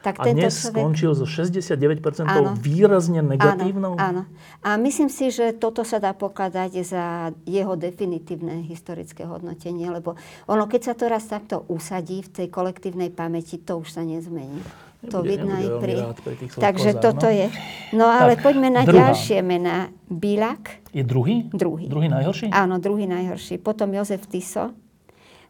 Tak 0.00 0.16
a 0.16 0.32
dnes 0.32 0.56
človek... 0.56 0.80
skončil 0.80 1.12
so 1.12 1.28
69% 1.28 2.00
áno. 2.24 2.56
výrazne 2.56 3.20
negatívnou? 3.20 4.00
Áno, 4.00 4.24
áno. 4.24 4.32
A 4.64 4.80
myslím 4.80 5.12
si, 5.12 5.28
že 5.28 5.52
toto 5.52 5.84
sa 5.84 6.00
dá 6.00 6.16
pokladať 6.16 6.72
za 6.80 7.36
jeho 7.44 7.76
definitívne 7.76 8.64
historické 8.64 9.28
hodnotenie, 9.28 9.92
lebo 9.92 10.16
ono, 10.48 10.64
keď 10.64 10.80
sa 10.80 10.94
to 10.96 11.04
raz 11.04 11.28
takto 11.28 11.68
usadí 11.68 12.24
v 12.24 12.32
tej 12.32 12.46
kolektívnej 12.48 13.12
pamäti, 13.12 13.60
to 13.60 13.76
už 13.76 13.92
sa 13.92 14.00
nezmení. 14.00 14.64
Nebude, 15.04 15.12
to 15.12 15.18
vidno 15.20 15.52
aj 15.52 15.66
pri... 15.80 15.94
pri 16.24 16.34
Takže 16.60 16.90
kozách, 16.96 17.04
toto 17.04 17.28
no? 17.28 17.36
je. 17.36 17.46
No 17.92 18.06
ale 18.08 18.40
tak, 18.40 18.44
poďme 18.48 18.68
na 18.72 18.84
druhá. 18.88 19.12
ďalšie 19.12 19.38
mená. 19.44 19.92
Bilak. 20.08 20.80
Je 20.96 21.04
druhý? 21.04 21.48
Druhý. 21.52 21.88
Druhý 21.88 22.08
najhorší? 22.08 22.48
Áno, 22.52 22.80
druhý 22.80 23.04
najhorší. 23.04 23.60
Potom 23.60 23.92
Jozef 23.92 24.24
Tiso. 24.28 24.72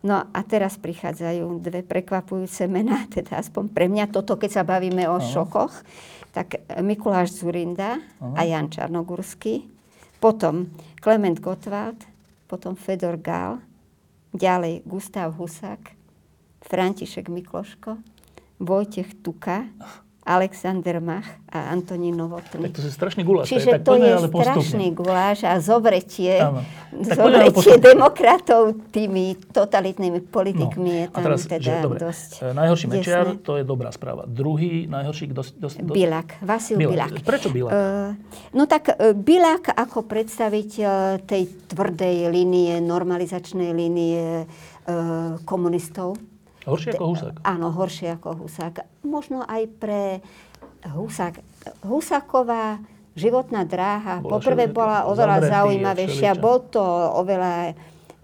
No 0.01 0.25
a 0.33 0.41
teraz 0.49 0.81
prichádzajú 0.81 1.61
dve 1.61 1.85
prekvapujúce 1.85 2.65
mená, 2.65 3.05
teda 3.17 3.41
aspoň 3.41 3.69
pre 3.73 3.87
mňa 3.87 4.09
toto, 4.09 4.41
keď 4.41 4.51
sa 4.51 4.63
bavíme 4.65 5.05
o 5.09 5.21
Aha. 5.21 5.25
šokoch, 5.25 5.75
tak 6.33 6.63
Mikuláš 6.81 7.37
Zurinda 7.37 8.01
Aha. 8.21 8.35
a 8.39 8.41
Jan 8.49 8.73
Čarnogurský, 8.73 9.69
potom 10.23 10.73
Klement 11.01 11.41
Gottwald, 11.41 12.01
potom 12.49 12.77
Fedor 12.77 13.21
Gál, 13.21 13.61
ďalej 14.33 14.87
Gustav 14.87 15.37
Husák, 15.37 15.97
František 16.65 17.29
Mikloško, 17.29 17.99
Vojtech 18.61 19.25
Tuka 19.25 19.65
Alexander 20.21 21.01
Mach 21.01 21.25
a 21.49 21.73
Antonín 21.73 22.21
Novotný. 22.21 22.69
Tak 22.69 22.77
to 22.77 22.81
je 22.85 22.93
strašný 22.93 23.25
guláš. 23.25 23.49
Čiže 23.49 23.81
tak 23.81 23.89
to 23.89 23.97
je 23.97 24.11
ale 24.13 24.29
strašný 24.29 24.87
guláš 24.93 25.49
a 25.49 25.57
zobretie, 25.65 26.37
Áno. 26.37 26.61
zobretie 26.93 27.81
demokratov 27.81 28.77
tými 28.93 29.35
totalitnými 29.49 30.21
politikmi 30.29 30.91
no. 30.93 30.99
je 31.01 31.07
tam 31.09 31.21
a 31.21 31.25
teraz, 31.25 31.41
teda 31.49 31.65
že, 31.65 31.75
dobre, 31.81 31.99
dosť 32.05 32.31
e, 32.37 32.53
Najhorší 32.53 32.87
desné. 32.87 33.01
mečiar, 33.01 33.27
to 33.41 33.53
je 33.57 33.65
dobrá 33.65 33.89
správa. 33.91 34.29
Druhý 34.29 34.85
najhorší, 34.87 35.33
kto... 35.33 35.41
kto, 35.41 35.67
kto 35.73 35.93
Bilak, 35.97 36.37
Vasil 36.45 36.77
Bilak. 36.77 37.17
Bilak. 37.17 37.25
Prečo 37.25 37.49
Bilak? 37.49 37.73
Uh, 37.73 38.13
no 38.53 38.69
tak 38.69 38.93
uh, 38.93 39.17
Bilak 39.17 39.73
ako 39.73 40.05
predstaviteľ 40.05 41.25
tej 41.25 41.49
tvrdej 41.73 42.29
línie, 42.29 42.77
normalizačnej 42.85 43.73
línie 43.73 44.45
uh, 44.45 45.41
komunistov, 45.49 46.21
Horšie 46.69 46.93
ako 46.97 47.05
Husák? 47.15 47.35
Áno, 47.45 47.67
horšie 47.73 48.09
ako 48.21 48.29
Husák. 48.45 48.75
Možno 49.07 49.45
aj 49.45 49.63
pre 49.81 50.21
Husák. 50.85 51.41
Husáková 51.85 52.81
životná 53.17 53.67
dráha 53.67 54.23
Bola 54.23 54.39
poprvé 54.39 54.65
bola 54.71 55.09
oveľa 55.09 55.51
zaujímavejšia. 55.51 56.39
Bol 56.39 56.69
to 56.73 56.81
oveľa 57.21 57.75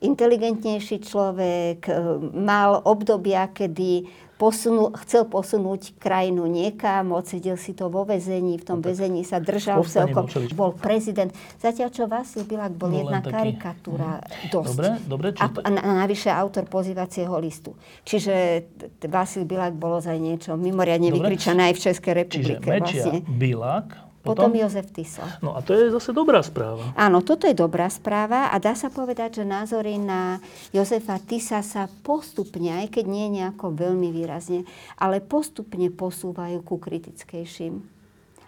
inteligentnejší 0.07 0.97
človek, 1.01 1.79
e, 1.85 1.93
mal 2.33 2.81
obdobia, 2.81 3.47
kedy 3.49 4.07
posunul, 4.37 4.93
chcel 5.01 5.25
posunúť 5.25 5.97
krajinu 5.97 6.45
niekam, 6.45 7.09
odsedel 7.11 7.57
si 7.57 7.73
to 7.73 7.89
vo 7.89 8.05
väzení, 8.05 8.61
v 8.61 8.65
tom 8.65 8.85
väzení 8.85 9.25
sa 9.25 9.41
držal 9.41 9.81
celkom, 9.81 10.29
bol 10.29 10.45
bol 10.53 10.71
prezident. 10.73 11.33
Zatiaľ, 11.57 11.89
čo 11.89 12.05
Vasil 12.05 12.45
Bilak 12.45 12.77
bol 12.77 12.93
No, 12.93 13.01
len 13.01 13.03
jedna 13.09 13.21
taký. 13.21 13.33
karikatúra 13.33 14.21
dosť. 14.47 14.69
Dobre, 14.69 14.89
dobre, 15.09 15.27
či 15.33 15.41
A, 15.41 15.47
a 15.49 15.69
na- 15.71 16.05
navyše 16.05 16.29
autor 16.29 16.69
pozývacieho 16.69 17.33
listu. 17.41 17.73
Čiže 18.05 18.69
Vasil 19.09 19.43
Bilak 19.43 19.73
bolo 19.73 19.99
za 19.99 20.13
niečo 20.13 20.53
mimoriadne 20.53 21.09
Dobre. 21.09 21.33
vykričané 21.33 21.73
aj 21.73 21.75
v 21.75 21.81
Českej 21.83 22.13
Čiže 22.13 22.21
republike. 22.21 22.69
Mečia, 22.69 23.03
vlastne. 23.09 23.19
Bilák, 23.25 23.89
Potom 24.27 24.51
potom... 24.51 24.59
Jozef 24.59 24.91
Tiso. 24.91 25.23
No 25.39 25.55
a 25.55 25.63
to 25.63 25.79
je 25.79 25.95
zase 25.95 26.11
dobrá 26.11 26.43
správa. 26.43 26.91
Áno, 26.99 27.23
toto 27.23 27.47
je 27.47 27.55
dobrá 27.55 27.87
správa 27.87 28.51
a 28.51 28.59
dá 28.59 28.75
sa 28.75 28.91
povedať, 28.91 29.41
že 29.41 29.45
názory 29.47 30.03
na 30.03 30.43
Jozefa 30.75 31.23
Tisa 31.23 31.63
sa 31.63 31.87
postupne, 32.03 32.83
aj 32.83 32.99
keď 32.99 33.05
nie 33.07 33.27
nejako 33.31 33.71
veľmi 33.73 34.11
výrazne, 34.11 34.67
ale 34.99 35.23
postupne 35.23 35.87
posúvajú 35.95 36.59
ku 36.67 36.83
kritickejším. 36.83 37.81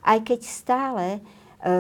Aj 0.03 0.19
keď 0.19 0.41
stále 0.43 1.05
e, 1.15 1.21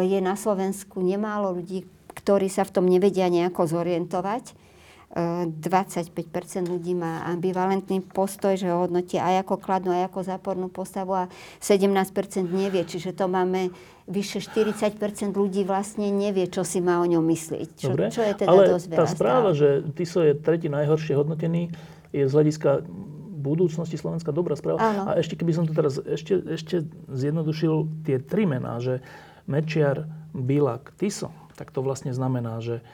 je 0.07 0.18
na 0.22 0.38
Slovensku 0.38 1.03
nemálo 1.03 1.59
ľudí, 1.59 1.82
ktorí 2.14 2.46
sa 2.46 2.62
v 2.62 2.74
tom 2.78 2.86
nevedia 2.86 3.26
nejako 3.26 3.66
zorientovať. 3.66 4.67
E, 5.09 5.48
25% 5.48 6.12
ľudí 6.68 6.92
má 6.92 7.24
ambivalentný 7.24 8.04
postoj, 8.04 8.61
že 8.61 8.68
ho 8.68 8.84
hodnotia 8.84 9.24
aj 9.24 9.48
ako 9.48 9.54
kladnú, 9.56 9.96
aj 9.96 10.12
ako 10.12 10.20
zápornú 10.20 10.68
postavu 10.68 11.16
a 11.16 11.24
17% 11.64 12.44
nevie. 12.44 12.84
Čiže 12.84 13.16
to 13.16 13.24
máme 13.24 13.72
vyše 14.04 14.44
40% 14.44 15.32
ľudí 15.32 15.64
vlastne 15.64 16.12
nevie, 16.12 16.44
čo 16.52 16.61
si 16.61 16.84
má 16.84 17.00
o 17.00 17.06
ňom 17.09 17.24
myslieť. 17.24 17.68
Čo, 17.76 17.88
Dobre, 17.96 18.12
čo 18.12 18.20
je 18.20 18.32
teda 18.36 18.48
ale 18.52 18.62
dosť 18.68 18.86
tá 18.88 18.92
veľa 19.04 19.09
správa, 19.09 19.50
stále. 19.52 19.56
že 19.56 19.68
Tiso 19.96 20.20
je 20.20 20.32
tretí 20.36 20.68
najhoršie 20.68 21.16
hodnotený, 21.16 21.72
je 22.12 22.24
z 22.24 22.32
hľadiska 22.32 22.84
budúcnosti 23.38 23.96
Slovenska 23.96 24.28
dobrá 24.28 24.61
správa. 24.61 24.80
Áno. 24.80 25.02
A 25.09 25.16
ešte 25.16 25.40
keby 25.40 25.52
som 25.56 25.64
to 25.64 25.72
teraz 25.72 25.96
ešte, 26.02 26.36
ešte 26.52 26.84
zjednodušil 27.09 28.04
tie 28.04 28.20
tri 28.20 28.44
mená, 28.44 28.76
že 28.82 29.00
Mečiar, 29.48 30.04
Bilak, 30.36 30.92
Tiso, 31.00 31.32
tak 31.56 31.72
to 31.72 31.80
vlastne 31.80 32.12
znamená, 32.12 32.61
že 32.61 32.84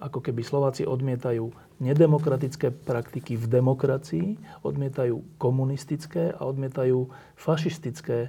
ako 0.00 0.24
keby 0.24 0.40
Slováci 0.40 0.88
odmietajú 0.88 1.52
nedemokratické 1.80 2.72
praktiky 2.72 3.36
v 3.36 3.46
demokracii, 3.46 4.26
odmietajú 4.64 5.20
komunistické 5.36 6.32
a 6.32 6.48
odmietajú 6.48 7.08
fašistické 7.36 8.28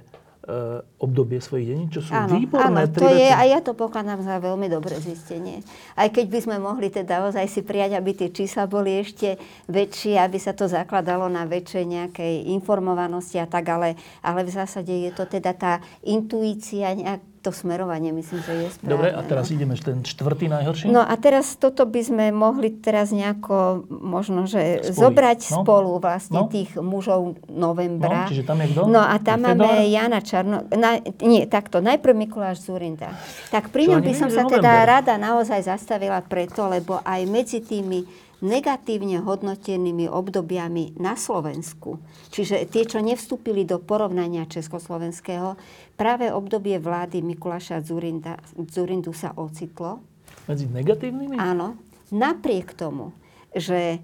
obdobie 1.00 1.40
svojich 1.40 1.72
dení, 1.72 1.84
čo 1.88 2.04
sú 2.04 2.12
Áno, 2.12 2.36
výborné 2.36 2.84
áno, 2.84 2.92
to 2.92 3.08
je, 3.08 3.28
a 3.32 3.42
ja 3.48 3.64
to 3.64 3.72
pokladám 3.72 4.20
za 4.20 4.36
veľmi 4.40 4.68
dobré 4.68 5.00
zistenie. 5.00 5.64
Aj 5.96 6.12
keď 6.12 6.26
by 6.28 6.38
sme 6.44 6.56
mohli 6.60 6.92
teda 6.92 7.24
ozaj 7.28 7.48
si 7.48 7.64
prijať, 7.64 7.96
aby 7.96 8.12
tie 8.12 8.28
čísla 8.28 8.68
boli 8.68 9.00
ešte 9.00 9.40
väčšie, 9.72 10.20
aby 10.20 10.36
sa 10.36 10.52
to 10.52 10.68
zakladalo 10.68 11.32
na 11.32 11.48
väčšej 11.48 11.84
nejakej 11.88 12.34
informovanosti 12.52 13.40
a 13.40 13.48
tak, 13.48 13.64
ale, 13.72 13.96
ale 14.20 14.44
v 14.44 14.50
zásade 14.52 14.92
je 14.92 15.10
to 15.16 15.24
teda 15.24 15.56
tá 15.56 15.80
intuícia, 16.04 16.92
nejak 16.92 17.31
to 17.42 17.50
smerovanie, 17.50 18.14
myslím, 18.14 18.38
že 18.40 18.52
je 18.54 18.68
správne. 18.70 18.92
Dobre, 18.94 19.08
a 19.10 19.20
teraz 19.20 19.50
no. 19.50 19.54
ideme 19.58 19.74
ten 19.74 19.98
štvrtý 20.00 20.46
najhorší? 20.46 20.84
No 20.86 21.02
a 21.02 21.14
teraz 21.18 21.58
toto 21.58 21.82
by 21.82 22.00
sme 22.00 22.24
mohli 22.30 22.70
teraz 22.70 23.10
nejako 23.10 23.82
možno, 23.90 24.46
že 24.46 24.78
Spojiť, 24.80 24.94
zobrať 24.94 25.40
no. 25.42 25.54
spolu 25.60 25.92
vlastne 25.98 26.38
No. 26.38 26.46
tých 26.46 26.78
mužov 26.78 27.42
novembra. 27.50 28.24
No, 28.24 28.30
čiže 28.30 28.46
tam 28.46 28.62
je 28.62 28.66
kto? 28.70 28.80
No 28.86 29.02
a 29.02 29.18
tam 29.18 29.42
Je 29.42 29.44
máme 29.50 29.66
Fedor? 29.66 29.90
Jana 29.90 30.20
Čarno... 30.22 30.56
Na, 30.70 30.90
nie, 31.20 31.42
takto. 31.44 31.82
Najprv 31.82 32.14
Mikuláš 32.14 32.62
Zurinda. 32.62 33.10
Tak 33.50 33.74
pri 33.74 33.90
ňom 33.90 34.00
by 34.00 34.14
som 34.14 34.30
sa 34.30 34.46
teda 34.46 34.62
november. 34.62 34.86
rada 34.86 35.14
naozaj 35.18 35.66
zastavila 35.66 36.22
preto, 36.22 36.70
lebo 36.70 37.02
aj 37.02 37.20
medzi 37.26 37.58
tými 37.58 38.21
negatívne 38.42 39.22
hodnotenými 39.22 40.10
obdobiami 40.10 40.98
na 40.98 41.14
Slovensku, 41.14 42.02
čiže 42.34 42.66
tie, 42.66 42.82
čo 42.82 42.98
nevstúpili 42.98 43.62
do 43.62 43.78
porovnania 43.78 44.44
československého, 44.50 45.54
práve 45.94 46.28
obdobie 46.34 46.82
vlády 46.82 47.22
Mikuláša 47.22 47.80
Zurinda, 47.86 48.36
Zurindu 48.68 49.14
sa 49.14 49.30
ocitlo. 49.38 50.02
Medzi 50.50 50.66
negatívnymi? 50.66 51.38
Áno, 51.38 51.78
napriek 52.10 52.74
tomu, 52.74 53.14
že 53.54 54.02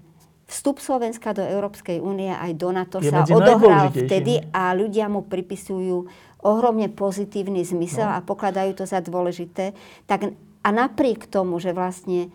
vstup 0.49 0.81
Slovenska 0.81 1.35
do 1.35 1.45
Európskej 1.45 2.01
únie 2.01 2.33
aj 2.33 2.51
do 2.57 2.73
NATO 2.73 2.97
Je 3.03 3.13
sa 3.13 3.21
odohral 3.27 3.93
vtedy 3.93 4.41
a 4.49 4.73
ľudia 4.73 5.05
mu 5.05 5.21
pripisujú 5.27 6.09
ohromne 6.41 6.87
pozitívny 6.89 7.61
zmysel 7.67 8.07
No. 8.07 8.15
a 8.15 8.23
pokladajú 8.23 8.71
to 8.81 8.85
za 8.87 9.03
dôležité. 9.03 9.75
Tak, 10.07 10.31
a 10.63 10.69
napriek 10.71 11.27
tomu, 11.27 11.59
že 11.59 11.75
vlastne 11.75 12.31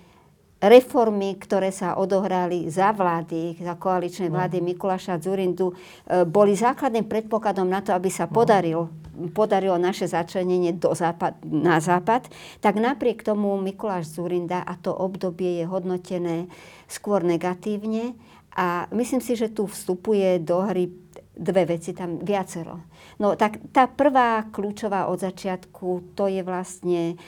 reformy, 0.64 1.36
ktoré 1.36 1.68
sa 1.68 2.00
odohrali 2.00 2.72
za 2.72 2.90
vlády, 2.90 3.60
za 3.60 3.76
koaličnej 3.76 4.32
No. 4.32 4.40
vlády 4.40 4.64
Mikuláša 4.64 5.20
Zurindu, 5.20 5.70
e, 5.70 6.24
boli 6.24 6.56
základným 6.56 7.04
predpokladom 7.04 7.68
na 7.68 7.84
to, 7.84 7.92
aby 7.92 8.08
No. 8.08 8.16
sa 8.16 8.24
podaril, 8.26 8.88
podarilo 9.30 9.76
naše 9.76 10.08
začlenenie 10.08 10.74
do 10.74 10.90
západ, 10.96 11.38
na 11.44 11.78
západ, 11.78 12.26
tak 12.58 12.80
napriek 12.80 13.22
tomu 13.22 13.54
Mikuláš 13.60 14.10
Zurinda 14.10 14.64
a 14.64 14.74
to 14.74 14.90
obdobie 14.90 15.62
je 15.62 15.64
hodnotené 15.68 16.48
skôr 16.88 17.22
negatívne 17.22 18.16
a 18.56 18.86
myslím 18.90 19.20
si, 19.20 19.34
že 19.34 19.50
tu 19.50 19.66
vstupuje 19.66 20.38
do 20.42 20.62
hry 20.62 20.90
dve 21.34 21.66
veci, 21.66 21.90
tam 21.90 22.22
viacero. 22.22 22.86
No 23.18 23.34
tak 23.34 23.58
tá 23.74 23.90
prvá 23.90 24.46
kľúčová 24.54 25.10
od 25.10 25.18
začiatku, 25.18 26.14
to 26.14 26.30
je 26.30 26.46
vlastne 26.46 27.18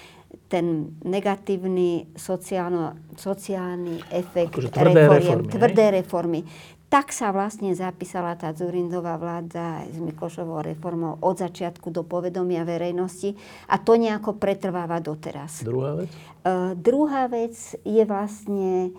ten 0.46 0.94
negatívny 1.02 2.14
sociálno, 2.14 2.94
sociálny 3.18 3.98
efekt 4.14 4.54
Akože 4.54 4.70
tvrdé 4.70 5.02
reformy, 5.10 5.46
tvrdé 5.50 5.84
reformy. 6.02 6.40
Tak 6.86 7.10
sa 7.10 7.34
vlastne 7.34 7.74
zapísala 7.74 8.38
tá 8.38 8.54
Zurindová 8.54 9.18
vláda 9.18 9.82
s 9.90 9.98
Miklošovou 9.98 10.62
reformou 10.62 11.18
od 11.18 11.34
začiatku 11.34 11.90
do 11.90 12.06
povedomia 12.06 12.62
verejnosti 12.62 13.34
a 13.66 13.82
to 13.82 13.98
nejako 13.98 14.38
pretrváva 14.38 15.02
doteraz. 15.02 15.66
Druhá 15.66 15.98
vec? 15.98 16.10
Uh, 16.46 16.78
druhá 16.78 17.26
vec 17.26 17.58
je 17.82 18.04
vlastne 18.06 18.94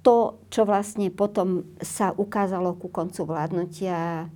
to, 0.00 0.40
čo 0.48 0.64
vlastne 0.64 1.12
potom 1.12 1.76
sa 1.80 2.16
ukázalo 2.16 2.80
ku 2.80 2.88
koncu 2.88 3.28
vládnutia 3.28 4.28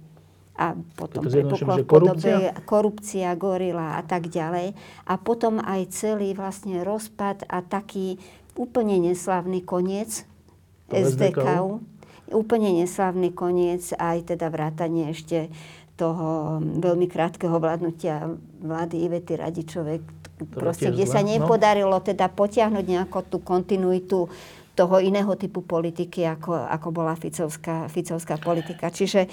a 0.56 0.72
potom 0.96 1.20
v 1.20 1.44
podobe 1.52 1.84
korupcia? 1.84 2.56
korupcia, 2.64 3.28
gorila 3.36 4.00
a 4.00 4.02
tak 4.02 4.32
ďalej. 4.32 4.72
A 5.04 5.14
potom 5.20 5.60
aj 5.60 5.92
celý 5.92 6.32
vlastne 6.32 6.80
rozpad 6.80 7.44
a 7.46 7.60
taký 7.60 8.16
úplne 8.56 8.96
neslavný 8.98 9.60
koniec 9.60 10.24
To 10.88 10.96
SDK. 10.96 11.44
Úplne 12.26 12.82
neslavný 12.82 13.30
koniec 13.30 13.94
aj 13.94 14.34
teda 14.34 14.50
vrátanie 14.50 15.14
ešte 15.14 15.52
toho 15.96 16.58
veľmi 16.60 17.08
krátkeho 17.08 17.56
vládnutia 17.56 18.28
vlády 18.60 19.06
Ivety 19.08 19.38
Radičovej, 19.40 20.04
proste, 20.52 20.92
kde 20.92 21.08
sa 21.08 21.24
no. 21.24 21.32
nepodarilo 21.32 21.96
teda 22.04 22.28
potiahnuť 22.28 22.84
nejako 22.84 23.18
tú 23.24 23.38
kontinuitu 23.40 24.28
toho 24.76 24.96
iného 25.00 25.32
typu 25.40 25.64
politiky, 25.64 26.28
ako, 26.28 26.52
ako 26.52 26.88
bola 26.92 27.16
Ficovská, 27.16 27.88
Ficovská 27.88 28.36
politika. 28.36 28.92
Čiže 28.92 29.24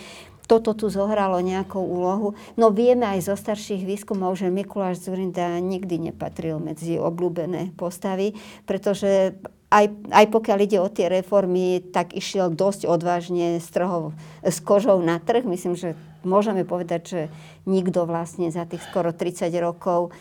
toto 0.46 0.76
tu 0.76 0.92
zohralo 0.92 1.40
nejakú 1.40 1.80
úlohu. 1.80 2.36
No 2.60 2.70
vieme 2.70 3.08
aj 3.08 3.32
zo 3.32 3.36
starších 3.40 3.88
výskumov, 3.88 4.36
že 4.36 4.52
Mikuláš 4.52 5.04
Zurinda 5.08 5.58
nikdy 5.60 6.12
nepatril 6.12 6.60
medzi 6.60 7.00
obľúbené 7.00 7.74
postavy, 7.80 8.36
pretože 8.68 9.40
aj, 9.74 9.90
aj 10.14 10.26
pokiaľ 10.30 10.58
ide 10.62 10.78
o 10.78 10.86
tie 10.86 11.10
reformy, 11.10 11.82
tak 11.82 12.14
išiel 12.14 12.54
dosť 12.54 12.86
odvážne 12.86 13.58
s, 13.58 13.68
trhou, 13.74 14.14
s 14.46 14.62
kožou 14.62 15.02
na 15.02 15.18
trh. 15.18 15.42
Myslím, 15.50 15.74
že 15.74 15.98
môžeme 16.22 16.62
povedať, 16.62 17.02
že 17.02 17.22
nikto 17.66 18.06
vlastne 18.06 18.54
za 18.54 18.70
tých 18.70 18.86
skoro 18.86 19.10
30 19.10 19.50
rokov 19.58 20.14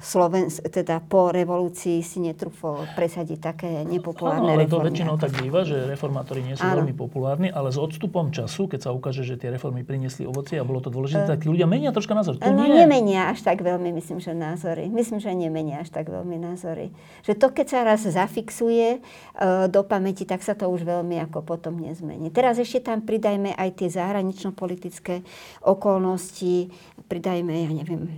Slovens, 0.00 0.56
teda 0.72 1.04
po 1.04 1.28
revolúcii 1.28 2.00
si 2.00 2.16
netrúfol 2.24 2.88
presadiť 2.96 3.38
také 3.38 3.68
nepopulárne 3.84 4.56
Áno, 4.56 4.56
ale 4.56 4.64
to 4.64 4.80
väčšinou 4.80 5.20
tak 5.20 5.36
býva, 5.36 5.68
že 5.68 5.84
reformátori 5.84 6.40
nie 6.40 6.56
sú 6.56 6.64
Áno. 6.64 6.80
veľmi 6.80 6.96
populárni, 6.96 7.52
ale 7.52 7.68
s 7.68 7.76
odstupom 7.76 8.32
času, 8.32 8.72
keď 8.72 8.88
sa 8.88 8.90
ukáže, 8.96 9.20
že 9.20 9.36
tie 9.36 9.52
reformy 9.52 9.84
priniesli 9.84 10.24
ovocie 10.24 10.56
a 10.56 10.64
bolo 10.64 10.80
to 10.80 10.88
dôležité, 10.88 11.28
uh, 11.28 11.30
tak 11.36 11.44
ľudia 11.44 11.68
menia 11.68 11.92
troška 11.92 12.16
názor. 12.16 12.40
To 12.40 12.48
no 12.48 12.64
nie. 12.64 12.72
nemenia 12.72 13.28
až 13.28 13.44
tak 13.44 13.60
veľmi, 13.60 13.92
myslím, 14.00 14.24
že 14.24 14.32
názory. 14.32 14.88
Myslím, 14.88 15.20
že 15.20 15.28
nemenia 15.36 15.84
až 15.84 15.92
tak 15.92 16.08
veľmi 16.08 16.40
názory. 16.40 16.88
Že 17.28 17.32
to, 17.36 17.46
keď 17.52 17.66
sa 17.68 17.80
raz 17.84 18.00
zafixuje 18.00 19.04
uh, 19.04 19.68
do 19.68 19.84
pamäti, 19.84 20.24
tak 20.24 20.40
sa 20.40 20.56
to 20.56 20.72
už 20.72 20.88
veľmi 20.88 21.20
ako 21.28 21.44
potom 21.44 21.76
nezmení. 21.76 22.32
Teraz 22.32 22.56
ešte 22.56 22.88
tam 22.88 23.04
pridajme 23.04 23.52
aj 23.60 23.76
tie 23.76 23.92
zahranično-politické 23.92 25.20
okolnosti, 25.68 26.72
pridajme, 27.12 27.52
ja 27.52 27.70
neviem, 27.76 28.08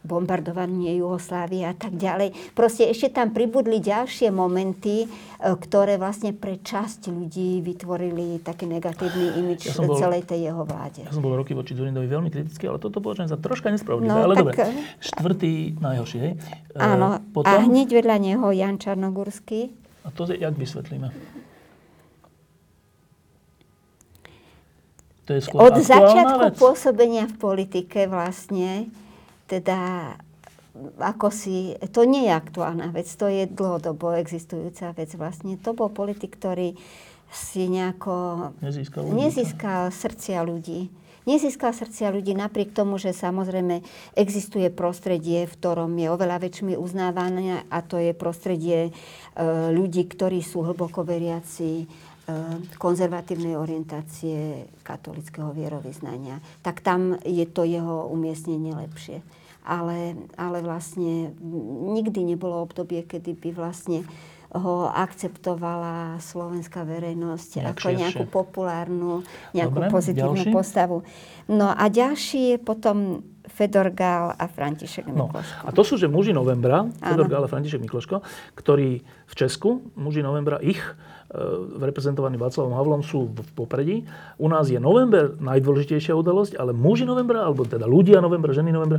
bombardovanie 0.00 0.96
Jugoslávie 0.96 1.68
a 1.68 1.76
tak 1.76 1.92
ďalej. 2.00 2.32
Proste 2.56 2.88
ešte 2.88 3.12
tam 3.12 3.36
pribudli 3.36 3.84
ďalšie 3.84 4.32
momenty, 4.32 5.04
e, 5.04 5.08
ktoré 5.40 6.00
vlastne 6.00 6.32
pre 6.32 6.56
časť 6.56 7.12
ľudí 7.12 7.60
vytvorili 7.60 8.40
taký 8.40 8.64
negatívny 8.64 9.36
imič 9.36 9.68
ja 9.68 9.76
bol, 9.76 10.00
celej 10.00 10.24
tej 10.24 10.48
jeho 10.48 10.64
vláde. 10.64 11.04
Ja 11.04 11.12
som 11.12 11.20
bol 11.20 11.36
roky 11.36 11.52
voči 11.52 11.76
Zurindovi 11.76 12.08
veľmi 12.08 12.32
kritický, 12.32 12.72
ale 12.72 12.80
toto 12.80 13.04
považujem 13.04 13.28
za 13.28 13.36
troška 13.36 13.68
nespravodlivé. 13.68 14.08
No, 14.08 14.24
ale 14.24 14.34
tak, 14.40 14.44
dobre, 14.48 14.54
štvrtý 15.04 15.52
najhorší, 15.76 16.18
hej? 16.18 16.32
E, 16.72 16.80
áno, 16.80 17.20
Potom, 17.36 17.52
a 17.52 17.60
hneď 17.60 18.00
vedľa 18.00 18.16
neho 18.16 18.46
Jan 18.56 18.80
Čarnogurský. 18.80 19.68
A 20.04 20.08
to 20.08 20.24
jak 20.32 20.56
vysvetlíme? 20.56 21.12
To 25.28 25.38
je 25.38 25.46
skôr 25.46 25.62
Od 25.62 25.78
začiatku 25.78 26.42
vec. 26.42 26.58
pôsobenia 26.58 27.30
v 27.30 27.36
politike 27.38 28.10
vlastne 28.10 28.90
teda 29.50 30.14
ako 31.02 31.34
si, 31.34 31.74
to 31.90 32.06
nie 32.06 32.30
je 32.30 32.32
aktuálna 32.32 32.94
vec, 32.94 33.10
to 33.10 33.26
je 33.26 33.50
dlhodobo 33.50 34.14
existujúca 34.14 34.94
vec 34.94 35.10
vlastne. 35.18 35.58
To 35.66 35.74
bol 35.74 35.90
politik, 35.90 36.38
ktorý 36.38 36.78
si 37.30 37.66
nejako 37.66 38.50
nezískal, 38.62 39.02
nezískal 39.10 39.82
srdcia 39.90 40.42
ľudí. 40.46 40.90
Nezískal 41.28 41.76
srdcia 41.76 42.10
ľudí 42.10 42.32
napriek 42.32 42.72
tomu, 42.72 42.96
že 42.96 43.12
samozrejme 43.12 43.84
existuje 44.16 44.72
prostredie, 44.72 45.44
v 45.44 45.52
ktorom 45.52 45.92
je 45.94 46.08
oveľa 46.08 46.48
väčšmi 46.48 46.74
uznávané 46.80 47.68
a 47.68 47.78
to 47.84 48.00
je 48.00 48.16
prostredie 48.16 48.88
e, 48.88 48.90
ľudí, 49.70 50.08
ktorí 50.08 50.40
sú 50.40 50.64
hlboko 50.64 51.04
veriaci, 51.04 51.84
e, 51.84 51.86
konzervatívnej 52.80 53.52
orientácie 53.52 54.64
katolického 54.80 55.52
vierovýznania. 55.52 56.40
Tak 56.64 56.80
tam 56.80 57.20
je 57.20 57.44
to 57.46 57.68
jeho 57.68 58.08
umiestnenie 58.10 58.72
lepšie 58.74 59.20
ale, 59.70 60.18
ale 60.34 60.58
vlastne 60.66 61.30
nikdy 61.94 62.34
nebolo 62.34 62.66
obdobie, 62.66 63.06
kedy 63.06 63.38
by 63.38 63.50
vlastne 63.54 64.02
ho 64.50 64.90
akceptovala 64.90 66.18
slovenská 66.18 66.82
verejnosť 66.82 67.62
Nejak 67.62 67.70
ako 67.70 67.86
širšie. 67.86 68.00
nejakú 68.02 68.24
populárnu, 68.26 69.22
nejakú 69.54 69.78
Dobre, 69.78 69.94
pozitívnu 69.94 70.42
ďalší? 70.42 70.50
postavu. 70.50 71.06
No 71.46 71.70
a 71.70 71.86
ďalší 71.86 72.54
je 72.54 72.58
potom 72.58 73.22
Fedor 73.46 73.94
Gál 73.94 74.34
a 74.34 74.44
František 74.50 75.06
no, 75.06 75.30
Mikloško. 75.30 75.64
A 75.66 75.70
to 75.70 75.82
sú, 75.86 75.94
že 75.94 76.10
muži 76.10 76.34
novembra, 76.34 76.90
Fedor 76.98 77.30
Gál 77.30 77.46
a 77.46 77.50
František 77.50 77.78
Mikloško, 77.78 78.26
ktorí 78.58 79.06
v 79.06 79.34
Česku, 79.38 79.86
muži 79.94 80.26
novembra, 80.26 80.58
ich 80.58 80.82
reprezentovaní 81.78 82.34
Václavom 82.34 82.74
Havlom 82.74 83.02
sú 83.06 83.30
v 83.30 83.50
popredí. 83.54 83.96
U 84.34 84.50
nás 84.50 84.66
je 84.66 84.82
november 84.82 85.38
najdôležitejšia 85.38 86.14
udalosť, 86.18 86.58
ale 86.58 86.74
muži 86.74 87.06
novembra, 87.06 87.46
alebo 87.46 87.62
teda 87.62 87.86
ľudia 87.86 88.18
novembra, 88.18 88.50
ženy 88.50 88.74
novembra, 88.74 88.98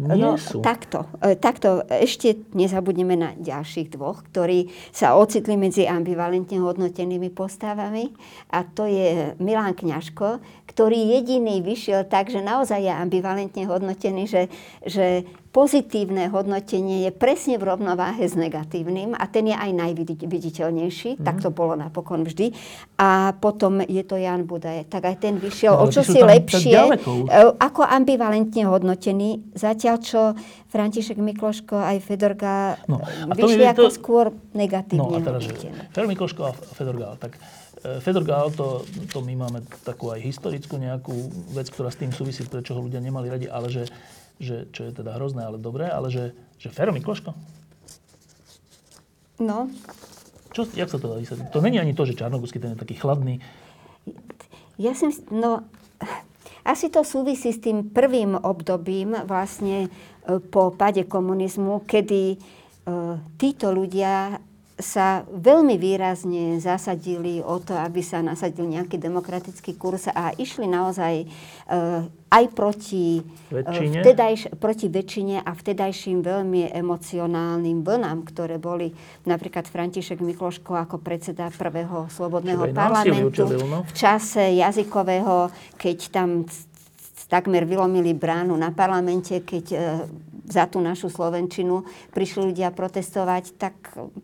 nie 0.00 0.24
no, 0.24 0.40
sú. 0.40 0.64
Takto, 0.64 1.04
e, 1.20 1.36
takto. 1.36 1.84
Ešte 1.84 2.48
nezabudneme 2.56 3.20
na 3.20 3.30
ďalších 3.36 3.92
dvoch, 3.92 4.24
ktorí 4.32 4.72
sa 4.96 5.12
ocitli 5.12 5.60
medzi 5.60 5.84
ambivalentne 5.84 6.56
hodnotenými 6.56 7.28
postavami. 7.28 8.08
A 8.56 8.64
to 8.64 8.88
je 8.88 9.36
Milan 9.36 9.76
Kňažko, 9.76 10.40
ktorý 10.72 11.20
jediný 11.20 11.60
vyšiel 11.60 12.08
tak, 12.08 12.32
že 12.32 12.40
naozaj 12.40 12.80
je 12.80 12.92
ambivalentne 12.96 13.68
hodnotený, 13.68 14.24
že, 14.24 14.42
že 14.88 15.28
pozitívne 15.50 16.30
hodnotenie 16.30 17.06
je 17.06 17.10
presne 17.10 17.58
v 17.58 17.66
rovnováhe 17.74 18.22
s 18.22 18.38
negatívnym 18.38 19.18
a 19.18 19.26
ten 19.26 19.50
je 19.50 19.56
aj 19.58 19.70
najviditeľnejší, 19.74 21.18
mm. 21.18 21.26
tak 21.26 21.42
to 21.42 21.50
bolo 21.50 21.74
napokon 21.74 22.22
vždy. 22.22 22.54
A 23.02 23.34
potom 23.34 23.82
je 23.82 24.02
to 24.06 24.14
Jan 24.14 24.46
Budaj, 24.46 24.86
tak 24.86 25.10
aj 25.10 25.18
ten 25.18 25.42
vyšiel 25.42 25.74
no, 25.74 25.82
o 25.82 25.84
čosi 25.90 26.22
lepšie, 26.22 26.78
e, 26.78 26.90
ako 27.58 27.82
ambivalentne 27.82 28.62
hodnotený, 28.70 29.58
zatiaľ 29.58 29.96
čo 29.98 30.20
František 30.70 31.18
Mikloško 31.18 31.74
aj 31.82 31.98
Fedorga 31.98 32.78
no, 32.86 33.02
vyšli 33.34 33.66
ako 33.66 33.90
to... 33.90 33.94
skôr 33.94 34.26
negatívne. 34.54 35.02
No 35.02 35.18
a 35.18 35.18
teraz, 35.18 35.50
Fedor 35.90 36.06
Mikloško 36.06 36.40
a 36.46 36.52
Fedorga, 36.54 37.18
tak 37.18 37.42
e, 37.82 37.98
Fedor 37.98 38.22
Gál, 38.22 38.54
to, 38.54 38.86
to 39.10 39.18
my 39.18 39.34
máme 39.34 39.66
takú 39.82 40.14
aj 40.14 40.22
historickú 40.22 40.78
nejakú 40.78 41.10
vec, 41.50 41.66
ktorá 41.74 41.90
s 41.90 41.98
tým 41.98 42.14
súvisí, 42.14 42.46
prečo 42.46 42.78
ho 42.78 42.86
ľudia 42.86 43.02
nemali 43.02 43.26
radi, 43.26 43.50
ale 43.50 43.66
že 43.66 43.90
že, 44.40 44.72
čo 44.72 44.88
je 44.88 44.92
teda 44.96 45.14
hrozné, 45.20 45.44
ale 45.44 45.60
dobré, 45.60 45.86
ale 45.86 46.08
že, 46.08 46.32
že 46.56 46.72
Fero 46.72 46.90
Mikloško? 46.90 47.36
No. 49.40 49.68
Čo, 50.50 50.66
jak 50.74 50.90
sa 50.90 50.98
to 50.98 51.12
dá 51.12 51.16
vysvetliť? 51.20 51.48
To 51.52 51.62
není 51.62 51.78
ani 51.78 51.94
to, 51.94 52.08
že 52.08 52.18
Čarnogórsky 52.18 52.58
ten 52.58 52.74
je 52.74 52.82
taký 52.82 52.98
chladný. 52.98 53.38
Ja 54.80 54.96
som, 54.96 55.12
no, 55.30 55.68
asi 56.64 56.90
to 56.90 57.06
súvisí 57.06 57.52
s 57.52 57.60
tým 57.62 57.92
prvým 57.92 58.36
obdobím 58.36 59.14
vlastne 59.28 59.86
e, 59.86 59.88
po 60.40 60.72
pade 60.74 61.04
komunizmu, 61.08 61.84
kedy 61.88 62.36
uh, 62.36 63.16
títo 63.40 63.72
ľudia 63.72 64.40
sa 64.80 65.22
veľmi 65.28 65.76
výrazne 65.76 66.58
zasadili 66.58 67.38
o 67.44 67.60
to, 67.60 67.76
aby 67.76 68.00
sa 68.00 68.24
nasadil 68.24 68.66
nejaký 68.66 68.96
demokratický 68.96 69.76
kurz 69.76 70.08
a 70.10 70.32
išli 70.34 70.66
naozaj 70.66 71.24
uh, 71.24 72.04
aj 72.30 72.44
proti, 72.54 73.20
väčšine? 73.50 74.00
vtedajš, 74.00 74.40
proti 74.56 74.86
väčšine 74.86 75.42
a 75.42 75.50
vtedajším 75.50 76.24
veľmi 76.24 76.72
emocionálnym 76.72 77.82
vlnám, 77.84 78.24
ktoré 78.26 78.56
boli 78.56 78.94
napríklad 79.26 79.66
František 79.66 80.22
Mikloško 80.22 80.74
ako 80.78 81.02
predseda 81.02 81.50
prvého 81.54 82.08
slobodného 82.08 82.70
parlamentu 82.74 83.46
no? 83.46 83.82
v 83.84 83.92
čase 83.92 84.56
jazykového, 84.58 85.50
keď 85.78 85.98
tam 86.10 86.46
takmer 87.30 87.62
vylomili 87.62 88.10
bránu 88.10 88.58
na 88.58 88.74
parlamente, 88.74 89.46
keď 89.46 89.64
e, 89.70 89.78
za 90.46 90.64
tú 90.70 90.78
našu 90.80 91.12
Slovenčinu 91.12 91.84
prišli 92.12 92.52
ľudia 92.52 92.72
protestovať, 92.72 93.56
tak 93.56 93.74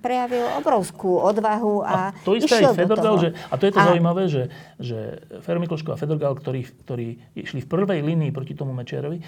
prejavil 0.00 0.44
obrovskú 0.60 1.20
odvahu 1.20 1.84
a, 1.84 2.12
a 2.12 2.24
to 2.24 2.36
isté 2.36 2.62
aj 2.62 2.76
Fedorgal, 2.76 3.16
že, 3.20 3.28
a 3.36 3.54
to 3.56 3.64
je 3.68 3.72
to 3.72 3.80
a, 3.80 3.86
zaujímavé, 3.90 4.22
že, 4.28 4.42
že 4.80 5.24
Fero 5.44 5.58
Mikloško 5.60 5.92
a 5.92 6.00
Fedorgal, 6.00 6.36
ktorí, 6.38 6.64
ktorí 6.86 7.08
išli 7.36 7.60
v 7.64 7.68
prvej 7.68 8.00
línii 8.04 8.30
proti 8.32 8.56
tomu 8.56 8.72
Mečiarovi, 8.72 9.20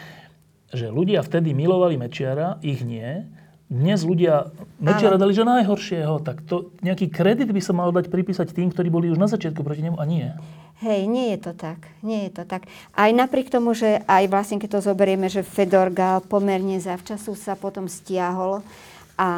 že 0.68 0.92
ľudia 0.92 1.24
vtedy 1.24 1.56
milovali 1.56 1.96
Mečiara, 1.96 2.60
ich 2.60 2.84
nie, 2.84 3.24
dnes 3.68 4.00
ľudia 4.00 4.48
Mečiara 4.80 5.20
dali, 5.20 5.36
že 5.36 5.44
najhoršieho, 5.44 6.24
tak 6.24 6.40
to 6.48 6.72
nejaký 6.80 7.12
kredit 7.12 7.52
by 7.52 7.60
sa 7.60 7.76
mal 7.76 7.92
dať 7.92 8.08
pripísať 8.08 8.56
tým, 8.56 8.72
ktorí 8.72 8.88
boli 8.88 9.12
už 9.12 9.20
na 9.20 9.28
začiatku 9.28 9.60
proti 9.60 9.84
nemu 9.84 10.00
a 10.00 10.04
nie. 10.08 10.32
Hej, 10.78 11.10
nie 11.10 11.34
je 11.34 11.38
to 11.42 11.52
tak. 11.58 11.90
Nie 12.06 12.30
je 12.30 12.38
to 12.38 12.46
tak. 12.46 12.70
Aj 12.94 13.10
napriek 13.10 13.50
tomu, 13.50 13.74
že 13.74 13.98
aj 14.06 14.30
vlastne, 14.30 14.62
keď 14.62 14.78
to 14.78 14.86
zoberieme, 14.94 15.26
že 15.26 15.42
Fedor 15.42 15.90
Gál 15.90 16.22
pomerne 16.22 16.78
zavčasu 16.78 17.34
sa 17.34 17.58
potom 17.58 17.90
stiahol 17.90 18.62
a 19.18 19.30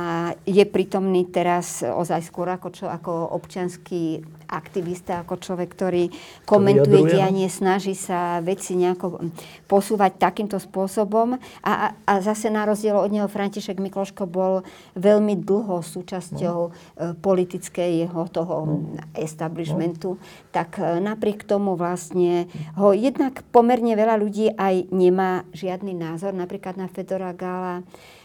je 0.44 0.60
prítomný 0.68 1.24
teraz 1.32 1.80
ozaj 1.80 2.20
skôr 2.28 2.52
ako, 2.52 2.68
čo, 2.68 2.84
ako 2.84 3.32
občanský 3.32 4.20
aktivista, 4.44 5.24
ako 5.24 5.40
človek, 5.40 5.72
ktorý 5.72 6.04
komentuje 6.44 7.16
dianie, 7.16 7.48
snaží 7.48 7.96
sa 7.96 8.44
veci 8.44 8.76
nejako 8.76 9.32
posúvať 9.64 10.20
takýmto 10.20 10.60
spôsobom. 10.60 11.40
A, 11.64 11.96
a, 11.96 12.12
zase 12.20 12.52
na 12.52 12.68
rozdiel 12.68 12.92
od 12.92 13.08
neho 13.08 13.30
František 13.30 13.80
Mikloško 13.80 14.28
bol 14.28 14.66
veľmi 15.00 15.40
dlho 15.40 15.80
súčasťou 15.80 16.58
no. 16.68 16.74
E, 17.00 17.16
politického 17.16 18.20
toho 18.28 18.56
no. 18.68 19.00
establishmentu. 19.16 20.18
No. 20.18 20.22
Tak 20.52 20.76
e, 20.76 21.00
napriek 21.00 21.48
tomu 21.48 21.72
vlastne 21.78 22.50
ho 22.76 22.92
jednak 22.92 23.40
pomerne 23.48 23.96
veľa 23.96 24.20
ľudí 24.20 24.52
aj 24.60 24.92
nemá 24.92 25.48
žiadny 25.56 25.96
názor, 25.96 26.36
napríklad 26.36 26.76
na 26.76 26.90
Fedora 26.90 27.32
Gála 27.32 27.80
Eh, 27.80 28.19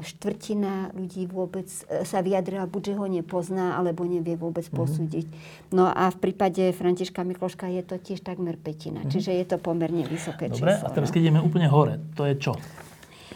štvrtina 0.00 0.96
ľudí 0.96 1.28
vôbec 1.28 1.68
eh, 1.68 2.04
sa 2.08 2.24
vyjadrila, 2.24 2.64
buď 2.64 2.92
že 2.92 2.94
ho 2.96 3.06
nepozná, 3.06 3.76
alebo 3.76 4.08
nevie 4.08 4.34
vôbec 4.34 4.64
mm-hmm. 4.64 4.80
posúdiť. 4.80 5.26
No 5.76 5.88
a 5.92 6.08
v 6.08 6.16
prípade 6.16 6.72
Františka 6.72 7.20
Mikloška 7.20 7.68
je 7.68 7.82
to 7.84 8.00
tiež 8.00 8.24
takmer 8.24 8.56
petina. 8.56 9.04
Mm-hmm. 9.04 9.12
Čiže 9.12 9.30
je 9.36 9.44
to 9.44 9.56
pomerne 9.60 10.08
vysoké 10.08 10.48
Dobre, 10.48 10.80
číslo. 10.80 10.88
a 10.88 10.94
teraz 10.96 11.08
no. 11.08 11.14
keď 11.14 11.20
ideme 11.28 11.40
úplne 11.44 11.68
hore, 11.68 12.00
to 12.16 12.24
je 12.24 12.34
čo? 12.40 12.56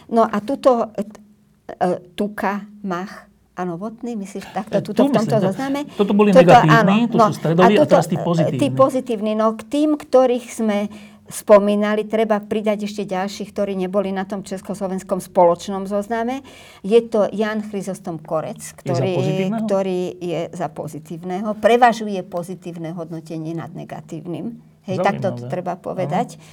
No 0.09 0.25
a 0.25 0.37
tuto 0.41 0.89
uh, 0.89 1.97
Tuka, 2.17 2.65
Mach, 2.85 3.29
a 3.55 3.63
novotný, 3.63 4.19
myslíš 4.19 4.51
takto, 4.51 4.83
tuto 4.83 5.07
v 5.07 5.15
tomto 5.15 5.39
zozname? 5.39 5.87
Toto 5.95 6.11
boli 6.11 6.35
toto, 6.35 6.43
negatívni, 6.43 7.07
áno, 7.07 7.07
to 7.07 7.15
no, 7.15 7.25
sú 7.31 7.33
stredoví 7.39 7.79
a, 7.79 7.87
tuto, 7.87 7.87
a 7.87 7.91
teraz 7.95 8.07
tí 8.11 8.17
pozitívni. 8.19 8.59
Tí 8.59 8.67
pozitívni, 8.75 9.31
no 9.31 9.55
k 9.55 9.61
tým, 9.63 9.89
ktorých 9.95 10.45
sme 10.51 10.77
spomínali, 11.25 12.05
treba 12.05 12.37
pridať 12.37 12.85
ešte 12.85 13.03
ďalších, 13.09 13.49
ktorí 13.49 13.73
neboli 13.73 14.13
na 14.13 14.29
tom 14.29 14.45
československom 14.45 15.17
spoločnom 15.17 15.89
zozname. 15.89 16.45
Je 16.85 17.01
to 17.01 17.25
Jan 17.33 17.65
Chryzostom 17.65 18.21
Korec, 18.21 18.61
ktorý 18.77 19.11
je, 19.17 19.47
ktorý 19.65 20.01
je 20.21 20.41
za 20.53 20.69
pozitívneho. 20.69 21.57
Prevažuje 21.57 22.21
pozitívne 22.21 22.93
hodnotenie 22.93 23.57
nad 23.57 23.73
negatívnym. 23.73 24.61
Hej, 24.85 25.01
tak 25.01 25.17
to 25.17 25.33
treba 25.49 25.73
povedať. 25.81 26.37
Aha. 26.37 26.43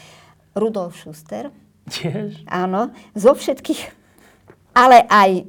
Rudolf 0.57 0.97
Schuster. 0.97 1.53
Tiež? 1.89 2.47
Áno, 2.49 2.95
zo 3.13 3.33
všetkých, 3.35 3.81
ale 4.73 5.03
aj 5.11 5.31
e, 5.41 5.45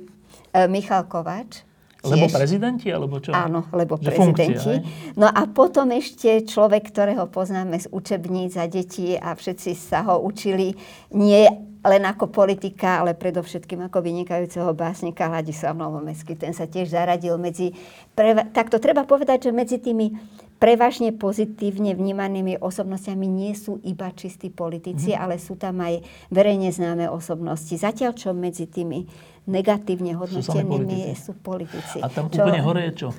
Michal 0.66 1.06
Kováč 1.06 1.62
lebo 2.04 2.28
prezidenti, 2.28 2.92
alebo 2.92 3.24
čo? 3.24 3.32
Áno, 3.32 3.72
lebo 3.72 3.96
že 3.96 4.12
prezidenti. 4.12 4.60
Funkcia, 4.60 5.16
no 5.16 5.28
a 5.32 5.42
potom 5.48 5.88
ešte 5.96 6.44
človek, 6.44 6.92
ktorého 6.92 7.32
poznáme 7.32 7.80
z 7.80 7.88
učebníc 7.88 8.60
a 8.60 8.68
detí 8.68 9.16
a 9.16 9.32
všetci 9.32 9.72
sa 9.72 10.04
ho 10.04 10.20
učili 10.20 10.76
nie 11.16 11.48
len 11.84 12.04
ako 12.08 12.32
politika, 12.32 13.04
ale 13.04 13.12
predovšetkým 13.12 13.92
ako 13.92 14.00
vynikajúceho 14.00 14.72
básnika 14.72 15.28
Hladislav 15.28 15.76
Novomestský. 15.76 16.40
Ten 16.40 16.56
sa 16.56 16.64
tiež 16.64 16.96
zaradil 16.96 17.36
medzi... 17.36 17.76
Preva- 18.16 18.48
tak 18.48 18.72
to 18.72 18.80
treba 18.80 19.04
povedať, 19.04 19.48
že 19.48 19.52
medzi 19.52 19.78
tými 19.84 20.16
prevažne 20.64 21.12
pozitívne 21.12 21.92
vnímanými 21.92 22.64
osobnostiami 22.64 23.28
nie 23.28 23.52
sú 23.52 23.84
iba 23.84 24.08
čistí 24.16 24.48
politici, 24.48 25.12
mm. 25.12 25.20
ale 25.20 25.36
sú 25.36 25.60
tam 25.60 25.84
aj 25.84 26.00
verejne 26.32 26.72
známe 26.72 27.12
osobnosti. 27.12 27.76
Zatiaľ, 27.76 28.16
čo 28.16 28.32
medzi 28.32 28.64
tými 28.72 29.04
negatívne 29.48 30.16
hodnotenými 30.16 31.16
sú, 31.16 31.32
sú 31.32 31.32
politici. 31.38 32.00
A 32.00 32.08
tam 32.08 32.32
čo, 32.32 32.44
úplne 32.44 32.62
hore 32.64 32.82
je 32.90 32.94
čo? 32.96 33.10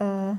Uh, 0.00 0.34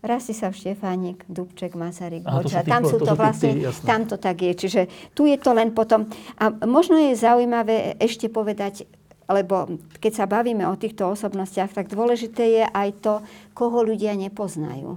Rastislav 0.00 0.56
Štefánik, 0.56 1.28
Dubček, 1.28 1.76
Masaryk, 1.76 2.24
Boča. 2.24 2.64
Tam 2.64 2.88
sú 2.88 2.96
to, 2.96 3.12
to 3.12 3.14
vlastne, 3.20 3.52
tí, 3.52 3.68
tam 3.84 4.08
to 4.08 4.16
tak 4.16 4.40
je. 4.40 4.52
Čiže 4.56 4.80
tu 5.12 5.28
je 5.28 5.36
to 5.36 5.52
len 5.52 5.76
potom. 5.76 6.08
A 6.40 6.48
možno 6.64 6.96
je 6.96 7.12
zaujímavé 7.12 8.00
ešte 8.00 8.32
povedať, 8.32 8.88
lebo 9.28 9.76
keď 10.00 10.12
sa 10.12 10.24
bavíme 10.24 10.64
o 10.64 10.74
týchto 10.80 11.04
osobnostiach, 11.04 11.76
tak 11.76 11.92
dôležité 11.92 12.44
je 12.48 12.64
aj 12.64 12.88
to, 13.04 13.14
koho 13.52 13.84
ľudia 13.84 14.16
nepoznajú. 14.16 14.96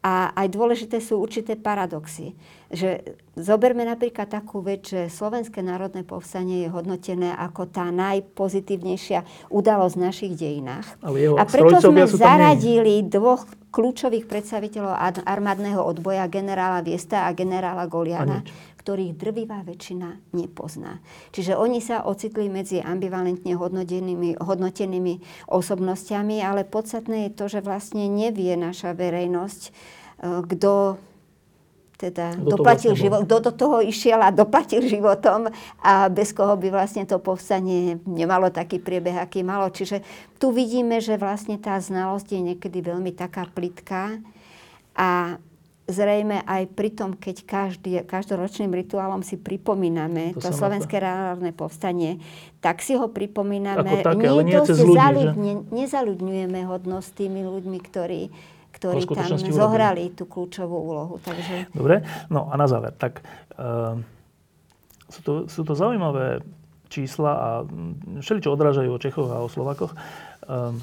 A 0.00 0.32
aj 0.32 0.48
dôležité 0.48 0.96
sú 1.04 1.20
určité 1.20 1.52
paradoxy. 1.52 2.32
Že 2.68 3.16
zoberme 3.32 3.88
napríklad 3.88 4.28
takú 4.28 4.60
vec, 4.60 4.92
že 4.92 5.08
Slovenské 5.08 5.64
národné 5.64 6.04
povstanie 6.04 6.66
je 6.66 6.68
hodnotené 6.68 7.32
ako 7.32 7.64
tá 7.64 7.88
najpozitívnejšia 7.88 9.48
udalosť 9.48 9.94
v 9.96 10.04
našich 10.04 10.32
dejinách. 10.36 10.86
A 11.38 11.42
preto 11.48 11.80
sme 11.80 12.04
zaradili 12.04 13.00
dvoch 13.08 13.48
kľúčových 13.72 14.28
predstaviteľov 14.28 15.24
armádneho 15.24 15.80
odboja, 15.80 16.28
generála 16.28 16.84
Viesta 16.84 17.28
a 17.28 17.36
generála 17.36 17.88
Goliana, 17.88 18.44
ktorých 18.80 19.20
drvivá 19.20 19.60
väčšina 19.68 20.32
nepozná. 20.32 21.04
Čiže 21.36 21.60
oni 21.60 21.84
sa 21.84 22.08
ocitli 22.08 22.48
medzi 22.48 22.80
ambivalentne 22.80 23.52
hodnotenými, 23.52 24.40
hodnotenými 24.40 25.14
osobnostiami, 25.52 26.40
ale 26.40 26.64
podstatné 26.64 27.28
je 27.28 27.36
to, 27.36 27.44
že 27.52 27.60
vlastne 27.60 28.08
nevie 28.08 28.56
naša 28.56 28.96
verejnosť, 28.96 29.62
e, 29.68 29.70
kto 30.48 30.96
teda 31.98 32.38
kto 32.38 32.54
doplatil 32.54 32.94
vlastne 32.94 33.02
život, 33.02 33.20
kto 33.26 33.36
do 33.50 33.52
toho 33.52 33.76
išiel 33.82 34.22
a 34.22 34.30
doplatil 34.30 34.86
životom 34.94 35.50
a 35.82 36.06
bez 36.06 36.30
koho 36.30 36.54
by 36.54 36.70
vlastne 36.70 37.02
to 37.02 37.18
povstanie 37.18 37.98
nemalo 38.06 38.54
taký 38.54 38.78
priebeh, 38.78 39.18
aký 39.18 39.42
malo. 39.42 39.66
Čiže 39.68 40.06
tu 40.38 40.54
vidíme, 40.54 41.02
že 41.02 41.18
vlastne 41.18 41.58
tá 41.58 41.74
znalosť 41.82 42.38
je 42.38 42.40
niekedy 42.54 42.78
veľmi 42.78 43.10
taká 43.10 43.50
plitká 43.50 44.22
a 44.94 45.42
zrejme 45.88 46.44
aj 46.44 46.62
pri 46.76 46.92
tom, 46.92 47.16
keď 47.16 47.36
každý, 47.48 47.90
každoročným 48.04 48.68
rituálom 48.68 49.24
si 49.24 49.40
pripomíname 49.40 50.36
to, 50.36 50.44
to 50.44 50.48
slovenské 50.52 51.00
národné 51.00 51.56
povstanie, 51.56 52.20
tak 52.60 52.84
si 52.84 52.92
ho 52.94 53.08
pripomíname. 53.08 54.04
Ako 54.04 54.04
také, 54.04 54.20
nie, 54.20 54.28
ale 54.28 54.42
nie 54.44 54.60
ľudí, 54.60 54.92
zaludne, 54.92 55.52
Nezaľudňujeme 55.72 56.60
hodnosť 56.68 57.08
tými 57.24 57.40
ľuďmi, 57.40 57.78
ktorí, 57.88 58.22
ktorí 58.78 59.02
tam 59.04 59.38
zohrali 59.50 60.14
tú 60.14 60.24
kľúčovú 60.30 60.76
úlohu. 60.78 61.14
Takže... 61.18 61.74
Dobre, 61.74 62.06
no 62.30 62.46
a 62.48 62.54
na 62.54 62.70
záver. 62.70 62.94
Tak, 62.94 63.20
uh, 63.58 63.98
sú, 65.10 65.20
to, 65.26 65.32
sú 65.50 65.66
to 65.66 65.74
zaujímavé 65.74 66.40
čísla 66.88 67.32
a 67.34 67.48
mm, 67.66 68.22
všeličo 68.22 68.54
odrážajú 68.54 68.90
o 68.94 69.02
Čechoch 69.02 69.30
a 69.34 69.42
o 69.42 69.50
Slovakoch. 69.50 69.92
Uh, 70.46 70.78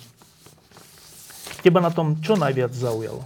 teba 1.66 1.82
na 1.82 1.90
tom 1.90 2.20
čo 2.22 2.38
najviac 2.38 2.76
zaujalo? 2.76 3.26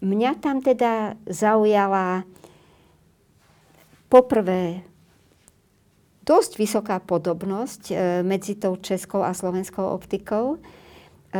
Mňa 0.00 0.30
tam 0.42 0.58
teda 0.58 1.14
zaujala 1.28 2.26
poprvé 4.10 4.82
dosť 6.24 6.60
vysoká 6.60 6.96
podobnosť 7.00 7.82
e, 7.90 7.94
medzi 8.22 8.56
tou 8.56 8.76
českou 8.76 9.24
a 9.24 9.32
slovenskou 9.32 9.82
optikou. 9.82 10.56
E, 10.56 11.38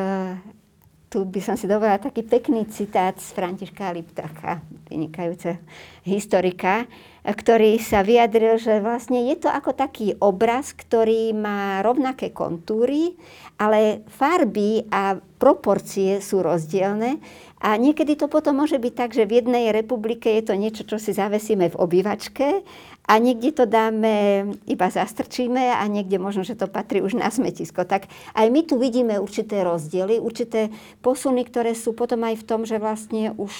tu 1.11 1.27
by 1.27 1.43
som 1.43 1.59
si 1.59 1.67
dovolila 1.67 1.99
taký 1.99 2.23
pekný 2.23 2.71
citát 2.71 3.19
z 3.19 3.35
Františka 3.35 3.91
Liptaka, 3.91 4.63
vynikajúceho 4.87 5.59
historika, 6.07 6.87
ktorý 7.27 7.83
sa 7.83 8.07
vyjadril, 8.07 8.57
že 8.63 8.79
vlastne 8.79 9.27
je 9.27 9.37
to 9.43 9.51
ako 9.51 9.75
taký 9.75 10.15
obraz, 10.23 10.71
ktorý 10.71 11.35
má 11.35 11.83
rovnaké 11.83 12.31
kontúry, 12.31 13.19
ale 13.59 14.07
farby 14.07 14.87
a 14.89 15.19
proporcie 15.43 16.23
sú 16.23 16.47
rozdielne. 16.47 17.19
A 17.61 17.77
niekedy 17.77 18.17
to 18.17 18.31
potom 18.31 18.63
môže 18.63 18.81
byť 18.81 18.95
tak, 18.97 19.11
že 19.13 19.29
v 19.29 19.45
jednej 19.45 19.69
republike 19.75 20.31
je 20.33 20.47
to 20.47 20.55
niečo, 20.57 20.87
čo 20.87 20.97
si 20.97 21.13
zavesíme 21.13 21.69
v 21.69 21.77
obývačke 21.77 22.65
a 23.09 23.19
niekde 23.19 23.51
to 23.51 23.65
dáme, 23.67 24.47
iba 24.71 24.87
zastrčíme 24.87 25.75
a 25.75 25.83
niekde 25.91 26.21
možno, 26.21 26.47
že 26.47 26.55
to 26.55 26.71
patrí 26.71 27.03
už 27.03 27.19
na 27.19 27.33
smetisko. 27.33 27.83
Tak 27.83 28.07
aj 28.37 28.47
my 28.53 28.61
tu 28.63 28.79
vidíme 28.79 29.19
určité 29.19 29.67
rozdiely, 29.67 30.23
určité 30.23 30.71
posuny, 31.03 31.43
ktoré 31.43 31.75
sú 31.75 31.97
potom 31.97 32.23
aj 32.23 32.39
v 32.39 32.47
tom, 32.47 32.63
že 32.63 32.79
vlastne 32.79 33.35
už 33.35 33.53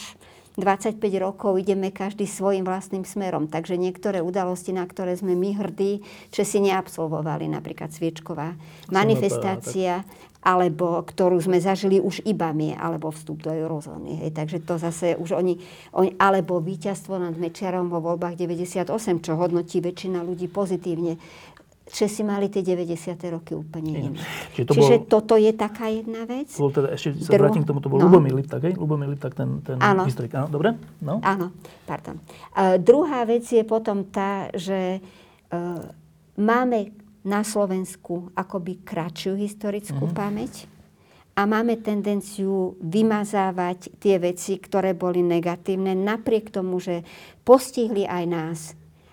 25 0.59 0.99
rokov 1.23 1.57
ideme 1.57 1.95
každý 1.95 2.27
svojim 2.27 2.67
vlastným 2.67 3.07
smerom. 3.07 3.47
Takže 3.47 3.79
niektoré 3.79 4.21
udalosti, 4.21 4.75
na 4.75 4.85
ktoré 4.85 5.15
sme 5.15 5.39
my 5.39 5.57
hrdí, 5.57 6.03
že 6.31 6.43
si 6.43 6.59
neabsolvovali, 6.61 7.47
napríklad 7.49 7.91
Sviečková 7.91 8.55
manifestácia, 8.91 10.03
alebo 10.41 11.05
ktorú 11.05 11.37
sme 11.37 11.61
zažili 11.61 12.01
už 12.01 12.25
iba 12.25 12.49
my, 12.57 12.73
alebo 12.73 13.13
vstup 13.13 13.45
do 13.45 13.53
eurozóny. 13.53 14.25
Hej. 14.25 14.31
Takže 14.33 14.59
to 14.65 14.81
zase 14.81 15.13
už 15.21 15.37
oni, 15.37 15.61
oni, 15.93 16.17
alebo 16.17 16.65
víťazstvo 16.65 17.21
nad 17.21 17.37
Mečiarom 17.37 17.93
vo 17.93 18.01
voľbách 18.01 18.41
98, 18.41 18.89
čo 19.21 19.33
hodnotí 19.37 19.85
väčšina 19.85 20.25
ľudí 20.25 20.49
pozitívne. 20.49 21.21
Česi 21.91 22.23
mali 22.23 22.47
tie 22.47 22.63
90. 22.63 23.19
roky 23.35 23.53
úplne 23.53 24.15
iné. 24.15 24.21
Čiže, 24.55 24.65
to 24.65 24.73
Čiže 24.79 24.97
bol, 25.03 25.09
toto 25.11 25.35
je 25.35 25.51
taká 25.51 25.91
jedna 25.91 26.23
vec. 26.23 26.47
Bol 26.55 26.71
teda, 26.71 26.95
ešte 26.95 27.19
sa 27.19 27.35
Dru... 27.35 27.43
vrátim 27.45 27.67
k 27.67 27.69
tomu, 27.69 27.83
to 27.83 27.91
bol 27.91 27.99
no. 27.99 28.07
Lubomír 28.07 28.33
Liptak, 28.33 28.63
hej? 28.63 28.79
Lubomír 28.79 29.11
Liptak, 29.11 29.35
ten, 29.35 29.59
ten 29.67 29.77
Áno. 29.83 30.07
historik. 30.07 30.31
Áno, 30.39 30.47
dobre? 30.47 30.79
No. 31.03 31.19
Áno, 31.27 31.51
pardon. 31.91 32.23
Uh, 32.55 32.79
druhá 32.79 33.27
vec 33.27 33.43
je 33.43 33.67
potom 33.67 34.07
tá, 34.07 34.55
že 34.55 35.03
uh, 35.51 35.83
máme 36.39 36.95
na 37.27 37.45
Slovensku 37.45 38.33
akoby 38.33 38.81
kratšiu 38.81 39.37
historickú 39.37 40.09
uh-huh. 40.09 40.17
pamäť 40.17 40.71
a 41.41 41.49
máme 41.49 41.81
tendenciu 41.81 42.77
vymazávať 42.85 43.97
tie 43.97 44.21
veci, 44.21 44.61
ktoré 44.61 44.93
boli 44.93 45.25
negatívne, 45.25 45.97
napriek 45.97 46.53
tomu, 46.53 46.83
že 46.83 47.07
postihli 47.49 48.05
aj 48.05 48.25
nás 48.29 48.61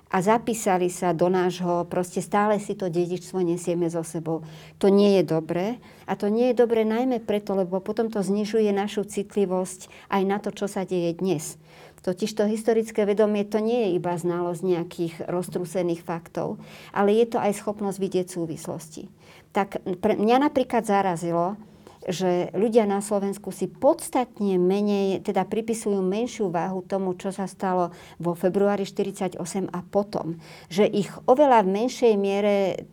a 0.07 0.23
zapísali 0.23 0.87
sa 0.87 1.11
do 1.11 1.27
nášho, 1.27 1.83
proste 1.91 2.23
stále 2.23 2.63
si 2.63 2.79
to 2.79 2.87
dedičstvo 2.87 3.43
nesieme 3.43 3.91
so 3.91 4.03
sebou. 4.07 4.43
To 4.79 4.87
nie 4.87 5.19
je 5.19 5.23
dobré. 5.27 5.83
A 6.07 6.15
to 6.15 6.31
nie 6.31 6.51
je 6.51 6.59
dobré 6.63 6.87
najmä 6.87 7.19
preto, 7.19 7.51
lebo 7.51 7.83
potom 7.83 8.07
to 8.07 8.23
znižuje 8.23 8.71
našu 8.71 9.03
citlivosť 9.03 9.91
aj 10.07 10.21
na 10.23 10.39
to, 10.39 10.55
čo 10.55 10.71
sa 10.71 10.87
deje 10.87 11.11
dnes. 11.19 11.59
Totiž 12.07 12.39
to 12.39 12.47
historické 12.47 13.03
vedomie 13.03 13.43
to 13.43 13.59
nie 13.59 13.83
je 13.83 13.99
iba 13.99 14.15
znalosť 14.15 14.63
nejakých 14.63 15.13
roztrúsených 15.27 16.07
faktov, 16.07 16.55
ale 16.95 17.11
je 17.11 17.35
to 17.35 17.37
aj 17.43 17.59
schopnosť 17.59 17.99
vidieť 17.99 18.31
súvislosti. 18.31 19.11
Tak 19.51 19.83
pre 19.99 20.15
mňa 20.15 20.47
napríklad 20.47 20.87
zarazilo, 20.87 21.59
že 22.07 22.47
ľudia 22.55 22.87
na 22.87 23.03
Slovensku 23.03 23.51
si 23.51 23.67
podstatne 23.67 24.55
menej, 24.55 25.19
teda 25.19 25.43
pripisujú 25.43 25.99
menšiu 25.99 26.47
váhu 26.47 26.79
tomu, 26.79 27.11
čo 27.19 27.35
sa 27.35 27.43
stalo 27.43 27.91
vo 28.15 28.31
februári 28.31 28.87
48 28.87 29.35
a 29.67 29.79
potom. 29.83 30.39
Že 30.71 30.87
ich 30.87 31.11
oveľa 31.27 31.67
v 31.67 31.73
menšej 31.75 32.13
miere 32.15 32.87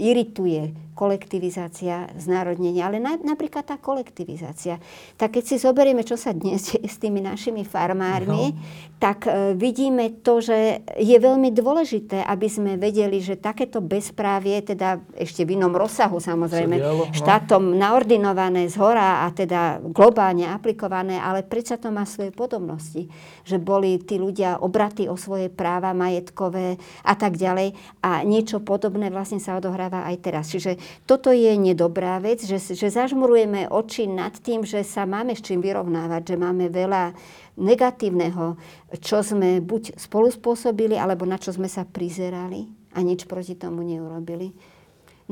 irituje 0.00 0.72
kolektivizácia, 0.92 2.12
znárodnenie, 2.20 2.84
ale 2.84 3.00
na, 3.00 3.16
napríklad 3.16 3.64
tá 3.64 3.80
kolektivizácia. 3.80 4.76
Tak 5.16 5.40
keď 5.40 5.44
si 5.48 5.56
zoberieme, 5.56 6.04
čo 6.04 6.20
sa 6.20 6.36
dnes 6.36 6.68
deje 6.68 6.84
s 6.84 7.00
tými 7.00 7.24
našimi 7.24 7.64
farmármi, 7.64 8.52
no. 8.52 8.58
tak 9.00 9.24
e, 9.24 9.56
vidíme 9.56 10.20
to, 10.20 10.44
že 10.44 10.84
je 11.00 11.16
veľmi 11.16 11.48
dôležité, 11.48 12.20
aby 12.28 12.44
sme 12.44 12.76
vedeli, 12.76 13.24
že 13.24 13.40
takéto 13.40 13.80
bezprávie, 13.80 14.60
teda 14.60 15.00
ešte 15.16 15.48
v 15.48 15.56
inom 15.56 15.72
rozsahu 15.72 16.20
samozrejme, 16.20 16.76
dialo, 16.76 17.08
no. 17.08 17.14
štátom 17.16 17.72
naordinované 17.72 18.68
z 18.68 18.76
hora 18.76 19.24
a 19.24 19.32
teda 19.32 19.80
globálne 19.80 20.44
aplikované, 20.44 21.16
ale 21.16 21.40
predsa 21.40 21.80
to 21.80 21.88
má 21.88 22.04
svoje 22.04 22.36
podobnosti. 22.36 23.08
Že 23.48 23.56
boli 23.64 23.96
tí 23.96 24.20
ľudia 24.20 24.60
obratí 24.60 25.08
o 25.08 25.16
svoje 25.16 25.48
práva 25.48 25.96
majetkové 25.96 26.76
a 27.00 27.16
tak 27.16 27.40
ďalej. 27.40 27.72
A 28.04 28.20
niečo 28.28 28.60
podobné 28.60 29.08
vlastne 29.08 29.40
sa 29.40 29.56
odohráva 29.56 30.04
aj 30.04 30.16
teraz. 30.20 30.52
Čiže 30.52 30.81
toto 31.04 31.32
je 31.32 31.52
nedobrá 31.56 32.18
vec, 32.22 32.42
že, 32.44 32.58
že 32.58 32.88
zažmurujeme 32.88 33.68
oči 33.68 34.06
nad 34.06 34.32
tým, 34.36 34.62
že 34.66 34.82
sa 34.82 35.08
máme 35.08 35.34
s 35.34 35.44
čím 35.44 35.60
vyrovnávať, 35.60 36.34
že 36.34 36.36
máme 36.36 36.68
veľa 36.68 37.12
negatívneho, 37.58 38.56
čo 39.00 39.20
sme 39.20 39.60
buď 39.60 39.98
spolu 40.00 40.32
spôsobili, 40.32 40.96
alebo 40.96 41.28
na 41.28 41.36
čo 41.36 41.52
sme 41.52 41.68
sa 41.68 41.84
prizerali 41.84 42.68
a 42.92 43.00
nič 43.00 43.24
proti 43.28 43.56
tomu 43.56 43.84
neurobili. 43.84 44.52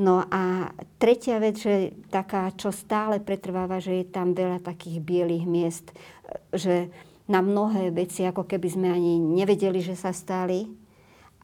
No 0.01 0.25
a 0.25 0.71
tretia 0.97 1.37
vec, 1.37 1.61
že 1.61 1.93
taká, 2.09 2.49
čo 2.57 2.73
stále 2.73 3.21
pretrváva, 3.21 3.77
že 3.77 4.01
je 4.01 4.05
tam 4.09 4.33
veľa 4.33 4.63
takých 4.63 4.97
bielých 5.03 5.45
miest, 5.45 5.93
že 6.55 6.89
na 7.29 7.39
mnohé 7.39 7.93
veci, 7.93 8.25
ako 8.25 8.43
keby 8.43 8.67
sme 8.67 8.87
ani 8.89 9.21
nevedeli, 9.21 9.79
že 9.79 9.95
sa 9.95 10.11
stali. 10.11 10.67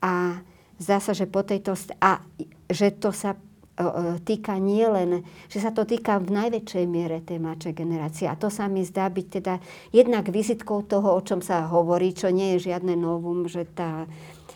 A 0.04 0.42
zdá 0.82 0.98
sa, 1.00 1.16
že 1.16 1.30
po 1.30 1.46
tejto... 1.48 1.78
A 2.04 2.20
že 2.68 2.92
to 2.92 3.16
sa 3.16 3.40
týka 4.26 4.58
nie 4.58 4.86
len, 4.90 5.22
že 5.54 5.62
sa 5.62 5.70
to 5.70 5.86
týka 5.86 6.18
v 6.18 6.34
najväčšej 6.34 6.86
miere 6.90 7.22
tej 7.22 7.38
mladšej 7.38 7.74
generácie. 7.78 8.26
A 8.26 8.34
to 8.34 8.50
sa 8.50 8.66
mi 8.66 8.82
zdá 8.82 9.06
byť 9.06 9.28
teda 9.30 9.62
jednak 9.94 10.26
vizitkou 10.34 10.82
toho, 10.82 11.14
o 11.14 11.22
čom 11.22 11.46
sa 11.46 11.70
hovorí, 11.70 12.10
čo 12.18 12.34
nie 12.34 12.58
je 12.58 12.74
žiadne 12.74 12.98
novum, 12.98 13.46
že 13.46 13.70
tá, 13.70 14.10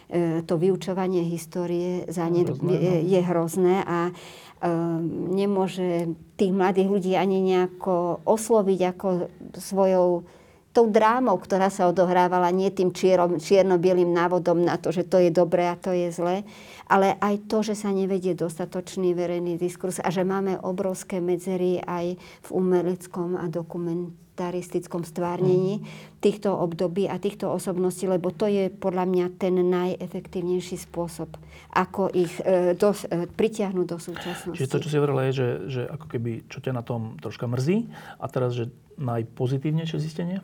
e, 0.09 0.41
to 0.41 0.57
vyučovanie 0.57 1.21
histórie 1.29 2.09
za 2.09 2.25
ne, 2.33 2.49
hrozné, 2.49 2.73
je, 2.73 2.95
no. 2.97 3.07
je 3.13 3.19
hrozné 3.21 3.75
a 3.85 3.99
um, 4.09 5.29
nemôže 5.29 6.17
tých 6.33 6.53
mladých 6.53 6.89
ľudí 6.89 7.13
ani 7.13 7.45
nejako 7.45 8.25
osloviť 8.25 8.79
ako 8.89 9.07
svojou 9.53 10.25
tou 10.71 10.87
drámou, 10.87 11.35
ktorá 11.35 11.67
sa 11.67 11.91
odohrávala, 11.91 12.47
nie 12.55 12.71
tým 12.71 12.95
čierno-bielým 12.95 14.07
návodom 14.07 14.63
na 14.63 14.79
to, 14.79 14.95
že 14.95 15.03
to 15.03 15.19
je 15.19 15.27
dobré 15.27 15.67
a 15.67 15.75
to 15.75 15.91
je 15.91 16.07
zlé, 16.15 16.47
ale 16.91 17.15
aj 17.23 17.47
to, 17.47 17.63
že 17.63 17.79
sa 17.79 17.95
nevedie 17.95 18.35
dostatočný 18.35 19.15
verejný 19.15 19.55
diskurs 19.55 20.03
a 20.03 20.11
že 20.11 20.27
máme 20.27 20.59
obrovské 20.59 21.23
medzery 21.23 21.79
aj 21.79 22.19
v 22.19 22.49
umeleckom 22.51 23.39
a 23.39 23.47
dokumentaristickom 23.47 25.07
stvárnení 25.07 25.79
mm. 25.79 25.85
týchto 26.19 26.51
období 26.51 27.07
a 27.07 27.15
týchto 27.15 27.47
osobností, 27.47 28.11
lebo 28.11 28.35
to 28.35 28.51
je 28.51 28.67
podľa 28.67 29.07
mňa 29.07 29.25
ten 29.39 29.55
najefektívnejší 29.63 30.83
spôsob, 30.83 31.31
ako 31.71 32.11
ich 32.11 32.35
e, 32.43 32.75
dos, 32.75 33.07
e, 33.07 33.23
pritiahnuť 33.23 33.85
do 33.87 33.95
súčasnosti. 33.95 34.59
Čiže 34.59 34.71
to, 34.75 34.83
čo 34.83 34.91
si 34.91 34.99
hovorila, 34.99 35.31
je, 35.31 35.33
že, 35.39 35.47
že 35.71 35.81
ako 35.87 36.05
keby, 36.11 36.43
čo 36.51 36.59
ťa 36.59 36.75
na 36.75 36.83
tom 36.83 37.15
troška 37.23 37.47
mrzí 37.47 37.87
a 38.19 38.27
teraz, 38.27 38.51
že 38.51 38.67
najpozitívnejšie 38.99 39.97
zistenie? 40.03 40.43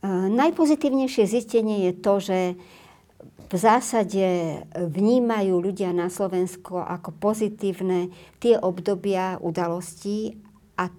Uh, 0.00 0.32
najpozitívnejšie 0.32 1.28
zistenie 1.28 1.84
je 1.84 1.92
to, 1.92 2.14
že 2.24 2.38
v 3.50 3.54
zásade 3.58 4.24
vnímajú 4.78 5.58
ľudia 5.58 5.90
na 5.90 6.06
Slovensku 6.06 6.78
ako 6.78 7.10
pozitívne 7.18 8.14
tie 8.38 8.54
obdobia 8.54 9.42
udalostí, 9.42 10.38
a, 10.78 10.86
e, 10.86 10.92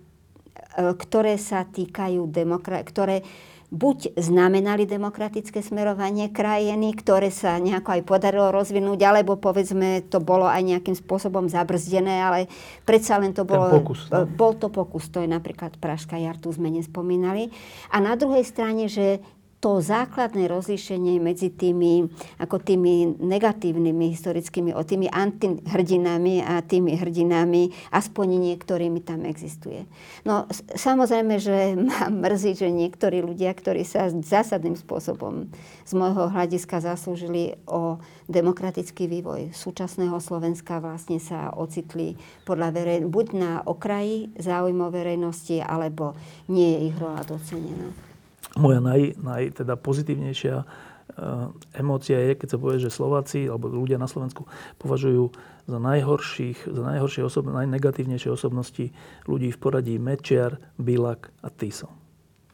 ktoré 0.91 1.39
sa 1.39 1.63
týkajú 1.63 2.27
demokra- 2.27 2.83
ktoré 2.83 3.23
buď 3.71 4.19
znamenali 4.19 4.83
demokratické 4.83 5.63
smerovanie 5.63 6.27
krajiny, 6.27 6.91
ktoré 6.91 7.31
sa 7.31 7.55
nejako 7.55 7.95
aj 7.95 8.01
podarilo 8.03 8.51
rozvinúť, 8.51 8.99
alebo 8.99 9.39
povedzme 9.39 10.03
to 10.11 10.19
bolo 10.19 10.43
aj 10.43 10.59
nejakým 10.59 10.91
spôsobom 10.91 11.47
zabrzdené, 11.47 12.19
ale 12.19 12.39
predsa 12.83 13.15
len 13.15 13.31
to 13.31 13.47
bolo... 13.47 13.71
pokus, 13.71 14.11
no? 14.11 14.27
Bol 14.27 14.59
to 14.59 14.67
pokus, 14.67 15.07
to 15.07 15.23
je 15.23 15.29
napríklad 15.31 15.79
Pražská 15.79 16.19
jar, 16.19 16.35
tu 16.35 16.51
sme 16.51 16.67
nespomínali. 16.67 17.47
A 17.95 18.03
na 18.03 18.19
druhej 18.19 18.43
strane, 18.43 18.91
že 18.91 19.23
to 19.61 19.77
základné 19.77 20.49
rozlíšenie 20.49 21.21
medzi 21.21 21.53
tými, 21.53 22.09
ako 22.41 22.57
tými 22.57 23.13
negatívnymi 23.21 24.09
historickými, 24.17 24.73
o 24.73 24.81
tými 24.81 25.05
antihrdinami 25.05 26.41
a 26.41 26.65
tými 26.65 26.97
hrdinami, 26.97 27.69
aspoň 27.93 28.27
niektorými 28.41 29.05
tam 29.05 29.29
existuje. 29.29 29.85
No 30.25 30.49
samozrejme, 30.73 31.37
že 31.37 31.77
ma 31.87 32.09
mrzí, 32.09 32.57
že 32.57 32.73
niektorí 32.73 33.21
ľudia, 33.21 33.53
ktorí 33.53 33.85
sa 33.85 34.09
zásadným 34.09 34.73
spôsobom 34.73 35.53
z 35.85 35.91
môjho 35.93 36.33
hľadiska 36.33 36.81
zaslúžili 36.81 37.61
o 37.69 38.01
demokratický 38.25 39.05
vývoj 39.05 39.53
súčasného 39.53 40.17
Slovenska, 40.17 40.81
vlastne 40.81 41.21
sa 41.21 41.53
ocitli 41.53 42.17
podľa 42.49 42.73
verej, 42.73 43.05
buď 43.05 43.27
na 43.37 43.51
okraji 43.61 44.33
záujmov 44.41 44.89
verejnosti, 44.89 45.61
alebo 45.61 46.17
nie 46.49 46.73
je 46.73 46.79
ich 46.89 46.97
rola 46.97 47.21
docenená 47.21 48.10
moja 48.59 48.79
naj, 48.83 49.15
naj 49.19 49.43
teda 49.63 49.79
pozitívnejšia 49.79 50.55
uh, 50.63 51.51
emócia 51.75 52.19
je, 52.19 52.33
keď 52.35 52.47
sa 52.55 52.57
povie, 52.59 52.83
že 52.83 52.91
Slováci 52.91 53.47
alebo 53.47 53.71
ľudia 53.71 53.95
na 53.95 54.07
Slovensku 54.07 54.47
považujú 54.79 55.31
za 55.67 55.79
najhorších, 55.79 56.67
za 56.67 56.83
najhoršie 56.83 57.23
osobnosti, 57.23 57.57
najnegatívnejšie 57.63 58.29
osobnosti 58.31 58.91
ľudí 59.29 59.49
v 59.53 59.61
poradí 59.61 59.95
Mečiar, 60.01 60.59
Bilak 60.75 61.31
a 61.43 61.47
Tiso. 61.53 61.91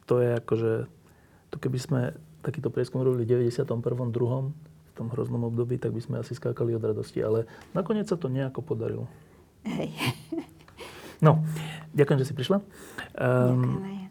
To 0.06 0.22
je 0.22 0.38
akože, 0.38 0.74
to 1.50 1.56
keby 1.58 1.80
sme 1.80 2.00
takýto 2.46 2.72
prieskum 2.72 3.04
robili 3.04 3.26
v 3.26 3.44
91. 3.50 3.68
2. 3.68 4.14
v 4.14 4.92
tom 4.96 5.08
hroznom 5.12 5.44
období, 5.46 5.76
tak 5.82 5.92
by 5.92 6.02
sme 6.02 6.16
asi 6.22 6.34
skákali 6.38 6.74
od 6.78 6.84
radosti. 6.84 7.20
Ale 7.20 7.50
nakoniec 7.76 8.08
sa 8.08 8.16
to 8.16 8.32
nejako 8.32 8.64
podarilo. 8.64 9.06
Hej. 9.68 9.92
No, 11.18 11.42
ďakujem, 11.98 12.20
že 12.22 12.30
si 12.30 12.38
prišla. 12.38 12.62
Um, 13.18 14.07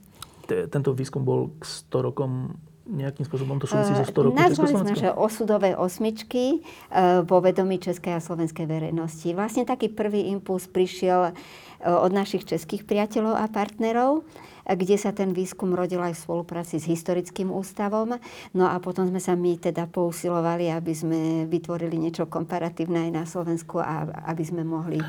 tento 0.46 0.90
výskum 0.94 1.26
bol 1.26 1.52
k 1.58 1.64
100 1.90 2.08
rokom 2.12 2.54
nejakým 2.86 3.26
spôsobom 3.26 3.58
to 3.58 3.66
súvisí 3.66 3.92
so 3.98 4.06
100 4.06 4.26
rokov 4.30 4.38
Nazvali 4.38 4.74
sme, 4.78 4.94
že 4.94 5.10
osudové 5.10 5.74
osmičky 5.74 6.62
uh, 6.62 7.26
vo 7.26 7.42
vedomí 7.42 7.82
českej 7.82 8.14
a 8.14 8.22
slovenskej 8.22 8.62
verejnosti. 8.64 9.34
Vlastne 9.34 9.66
taký 9.66 9.90
prvý 9.90 10.30
impuls 10.30 10.70
prišiel 10.70 11.34
uh, 11.34 11.34
od 11.82 12.14
našich 12.14 12.46
českých 12.46 12.86
priateľov 12.86 13.34
a 13.42 13.50
partnerov, 13.50 14.22
kde 14.66 14.96
sa 14.98 15.10
ten 15.10 15.34
výskum 15.34 15.74
rodil 15.74 15.98
aj 15.98 16.14
v 16.14 16.22
spolupráci 16.30 16.78
s 16.78 16.86
Historickým 16.86 17.50
ústavom. 17.50 18.18
No 18.54 18.64
a 18.70 18.78
potom 18.78 19.06
sme 19.10 19.18
sa 19.18 19.34
my 19.34 19.58
teda 19.58 19.90
pousilovali, 19.90 20.70
aby 20.70 20.92
sme 20.94 21.20
vytvorili 21.50 21.98
niečo 21.98 22.30
komparatívne 22.30 23.10
aj 23.10 23.12
na 23.14 23.24
Slovensku 23.26 23.82
a 23.82 24.06
aby 24.30 24.42
sme 24.46 24.62
mohli 24.62 25.02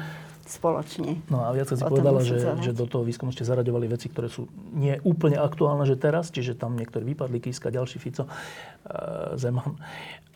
spoločne. 0.47 1.21
No 1.27 1.43
a 1.43 1.51
viac 1.51 1.69
si 1.69 1.77
povedala, 1.77 2.23
že, 2.23 2.39
že 2.63 2.71
do 2.71 2.87
toho 2.87 3.03
výskumu 3.03 3.35
ste 3.35 3.43
zaraďovali 3.43 3.91
veci, 3.91 4.07
ktoré 4.07 4.31
sú 4.31 4.47
nie 4.71 4.95
úplne 5.03 5.37
aktuálne, 5.37 5.83
že 5.83 5.99
teraz, 5.99 6.31
čiže 6.31 6.55
tam 6.55 6.79
niektorí 6.79 7.03
vypadli, 7.03 7.43
Kiska, 7.43 7.69
ďalší 7.69 7.99
Fico, 7.99 8.25
uh, 8.25 9.35
Zeman. 9.35 9.75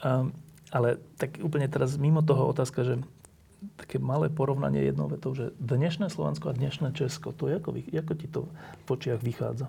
Um, 0.03 0.35
ale 0.71 0.99
tak 1.19 1.39
úplne 1.43 1.67
teraz 1.67 1.99
mimo 1.99 2.23
toho 2.23 2.47
otázka, 2.47 2.83
že 2.87 2.95
také 3.77 4.01
malé 4.01 4.31
porovnanie 4.31 4.81
jednou 4.81 5.05
vetou, 5.11 5.37
že 5.37 5.53
dnešné 5.61 6.09
Slovensko 6.09 6.49
a 6.49 6.57
dnešné 6.57 6.97
Česko, 6.97 7.35
to 7.35 7.51
je 7.51 7.61
ako, 7.61 7.77
ako 7.77 8.13
ti 8.17 8.27
to 8.27 8.49
v 8.85 8.87
očiach 8.89 9.21
vychádza? 9.21 9.67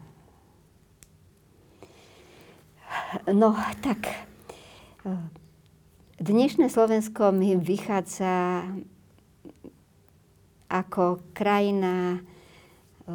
No 3.28 3.52
tak, 3.84 4.08
e, 5.04 5.12
dnešné 6.16 6.72
Slovensko 6.72 7.34
mi 7.36 7.52
vychádza 7.58 8.64
ako 10.72 11.20
krajina, 11.36 12.24
eh, 13.04 13.12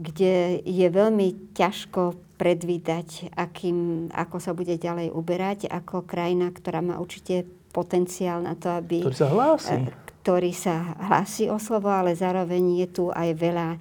kde 0.00 0.64
je 0.66 0.86
veľmi 0.90 1.54
ťažko 1.54 2.18
predvídať, 2.34 3.30
akým, 3.36 4.08
ako 4.10 4.36
sa 4.40 4.56
bude 4.56 4.74
ďalej 4.74 5.12
uberať, 5.12 5.68
ako 5.68 6.02
krajina, 6.08 6.50
ktorá 6.50 6.80
má 6.80 6.96
určite 6.98 7.46
potenciál 7.70 8.42
na 8.42 8.58
to, 8.58 8.72
aby... 8.74 9.06
Ktorý 9.06 9.16
sa 9.16 9.28
hlási. 9.30 9.76
Eh, 9.76 10.10
ktorý 10.20 10.52
sa 10.52 11.00
hlási 11.00 11.48
o 11.48 11.56
slovo, 11.56 11.88
ale 11.88 12.12
zároveň 12.12 12.84
je 12.84 12.88
tu 12.92 13.04
aj 13.08 13.28
veľa 13.40 13.80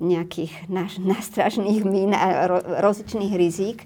nejakých 0.00 0.68
naš, 0.72 0.98
nastražných 1.12 1.84
mín 1.84 2.16
a 2.16 2.48
ro, 2.48 2.58
rozličných 2.62 3.34
rizík. 3.36 3.84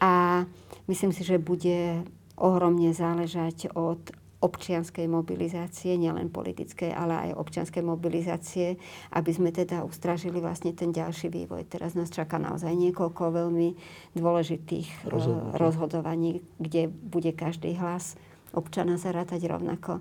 A 0.00 0.44
myslím 0.88 1.12
si, 1.12 1.24
že 1.24 1.40
bude 1.40 2.04
ohromne 2.36 2.92
záležať 2.92 3.72
od 3.72 4.00
občianskej 4.46 5.10
mobilizácie, 5.10 5.98
nielen 5.98 6.30
politickej, 6.30 6.94
ale 6.94 7.30
aj 7.30 7.38
občianskej 7.42 7.82
mobilizácie, 7.82 8.78
aby 9.10 9.30
sme 9.34 9.50
teda 9.50 9.82
ustražili 9.82 10.38
vlastne 10.38 10.70
ten 10.70 10.94
ďalší 10.94 11.26
vývoj. 11.26 11.66
Teraz 11.66 11.98
nás 11.98 12.14
čaká 12.14 12.38
naozaj 12.38 12.70
niekoľko 12.70 13.34
veľmi 13.34 13.68
dôležitých 14.14 14.86
eh, 14.86 15.10
rozhodovaní, 15.10 15.58
rozhodovaní 15.58 16.30
kde 16.62 16.86
bude 16.86 17.34
každý 17.34 17.74
hlas 17.74 18.14
občana 18.54 18.94
zarátať 18.96 19.50
rovnako. 19.50 20.00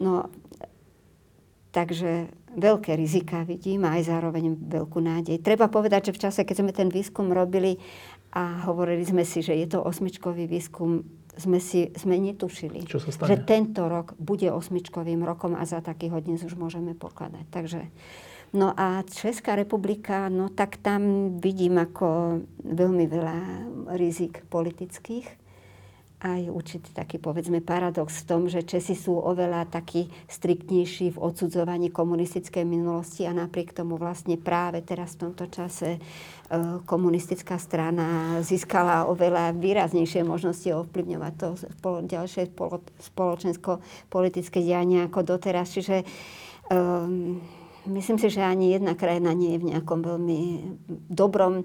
No, 0.00 0.28
Takže 1.70 2.26
veľké 2.58 2.98
rizika 2.98 3.46
vidím 3.46 3.86
a 3.86 3.94
aj 3.94 4.10
zároveň 4.10 4.58
veľkú 4.58 4.98
nádej. 4.98 5.38
Treba 5.38 5.70
povedať, 5.70 6.10
že 6.10 6.16
v 6.18 6.22
čase, 6.26 6.40
keď 6.42 6.56
sme 6.58 6.72
ten 6.74 6.90
výskum 6.90 7.30
robili 7.30 7.78
a 8.34 8.66
hovorili 8.66 9.06
sme 9.06 9.22
si, 9.22 9.38
že 9.38 9.54
je 9.54 9.70
to 9.70 9.78
osmičkový 9.78 10.50
výskum, 10.50 11.06
sme, 11.38 11.58
si, 11.62 11.90
sme 11.94 12.18
netušili, 12.18 12.86
Čo 12.86 12.98
sa 13.02 13.10
stane? 13.14 13.30
že 13.30 13.36
tento 13.46 13.86
rok 13.86 14.18
bude 14.18 14.50
osmičkovým 14.50 15.22
rokom 15.22 15.54
a 15.54 15.62
za 15.64 15.82
takého 15.82 16.18
dnes 16.18 16.42
už 16.42 16.58
môžeme 16.58 16.94
pokladať. 16.98 17.44
Takže, 17.50 17.80
no 18.54 18.74
a 18.74 19.02
Česká 19.06 19.54
republika, 19.54 20.28
no 20.28 20.50
tak 20.50 20.78
tam 20.82 21.34
vidím 21.38 21.78
ako 21.78 22.40
veľmi 22.66 23.04
veľa 23.06 23.38
rizik 23.96 24.44
politických 24.50 25.39
aj 26.20 26.52
určitý 26.52 26.92
taký, 26.92 27.16
povedzme, 27.16 27.64
paradox 27.64 28.20
v 28.22 28.28
tom, 28.28 28.42
že 28.44 28.60
Česi 28.60 28.92
sú 28.92 29.16
oveľa 29.16 29.72
takí 29.72 30.12
striktnejší 30.28 31.16
v 31.16 31.20
odsudzovaní 31.20 31.88
komunistickej 31.88 32.60
minulosti 32.68 33.24
a 33.24 33.32
napriek 33.32 33.72
tomu 33.72 33.96
vlastne 33.96 34.36
práve 34.36 34.84
teraz 34.84 35.16
v 35.16 35.28
tomto 35.28 35.48
čase 35.48 35.96
e, 35.96 36.00
komunistická 36.84 37.56
strana 37.56 38.36
získala 38.44 39.08
oveľa 39.08 39.56
výraznejšie 39.56 40.20
možnosti 40.20 40.68
ovplyvňovať 40.68 41.34
to 41.40 41.48
ďalšie 42.04 42.52
spoločensko-politické 43.00 44.60
dianie 44.60 45.08
ako 45.08 45.24
doteraz. 45.24 45.72
Čiže 45.72 46.04
um, 46.68 47.40
myslím 47.88 48.20
si, 48.20 48.28
že 48.28 48.44
ani 48.44 48.76
jedna 48.76 48.92
krajina 48.92 49.32
nie 49.32 49.56
je 49.56 49.62
v 49.64 49.68
nejakom 49.72 50.04
veľmi 50.04 50.40
dobrom 51.08 51.64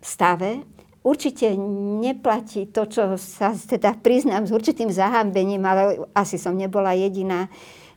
stave 0.00 0.64
určite 1.02 1.56
neplatí 2.00 2.68
to, 2.68 2.84
čo 2.84 3.02
sa 3.16 3.56
teda 3.56 3.96
priznám 4.00 4.44
s 4.44 4.52
určitým 4.52 4.92
zahambením, 4.92 5.64
ale 5.64 6.04
asi 6.12 6.36
som 6.36 6.56
nebola 6.56 6.92
jediná, 6.92 7.48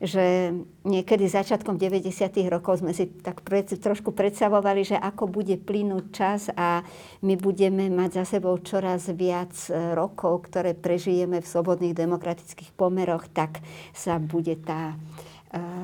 že 0.03 0.51
niekedy 0.83 1.31
začiatkom 1.31 1.79
90. 1.79 2.11
rokov 2.51 2.83
sme 2.83 2.91
si 2.91 3.07
tak 3.23 3.39
pred, 3.39 3.63
trošku 3.71 4.11
predstavovali, 4.11 4.83
že 4.83 4.97
ako 4.99 5.31
bude 5.31 5.55
plynúť 5.55 6.05
čas 6.11 6.51
a 6.51 6.83
my 7.23 7.39
budeme 7.39 7.87
mať 7.87 8.19
za 8.19 8.35
sebou 8.35 8.59
čoraz 8.59 9.07
viac 9.15 9.55
e, 9.71 9.95
rokov, 9.95 10.51
ktoré 10.51 10.75
prežijeme 10.75 11.39
v 11.39 11.47
slobodných 11.47 11.95
demokratických 11.95 12.75
pomeroch, 12.75 13.31
tak 13.31 13.63
sa 13.95 14.19
bude 14.19 14.59
tá 14.59 14.99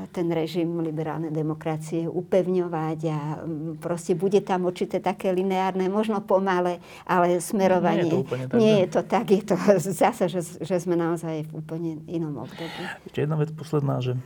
ten 0.10 0.28
režim 0.34 0.82
liberálnej 0.82 1.30
demokracie 1.30 2.10
upevňovať 2.10 3.00
a 3.06 3.20
mm, 3.38 3.78
proste 3.78 4.18
bude 4.18 4.42
tam 4.42 4.66
určité 4.66 4.98
také 4.98 5.30
lineárne, 5.30 5.86
možno 5.86 6.26
pomale, 6.26 6.82
ale 7.06 7.38
smerovanie. 7.38 8.10
Nie 8.10 8.10
je 8.10 8.18
to 8.18 8.26
úplne 8.26 8.46
tak. 8.50 8.58
Nie 8.58 8.76
je 8.82 8.88
to 8.90 9.02
tak, 9.06 9.26
je 9.30 9.44
to 9.46 9.56
zase, 10.02 10.26
že, 10.26 10.42
že 10.66 10.76
sme 10.82 10.98
naozaj 10.98 11.46
v 11.46 11.52
úplne 11.54 12.02
inom 12.10 12.42
období. 12.42 12.82
Ešte 13.06 13.22
jedna 13.22 13.38
vec 13.38 13.54
posledná, 13.54 14.02
že 14.02 14.18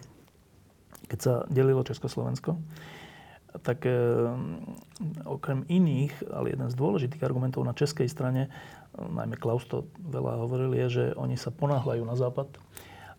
keď 1.11 1.19
sa 1.19 1.33
delilo 1.51 1.83
Československo, 1.83 2.55
tak 3.61 3.85
e, 3.85 3.93
okrem 5.27 5.67
iných, 5.67 6.25
ale 6.31 6.55
jeden 6.55 6.71
z 6.71 6.79
dôležitých 6.79 7.21
argumentov 7.21 7.61
na 7.67 7.75
českej 7.75 8.09
strane, 8.09 8.49
najmä 8.95 9.37
Klaus 9.37 9.67
to 9.69 9.85
veľa 9.99 10.41
hovoril, 10.41 10.73
je, 10.73 10.87
že 10.89 11.05
oni 11.19 11.37
sa 11.37 11.53
ponáhľajú 11.53 12.01
na 12.01 12.15
západ 12.17 12.49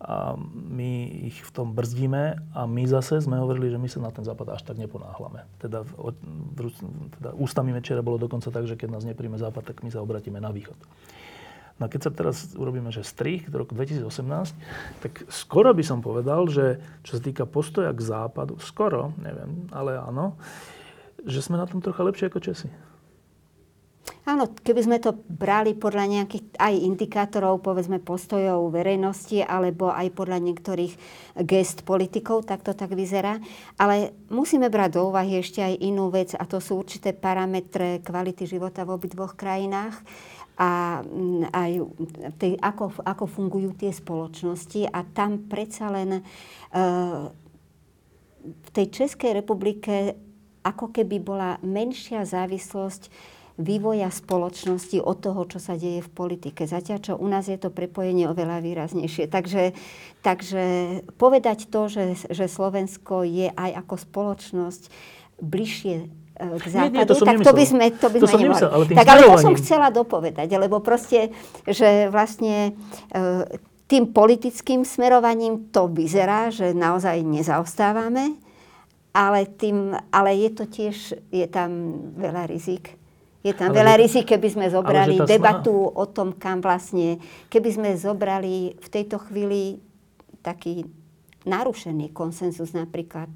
a 0.05 0.37
my 0.53 1.09
ich 1.33 1.41
v 1.41 1.51
tom 1.51 1.73
brzdíme 1.73 2.53
a 2.53 2.61
my 2.69 2.85
zase 2.85 3.25
sme 3.25 3.41
hovorili, 3.41 3.73
že 3.73 3.81
my 3.81 3.89
sa 3.89 4.05
na 4.05 4.13
ten 4.13 4.21
západ 4.21 4.53
až 4.53 4.61
tak 4.61 4.77
neponáhľame. 4.77 5.49
Teda, 5.57 5.81
v, 5.81 6.13
v, 6.13 6.77
teda 7.17 7.33
ústami 7.41 7.73
Mečera 7.73 8.05
bolo 8.05 8.21
dokonca 8.21 8.53
tak, 8.53 8.69
že 8.69 8.77
keď 8.77 9.01
nás 9.01 9.09
nepríjme 9.09 9.41
západ, 9.41 9.73
tak 9.73 9.81
my 9.81 9.89
sa 9.89 10.05
obratíme 10.05 10.37
na 10.45 10.53
východ. 10.53 10.77
No 11.81 11.89
a 11.89 11.89
keď 11.91 12.01
sa 12.07 12.11
teraz 12.13 12.37
urobíme, 12.55 12.93
že 12.93 13.03
strich 13.03 13.51
do 13.51 13.65
roku 13.65 13.75
2018, 13.75 14.07
tak 15.03 15.13
skoro 15.27 15.75
by 15.75 15.83
som 15.83 16.05
povedal, 16.05 16.47
že 16.47 16.79
čo 17.03 17.19
sa 17.19 17.21
týka 17.25 17.49
postoja 17.49 17.91
k 17.91 18.05
západu, 18.05 18.61
skoro, 18.63 19.11
neviem, 19.19 19.67
ale 19.75 19.99
áno, 19.99 20.39
že 21.25 21.41
sme 21.41 21.59
na 21.59 21.67
tom 21.67 21.83
trocha 21.83 22.05
lepšie 22.05 22.31
ako 22.31 22.39
Česi. 22.45 22.71
Áno, 24.25 24.49
keby 24.49 24.81
sme 24.81 24.99
to 25.05 25.13
brali 25.29 25.77
podľa 25.77 26.09
nejakých 26.09 26.57
aj 26.57 26.75
indikátorov, 26.81 27.61
povedzme 27.61 28.01
postojov 28.01 28.73
verejnosti, 28.73 29.45
alebo 29.45 29.93
aj 29.93 30.17
podľa 30.17 30.41
niektorých 30.41 30.93
gest 31.45 31.85
politikov, 31.85 32.49
tak 32.49 32.65
to 32.65 32.73
tak 32.73 32.97
vyzerá. 32.97 33.37
Ale 33.77 34.17
musíme 34.33 34.73
brať 34.73 34.97
do 34.97 35.13
úvahy 35.13 35.45
ešte 35.45 35.61
aj 35.61 35.77
inú 35.77 36.09
vec, 36.09 36.33
a 36.33 36.49
to 36.49 36.57
sú 36.57 36.81
určité 36.81 37.13
parametre 37.13 38.01
kvality 38.01 38.49
života 38.49 38.89
v 38.89 38.97
obidvoch 38.97 39.37
krajinách 39.37 40.01
a 40.57 41.05
aj 41.53 41.71
tej, 42.41 42.57
ako, 42.65 43.05
ako 43.05 43.25
fungujú 43.29 43.77
tie 43.77 43.93
spoločnosti. 43.93 44.89
A 44.89 45.05
tam 45.05 45.53
predsa 45.53 45.93
len 45.93 46.25
uh, 46.25 47.29
v 48.41 48.69
tej 48.73 48.87
Českej 48.89 49.37
republike 49.37 50.17
ako 50.65 50.97
keby 50.97 51.21
bola 51.21 51.61
menšia 51.61 52.25
závislosť 52.25 53.13
vývoja 53.55 54.11
spoločnosti 54.11 54.99
od 54.99 55.17
toho, 55.23 55.47
čo 55.47 55.63
sa 55.63 55.79
deje 55.79 56.03
v 56.03 56.11
politike. 56.11 56.67
Zatiaľ, 56.67 56.99
čo 56.99 57.13
u 57.15 57.27
nás 57.31 57.47
je 57.47 57.55
to 57.55 57.71
prepojenie 57.71 58.27
oveľa 58.27 58.59
výraznejšie. 58.59 59.31
Takže, 59.31 59.79
takže 60.27 60.65
povedať 61.15 61.71
to, 61.71 61.87
že, 61.87 62.19
že 62.35 62.51
Slovensko 62.51 63.23
je 63.23 63.55
aj 63.55 63.71
ako 63.87 63.95
spoločnosť 63.95 64.83
bližšie 65.39 65.95
e, 66.03 66.07
k 66.59 66.65
západu, 66.67 66.99
nie, 66.99 67.07
nie, 67.07 67.07
to 67.07 67.15
tak 67.15 67.39
to 67.47 67.53
by 67.55 67.65
sme, 67.67 67.85
to 67.95 68.09
by 68.11 68.19
to 68.19 68.27
sme. 68.27 68.43
Nemyslel, 68.43 68.71
ale 68.75 68.85
tak 68.91 69.07
ale 69.07 69.23
to 69.23 69.39
som 69.39 69.55
chcela 69.55 69.89
dopovedať, 69.95 70.49
lebo 70.59 70.83
proste, 70.83 71.31
že 71.63 72.11
vlastne 72.11 72.75
e, 73.15 73.23
tým 73.87 74.11
politickým 74.11 74.83
smerovaním 74.83 75.71
to 75.71 75.87
vyzerá, 75.87 76.51
že 76.51 76.75
naozaj 76.75 77.23
nezaostávame, 77.23 78.35
ale, 79.15 79.47
tým, 79.47 79.95
ale 80.11 80.35
je 80.43 80.51
to 80.51 80.65
tiež, 80.67 80.97
je 81.31 81.47
tam 81.47 81.71
veľa 82.19 82.51
rizik 82.51 82.99
je 83.45 83.53
tam 83.53 83.71
ale 83.71 83.85
veľa 83.85 83.95
rizik, 84.01 84.25
keby 84.33 84.49
sme 84.49 84.67
zobrali 84.73 85.21
debatu 85.21 85.93
snaha... 85.93 86.01
o 86.01 86.05
tom, 86.09 86.33
kam 86.33 86.65
vlastne, 86.65 87.21
keby 87.53 87.71
sme 87.77 87.91
zobrali 87.93 88.73
v 88.81 88.89
tejto 88.89 89.21
chvíli 89.21 89.85
taký 90.41 90.89
narušený 91.45 92.17
konsenzus 92.17 92.73
napríklad 92.73 93.29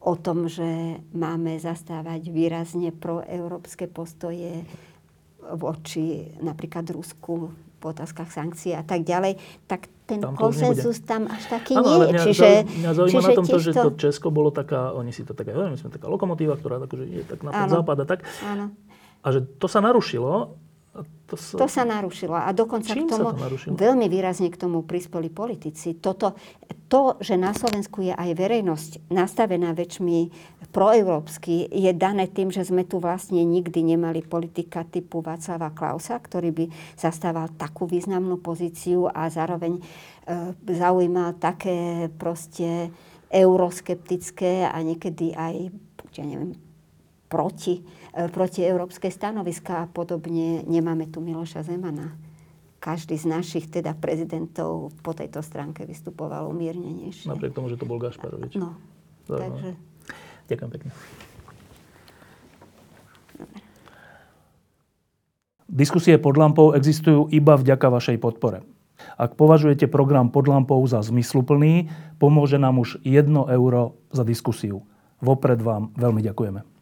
o 0.00 0.16
tom, 0.16 0.48
že 0.48 1.00
máme 1.12 1.60
zastávať 1.60 2.32
výrazne 2.32 2.88
proeurópske 2.92 3.84
postoje 3.84 4.64
voči 5.44 6.32
napríklad 6.40 6.88
Rusku 6.88 7.52
v 7.52 7.82
otázkach 7.84 8.32
sankcií 8.32 8.72
a 8.72 8.80
tak 8.80 9.04
ďalej, 9.04 9.36
tak 9.68 9.92
ten 10.08 10.20
tam 10.20 10.32
konsenzus 10.36 11.04
tam 11.04 11.28
až 11.28 11.44
taký 11.52 11.76
ano, 11.76 11.84
nie 11.84 11.92
je. 11.92 12.08
Mňa, 12.08 12.24
čiže, 12.24 12.48
mňa 12.64 12.90
zaujíma 12.96 13.12
čiže 13.12 13.28
na 13.28 13.36
tom 13.36 13.46
to, 13.48 13.58
že 13.60 13.70
to 13.72 13.90
Česko 13.96 14.28
bolo 14.32 14.48
taká, 14.48 14.92
oni 14.96 15.12
si 15.12 15.20
to 15.24 15.36
tak 15.36 15.52
aj 15.52 15.72
my 15.72 15.76
sme 15.76 15.92
taká 15.92 16.08
lokomotíva, 16.08 16.56
ktorá 16.56 16.80
akože 16.80 17.04
je 17.04 17.24
tak 17.28 17.44
na 17.44 17.52
ten 17.52 17.68
západ 17.68 17.96
a 18.00 18.06
tak. 18.08 18.20
Áno. 18.40 18.72
A 19.24 19.26
že 19.32 19.40
to 19.56 19.66
sa 19.66 19.80
narušilo. 19.80 20.60
To 21.26 21.34
sa, 21.40 21.56
to 21.58 21.66
sa 21.66 21.82
narušilo. 21.82 22.36
A 22.36 22.52
dokonca 22.54 22.92
k 22.94 23.08
tomu, 23.08 23.34
veľmi 23.66 24.06
výrazne 24.06 24.52
k 24.52 24.60
tomu 24.60 24.84
prispeli 24.86 25.32
politici. 25.32 25.98
Toto, 25.98 26.38
to, 26.86 27.18
že 27.18 27.34
na 27.34 27.50
Slovensku 27.50 28.04
je 28.04 28.14
aj 28.14 28.30
verejnosť 28.36 29.10
nastavená 29.10 29.74
väčšmi 29.74 30.30
proeurópsky, 30.70 31.66
je 31.66 31.90
dané 31.96 32.30
tým, 32.30 32.52
že 32.52 32.62
sme 32.62 32.86
tu 32.86 33.02
vlastne 33.02 33.42
nikdy 33.42 33.96
nemali 33.96 34.22
politika 34.22 34.86
typu 34.86 35.24
Václava 35.24 35.74
Klausa, 35.74 36.20
ktorý 36.20 36.54
by 36.54 36.64
zastával 36.94 37.50
takú 37.56 37.90
významnú 37.90 38.38
pozíciu 38.38 39.10
a 39.10 39.26
zároveň 39.32 39.80
e, 39.80 39.82
zaujímal 40.70 41.40
také 41.40 42.06
proste 42.14 42.92
euroskeptické 43.32 44.70
a 44.70 44.76
niekedy 44.84 45.34
aj, 45.34 45.72
ja 46.14 46.22
neviem, 46.22 46.54
proti 47.26 47.82
protieurópske 48.14 49.10
stanoviska 49.10 49.84
a 49.84 49.90
podobne. 49.90 50.62
Nemáme 50.64 51.10
tu 51.10 51.18
Miloša 51.18 51.66
Zemana. 51.66 52.14
Každý 52.78 53.16
z 53.16 53.26
našich 53.26 53.72
teda 53.72 53.96
prezidentov 53.96 54.92
po 55.00 55.16
tejto 55.16 55.40
stránke 55.40 55.88
vystupoval 55.88 56.46
umiernenejšie. 56.52 57.32
Napriek 57.32 57.56
tomu, 57.56 57.72
že 57.72 57.80
to 57.80 57.88
bol 57.88 57.96
Gašparovič. 57.96 58.60
No, 58.60 58.76
takže... 59.24 59.72
Ďakujem 60.52 60.70
pekne. 60.76 60.90
Diskusie 65.64 66.20
pod 66.20 66.36
lampou 66.36 66.76
existujú 66.76 67.32
iba 67.32 67.56
vďaka 67.56 67.88
vašej 67.88 68.20
podpore. 68.20 68.62
Ak 69.16 69.34
považujete 69.34 69.88
program 69.88 70.28
pod 70.28 70.46
lampou 70.46 70.78
za 70.84 71.00
zmysluplný, 71.02 71.88
pomôže 72.20 72.60
nám 72.60 72.78
už 72.84 73.00
1 73.02 73.32
euro 73.48 73.96
za 74.12 74.22
diskusiu. 74.22 74.84
Vopred 75.24 75.58
vám 75.64 75.90
veľmi 75.96 76.20
ďakujeme. 76.20 76.73